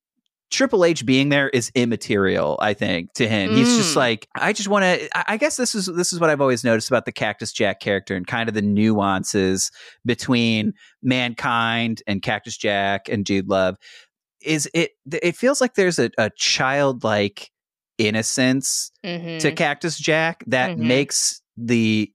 [0.51, 3.51] Triple H being there is immaterial, I think, to him.
[3.51, 3.57] Mm.
[3.57, 3.97] He's just mm.
[3.97, 6.89] like, I just want to I guess this is this is what I've always noticed
[6.89, 9.73] about the Cactus Jack character and kind of the nuances
[10.05, 13.77] between mankind and Cactus Jack and Dude Love
[14.41, 17.51] is it it feels like there's a, a childlike
[17.99, 19.39] innocence mm-hmm.
[19.39, 20.89] to Cactus Jack that mm-hmm.
[20.89, 22.13] makes the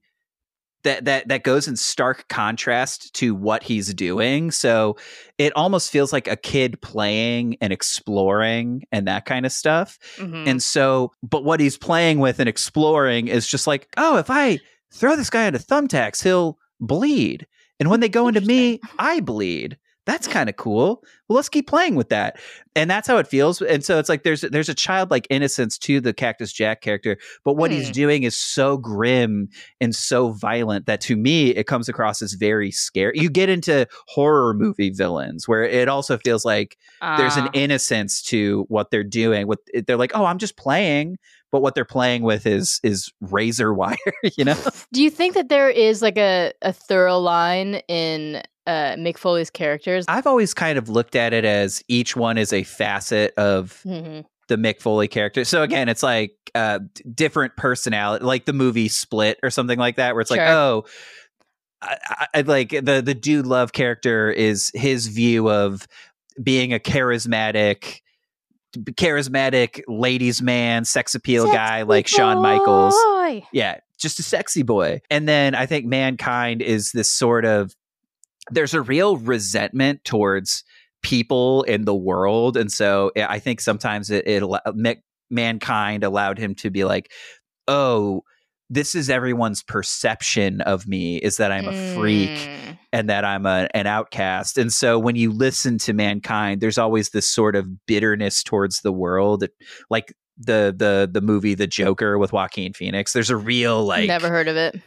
[0.84, 4.50] that that that goes in stark contrast to what he's doing.
[4.50, 4.96] So
[5.38, 9.98] it almost feels like a kid playing and exploring and that kind of stuff.
[10.16, 10.48] Mm-hmm.
[10.48, 14.60] And so, but what he's playing with and exploring is just like, oh, if I
[14.92, 17.46] throw this guy into thumbtacks, he'll bleed.
[17.80, 21.04] And when they go into me, I bleed that's kind of cool.
[21.28, 22.40] Well, let's keep playing with that.
[22.74, 23.62] And that's how it feels.
[23.62, 27.54] And so it's like there's there's a childlike innocence to the Cactus Jack character, but
[27.54, 27.92] what he's hmm.
[27.92, 29.48] doing is so grim
[29.80, 33.12] and so violent that to me it comes across as very scary.
[33.14, 37.16] You get into horror movie villains where it also feels like uh.
[37.16, 37.52] there's an ah.
[37.54, 39.46] innocence to what they're doing.
[39.46, 41.18] What they're like, "Oh, I'm just playing."
[41.52, 43.96] But what they're playing with is is razor wire,
[44.36, 44.56] you know.
[44.92, 49.50] Do you think that there is like a, a thorough line in uh, Mick Foley's
[49.50, 50.04] characters.
[50.08, 54.20] I've always kind of looked at it as each one is a facet of mm-hmm.
[54.48, 55.44] the Mick Foley character.
[55.44, 56.80] So again, it's like uh,
[57.14, 60.38] different personality, like the movie Split or something like that, where it's sure.
[60.38, 60.84] like, oh,
[61.82, 65.86] I, I, like the the dude Love character is his view of
[66.42, 68.00] being a charismatic
[68.92, 72.16] charismatic ladies man sex appeal guy like boy.
[72.16, 72.94] Shawn Michaels
[73.52, 77.74] yeah just a sexy boy and then i think mankind is this sort of
[78.54, 80.64] there's a real resentment towards
[81.02, 82.56] people in the world.
[82.56, 84.44] And so eh, i think sometimes it, it
[85.30, 87.10] mankind allowed him to be like
[87.66, 88.22] oh
[88.68, 92.78] this is everyone's perception of me is that i'm a freak mm.
[92.92, 94.58] and that i'm a, an outcast.
[94.58, 98.92] And so when you listen to mankind there's always this sort of bitterness towards the
[98.92, 99.44] world.
[99.90, 104.30] Like the the the movie the joker with joaquin phoenix there's a real like never
[104.30, 104.80] heard of it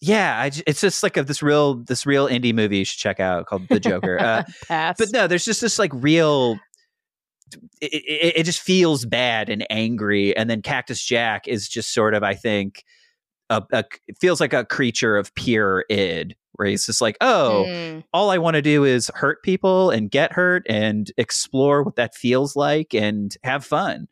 [0.00, 3.20] yeah, I, it's just like a, this real this real indie movie you should check
[3.20, 4.20] out called The Joker.
[4.20, 4.42] Uh,
[4.98, 6.58] but no, there's just this like real.
[7.80, 12.12] It, it, it, just feels bad and angry, and then Cactus Jack is just sort
[12.14, 12.84] of, I think,
[13.50, 17.64] a, a it feels like a creature of pure id, where he's just like, oh,
[17.68, 18.02] mm.
[18.12, 22.16] all I want to do is hurt people and get hurt and explore what that
[22.16, 24.08] feels like and have fun.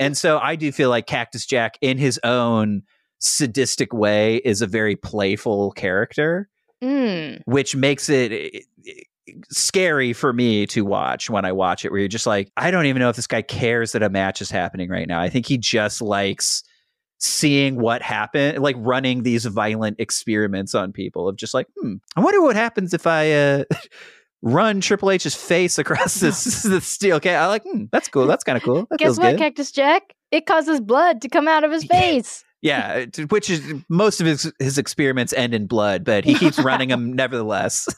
[0.00, 2.84] and so I do feel like Cactus Jack, in his own
[3.22, 6.48] sadistic way is a very playful character,
[6.82, 7.40] mm.
[7.44, 12.00] which makes it eh, eh, scary for me to watch when I watch it, where
[12.00, 14.50] you're just like, I don't even know if this guy cares that a match is
[14.50, 15.20] happening right now.
[15.20, 16.64] I think he just likes
[17.20, 22.20] seeing what happened, like running these violent experiments on people of just like, hmm, I
[22.20, 23.64] wonder what happens if I uh,
[24.42, 27.16] run Triple H's face across this, this steel.
[27.16, 28.26] Okay, I like, hmm, that's cool.
[28.26, 28.88] That's kind of cool.
[28.90, 29.38] That Guess what, good.
[29.38, 30.14] Cactus Jack?
[30.32, 32.42] It causes blood to come out of his face.
[32.62, 36.88] Yeah, which is most of his his experiments end in blood, but he keeps running
[36.90, 37.88] them nevertheless.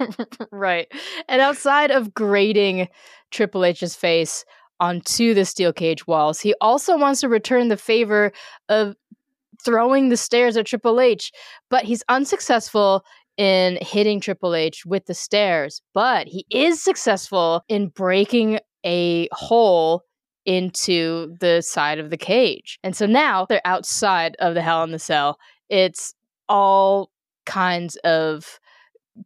[0.52, 0.92] right.
[1.26, 2.88] And outside of grating
[3.30, 4.44] Triple H's face
[4.78, 8.30] onto the steel cage walls, he also wants to return the favor
[8.68, 8.94] of
[9.64, 11.32] throwing the stairs at Triple H,
[11.70, 13.04] but he's unsuccessful
[13.38, 20.04] in hitting Triple H with the stairs, but he is successful in breaking a hole
[20.46, 22.78] into the side of the cage.
[22.82, 25.38] And so now they're outside of the Hell in the Cell.
[25.68, 26.14] It's
[26.48, 27.10] all
[27.46, 28.60] kinds of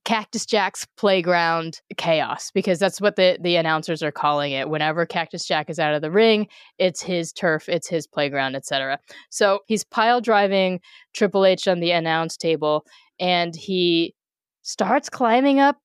[0.05, 4.69] Cactus Jack's playground chaos because that's what the the announcers are calling it.
[4.69, 6.47] Whenever Cactus Jack is out of the ring,
[6.79, 8.99] it's his turf, it's his playground, etc.
[9.31, 10.81] So he's pile driving
[11.15, 12.85] Triple H on the announce table
[13.19, 14.15] and he
[14.63, 15.79] starts climbing up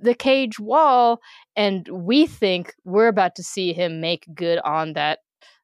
[0.00, 1.20] the cage wall
[1.56, 5.20] and we think we're about to see him make good on that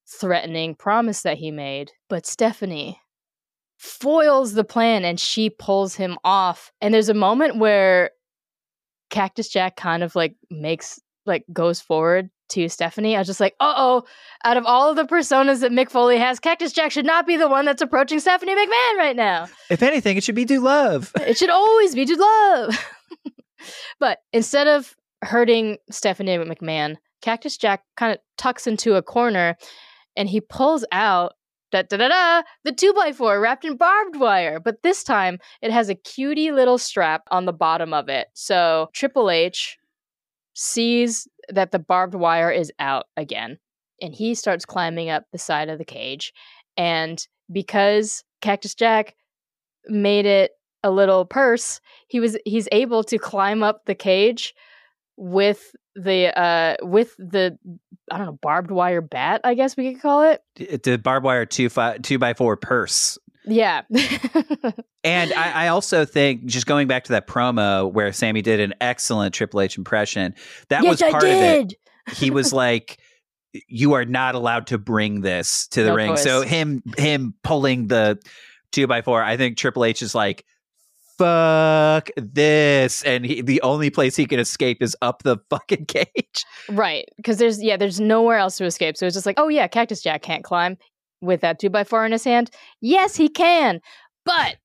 [0.07, 1.91] threatening promise that he made.
[2.09, 3.01] But Stephanie
[3.79, 6.73] foils the plan and she pulls him off.
[6.81, 8.11] And there's a moment where
[9.11, 13.17] Cactus Jack kind of like makes like goes forward to Stephanie.
[13.17, 14.05] I was just like, uh oh,
[14.45, 17.37] out of all of the personas that Mick Foley has, Cactus Jack should not be
[17.37, 19.49] the one that's approaching Stephanie McMahon right now.
[19.69, 21.13] If anything, it should be Dude Love.
[21.17, 22.87] it should always be Dude Love.
[23.99, 29.57] but instead of hurting Stephanie McMahon, Cactus Jack kind of tucks into a corner
[30.17, 31.35] and he pulls out
[31.73, 34.61] da da da da the 2x4 wrapped in barbed wire.
[34.61, 38.29] But this time it has a cutie little strap on the bottom of it.
[38.35, 39.79] So Triple H
[40.55, 43.59] sees that the barbed wire is out again
[44.01, 46.33] and he starts climbing up the side of the cage.
[46.77, 49.15] And because Cactus Jack
[49.87, 54.55] made it a little purse, he was he's able to climb up the cage
[55.17, 57.59] with the uh with the
[58.11, 60.43] I don't know barbed wire bat I guess we could call it
[60.83, 63.19] the barbed wire two five two by four purse.
[63.47, 63.83] Yeah.
[65.05, 68.75] and I, I, also think just going back to that promo where Samee did an
[68.81, 70.35] excellent Triple H impression,
[70.69, 71.75] that yes, was part of it.
[72.17, 72.99] He was like,
[73.69, 76.25] "You are not allowed to bring this to the no ring." Choice.
[76.25, 78.19] So him him pulling the
[78.73, 80.45] two by four, I think Triple H is like,
[81.19, 86.45] fuck this and he, the only place he can escape is up the fucking cage
[86.71, 89.67] right because there's yeah there's nowhere else to escape so it's just like oh yeah
[89.67, 90.77] cactus jack can't climb
[91.21, 93.81] with that two by four in his hand yes he can
[94.25, 94.57] but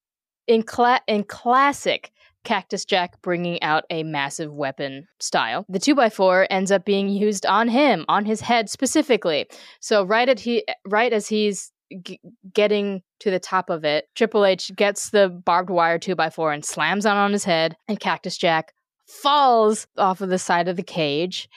[0.47, 2.11] in cla- in classic
[2.43, 5.65] Cactus Jack bringing out a massive weapon style.
[5.69, 9.47] The 2x4 ends up being used on him, on his head specifically.
[9.79, 11.71] So right at he right as he's
[12.03, 12.19] g-
[12.53, 17.05] getting to the top of it, Triple H gets the barbed wire 2x4 and slams
[17.05, 18.73] on on his head, and Cactus Jack
[19.07, 21.49] falls off of the side of the cage.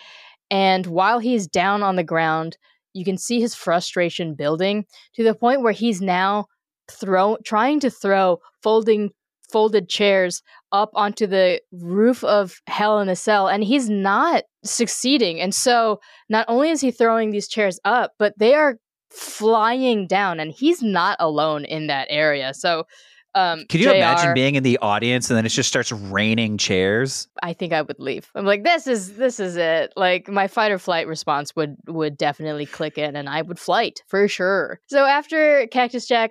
[0.51, 2.59] And while he's down on the ground,
[2.93, 4.85] you can see his frustration building
[5.15, 6.47] to the point where he's now
[6.91, 9.11] throw trying to throw folding
[9.51, 10.43] folded chairs
[10.73, 15.41] up onto the roof of Hell in a Cell, and he's not succeeding.
[15.41, 18.79] And so, not only is he throwing these chairs up, but they are
[19.15, 22.53] flying down, and he's not alone in that area.
[22.55, 22.87] So,
[23.35, 26.57] um, Could you JR, imagine being in the audience and then it just starts raining
[26.57, 27.27] chairs?
[27.43, 28.31] I think I would leave.
[28.35, 29.93] I'm like, this is this is it.
[29.97, 34.03] Like my fight or flight response would would definitely click in, and I would flight
[34.07, 34.81] for sure.
[34.89, 36.31] So after Cactus Jack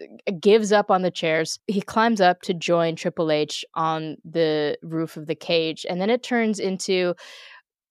[0.00, 4.76] uh, gives up on the chairs, he climbs up to join Triple H on the
[4.82, 7.14] roof of the cage, and then it turns into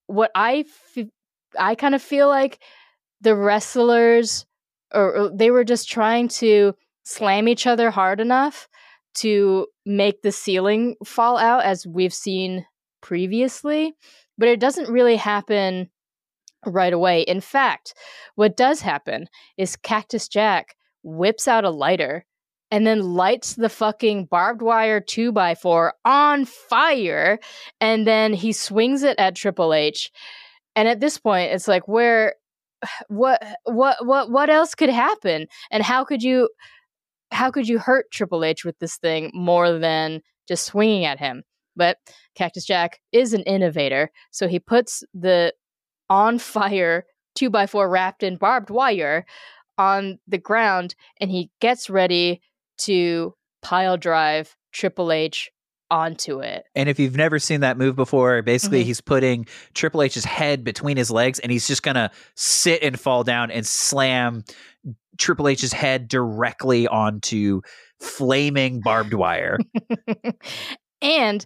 [0.08, 0.66] what I
[0.96, 1.06] f-
[1.58, 2.60] I kind of feel like
[3.26, 4.46] the wrestlers
[4.94, 6.72] or they were just trying to
[7.02, 8.68] slam each other hard enough
[9.14, 12.64] to make the ceiling fall out as we've seen
[13.02, 13.96] previously
[14.38, 15.90] but it doesn't really happen
[16.66, 17.22] right away.
[17.22, 17.94] In fact
[18.36, 22.24] what does happen is cactus jack whips out a lighter
[22.70, 27.40] and then lights the fucking barbed wire 2x4 on fire
[27.80, 30.12] and then he swings it at triple h.
[30.76, 32.36] And at this point it's like where
[33.08, 35.46] what what what what else could happen?
[35.70, 36.48] And how could you
[37.32, 41.42] how could you hurt Triple H with this thing more than just swinging at him?
[41.74, 41.98] But
[42.34, 45.52] Cactus Jack is an innovator so he puts the
[46.08, 47.04] on fire
[47.36, 49.26] 2x4 wrapped in barbed wire
[49.76, 52.40] on the ground and he gets ready
[52.78, 55.50] to pile drive Triple H
[55.90, 56.64] onto it.
[56.74, 58.86] And if you've never seen that move before, basically Mhm.
[58.86, 62.98] he's putting Triple H's head between his legs and he's just going to sit and
[62.98, 64.44] fall down and slam
[65.18, 67.60] Triple H's head directly onto
[68.00, 69.58] flaming barbed wire.
[71.02, 71.44] and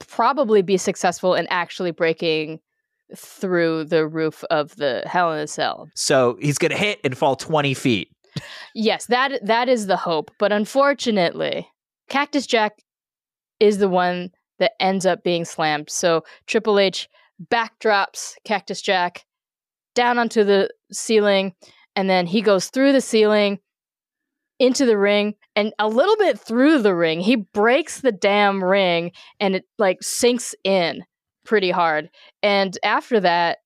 [0.00, 2.60] probably be successful in actually breaking
[3.14, 5.88] through the roof of the Hell in a Cell.
[5.94, 8.08] so he's going to hit and fall 20 feet.
[8.74, 11.68] Yes, that that is the hope, but unfortunately,
[12.08, 12.72] Cactus Jack
[13.62, 15.88] is the one that ends up being slammed.
[15.88, 17.08] So Triple H
[17.50, 19.24] backdrops Cactus Jack
[19.94, 21.54] down onto the ceiling,
[21.94, 23.60] and then he goes through the ceiling
[24.58, 27.20] into the ring and a little bit through the ring.
[27.20, 31.04] He breaks the damn ring and it like sinks in
[31.44, 32.10] pretty hard.
[32.42, 33.58] And after that,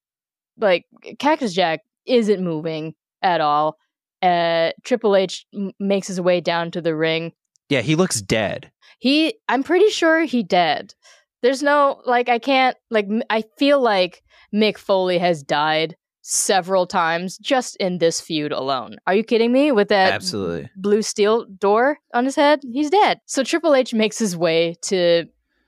[0.59, 0.87] like
[1.19, 3.77] Cactus Jack isn't moving at all.
[4.23, 7.33] Uh, Triple H m- makes his way down to the ring.
[7.69, 8.71] Yeah, he looks dead.
[8.99, 10.95] He, I'm pretty sure he dead.
[11.43, 14.23] There's no like I can't like I feel like
[14.55, 18.97] Mick Foley has died several times just in this feud alone.
[19.07, 19.71] Are you kidding me?
[19.71, 20.69] With that Absolutely.
[20.77, 23.21] blue steel door on his head, he's dead.
[23.27, 25.27] So Triple H makes his way to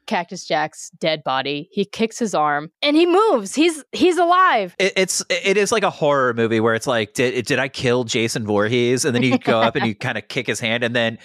[0.09, 1.68] Cactus Jack's dead body.
[1.70, 3.55] He kicks his arm and he moves.
[3.55, 4.74] He's he's alive.
[4.80, 8.02] It, it's it is like a horror movie where it's like did did I kill
[8.02, 10.96] Jason Voorhees and then you go up and you kind of kick his hand and
[10.96, 11.18] then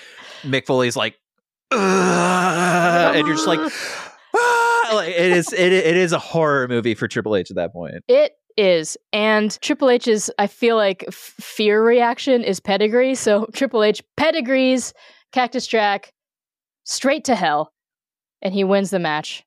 [0.43, 1.15] Mick Foley's like
[3.15, 3.59] and you're just like
[4.35, 7.73] "Ah." like it is it, it is a horror movie for Triple H at that
[7.73, 7.95] point.
[8.07, 8.97] It is.
[9.11, 13.15] And Triple H's, I feel like, f- fear reaction is pedigree.
[13.15, 14.93] So Triple H pedigrees
[15.31, 16.13] Cactus Jack
[16.83, 17.71] straight to hell.
[18.41, 19.43] And he wins the match,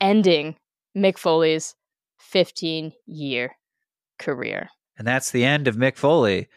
[0.00, 0.54] ending
[0.96, 1.74] Mick Foley's
[2.18, 3.56] 15 year
[4.18, 4.70] career.
[4.96, 6.48] And that's the end of Mick Foley,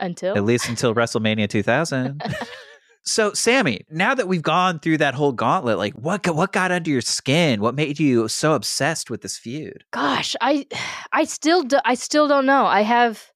[0.00, 0.34] Until.
[0.36, 2.22] at least until WrestleMania 2000.
[3.06, 6.90] so, Samee, now that we've gone through that whole gauntlet, like what what got under
[6.90, 7.60] your skin?
[7.60, 9.84] What made you so obsessed with this feud?
[9.90, 10.66] gosh i
[11.12, 12.64] i still do, i still don't know.
[12.64, 13.30] I have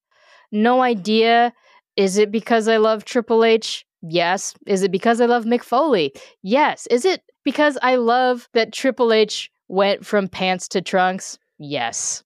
[0.51, 1.53] no idea.
[1.97, 3.85] Is it because i love triple h?
[4.03, 4.55] Yes.
[4.66, 6.12] Is it because i love mick foley?
[6.43, 6.86] Yes.
[6.86, 11.39] Is it because i love that triple h went from pants to trunks?
[11.59, 12.23] Yes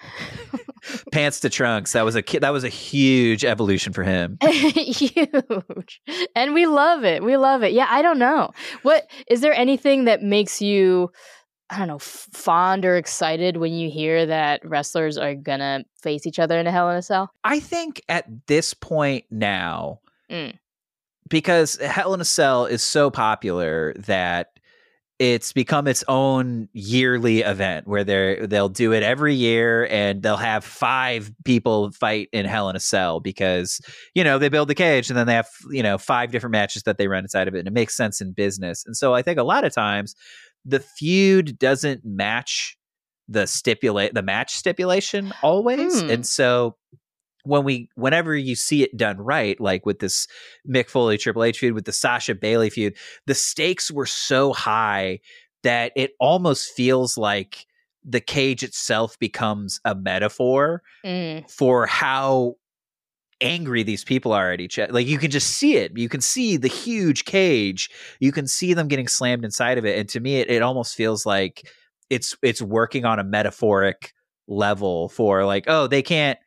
[1.12, 1.92] Pants to trunks.
[1.92, 4.38] That was a that was a huge evolution for him.
[5.10, 6.00] huge
[6.34, 8.50] and we love it we love it yeah i don't know
[8.82, 11.10] what is there anything that makes you
[11.70, 16.26] i don't know f- fond or excited when you hear that wrestlers are gonna face
[16.26, 20.00] each other in a hell in a cell I think at this point now,
[20.30, 20.56] Mm.
[21.28, 24.49] because Hell in a Cell is so popular that
[25.20, 30.38] it's become its own yearly event where they they'll do it every year and they'll
[30.38, 33.80] have five people fight in Hell in a Cell because
[34.14, 36.84] you know they build the cage and then they have you know five different matches
[36.84, 39.20] that they run inside of it and it makes sense in business and so I
[39.20, 40.14] think a lot of times
[40.64, 42.78] the feud doesn't match
[43.28, 46.10] the stipulate the match stipulation always Hmm.
[46.10, 46.76] and so
[47.50, 50.26] when we whenever you see it done right like with this
[50.68, 52.96] Mick Foley Triple H feud with the Sasha Bayley feud
[53.26, 55.18] the stakes were so high
[55.62, 57.66] that it almost feels like
[58.04, 61.50] the cage itself becomes a metaphor Mm.
[61.50, 62.54] for how
[63.42, 64.92] angry these people are at each other.
[64.92, 65.96] Like you can just see it.
[65.96, 67.88] You can see the huge cage.
[68.20, 69.98] You can see them getting slammed inside of it.
[69.98, 71.66] And to me, it, it almost feels like
[72.10, 74.12] it's it's working on a metaphoric
[74.46, 76.38] level for like, oh, they can't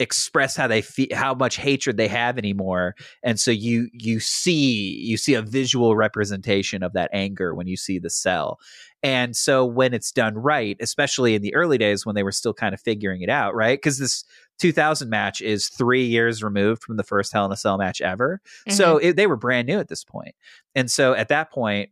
[0.00, 2.94] express how they feel how much hatred they have anymore.
[3.22, 7.76] And so you you see you see a visual representation of that anger when you
[7.76, 8.58] see the cell.
[9.02, 12.54] And so when it's done right especially in the early days when they were still
[12.54, 13.78] kind of figuring it out right?
[13.78, 14.24] Because this
[14.58, 18.40] 2000 match is three years removed from the first hell in a cell match ever.
[18.70, 19.06] So mm-hmm.
[19.08, 20.34] it, they were brand new at this point.
[20.74, 21.90] And so at that point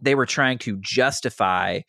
[0.00, 1.80] they were trying to justify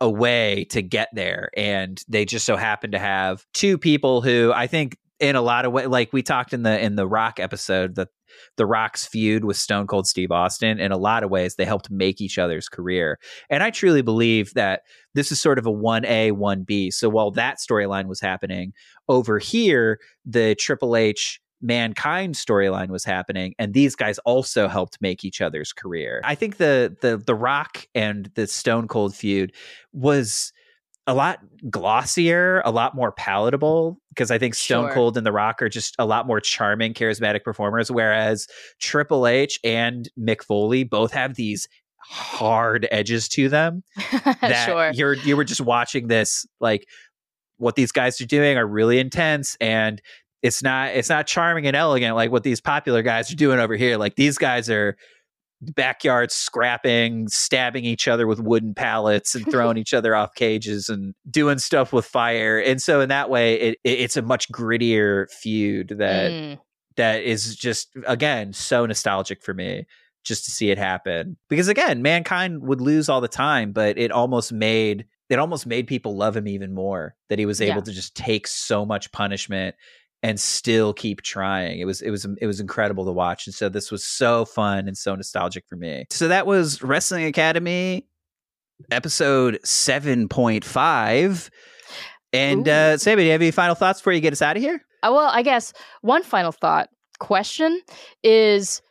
[0.00, 4.52] a way to get there and they just so happened to have two people who
[4.54, 7.40] i think in a lot of ways like we talked in the in the rock
[7.40, 8.08] episode that
[8.56, 11.90] the rock's feud with stone cold steve austin in a lot of ways they helped
[11.90, 13.18] make each other's career.
[13.50, 14.82] And i truly believe that
[15.14, 18.72] this is sort of a 1a 1b so while that storyline was happening
[19.08, 25.24] over here the triple h mankind storyline was happening and these guys also helped make
[25.24, 29.52] each other's career i think the the the rock and the stone cold feud
[29.92, 30.52] was
[31.08, 34.94] a lot glossier a lot more palatable because i think stone Sure.
[34.94, 38.46] cold and the rock are just a lot more charming charismatic performers whereas
[38.78, 41.66] triple h and mick foley both have these
[42.00, 43.82] hard edges to them
[44.40, 44.90] that sure.
[44.92, 46.86] you're you were just watching this like
[47.56, 50.00] what these guys are doing are really intense and
[50.42, 53.74] it's not it's not charming and elegant like what these popular guys are doing over
[53.76, 54.96] here like these guys are
[55.60, 61.14] backyard scrapping, stabbing each other with wooden pallets and throwing each other off cages and
[61.28, 62.60] doing stuff with fire.
[62.60, 66.58] And so in that way, it, it it's a much grittier feud that Mm.
[66.96, 69.84] that is just again so nostalgic for me
[70.24, 74.10] just to see it happen because again mankind would lose all the time but it
[74.12, 77.84] almost made it almost made people love him even more that he was able Yeah.
[77.84, 79.74] to just take so much punishment
[80.22, 83.68] and still keep trying it was it was it was incredible to watch and so
[83.68, 88.06] this was so fun and so nostalgic for me so that was wrestling academy
[88.90, 91.50] episode 7.5
[92.32, 92.70] and Ooh.
[92.70, 94.82] uh samee do you have any final thoughts before you get us out of here
[95.02, 95.72] Uh, well, I guess
[96.02, 96.88] one final thought
[97.20, 97.80] question
[98.24, 98.82] is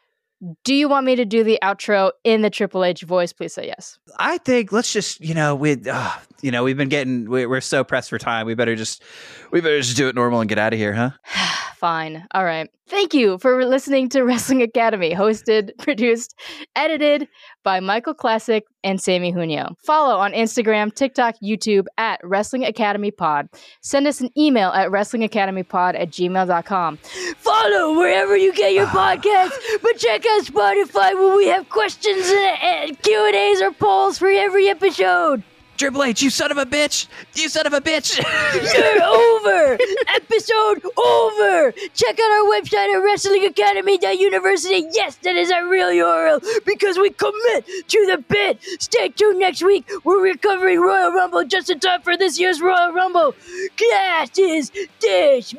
[0.64, 3.34] do you want me to do the outro in the Triple H voice?
[3.34, 3.98] Please say yes.
[4.20, 7.62] I think let's just you know with uh, you know we've been getting we, we're
[7.62, 8.46] so pressed for time.
[8.46, 9.04] We better just
[9.52, 11.12] we better just do it normal and get out of here, huh?
[11.78, 12.26] Fine.
[12.34, 12.70] All right.
[12.88, 16.34] Thank you for listening to Wrestling Academy, hosted, produced,
[16.76, 17.28] edited
[17.64, 19.76] by Michael Classic and Samee Junio.
[19.86, 23.50] Follow on Instagram, TikTok, YouTube at Wrestling Academy Pod.
[23.82, 26.98] Send us an email at wrestlingacademypod at gmail.com.
[27.38, 32.58] Follow wherever you get your podcasts, but check out Spotify where we have questions and,
[32.64, 35.44] and Q&As or polls for every episode.
[35.78, 37.08] Triple H, you son of a bitch!
[37.36, 38.18] You son of a bitch!
[38.74, 39.78] You're over!
[40.16, 41.72] Episode over!
[41.94, 44.88] Check out our website at WrestlingAcademy.university.
[44.92, 48.60] Yes, that is our real URL because we commit to the bit.
[48.80, 49.88] Stay tuned next week.
[50.04, 53.36] We're recovering Royal Rumble just in time for this year's Royal Rumble.
[53.78, 55.56] Class is dismissed.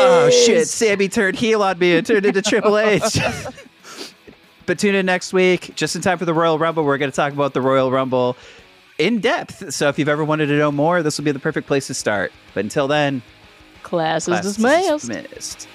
[0.00, 0.66] oh shit!
[0.68, 3.18] Samee turned heel on me and turned into Triple H.
[4.66, 6.84] but tune in next week, just in time for the Royal Rumble.
[6.84, 8.36] We're going to talk about the Royal Rumble
[9.02, 9.74] in depth.
[9.74, 11.94] So if you've ever wanted to know more, this will be the perfect place to
[11.94, 12.32] start.
[12.54, 13.22] But until then,
[13.82, 15.08] Class is class is dismissed.
[15.08, 15.68] dismissed.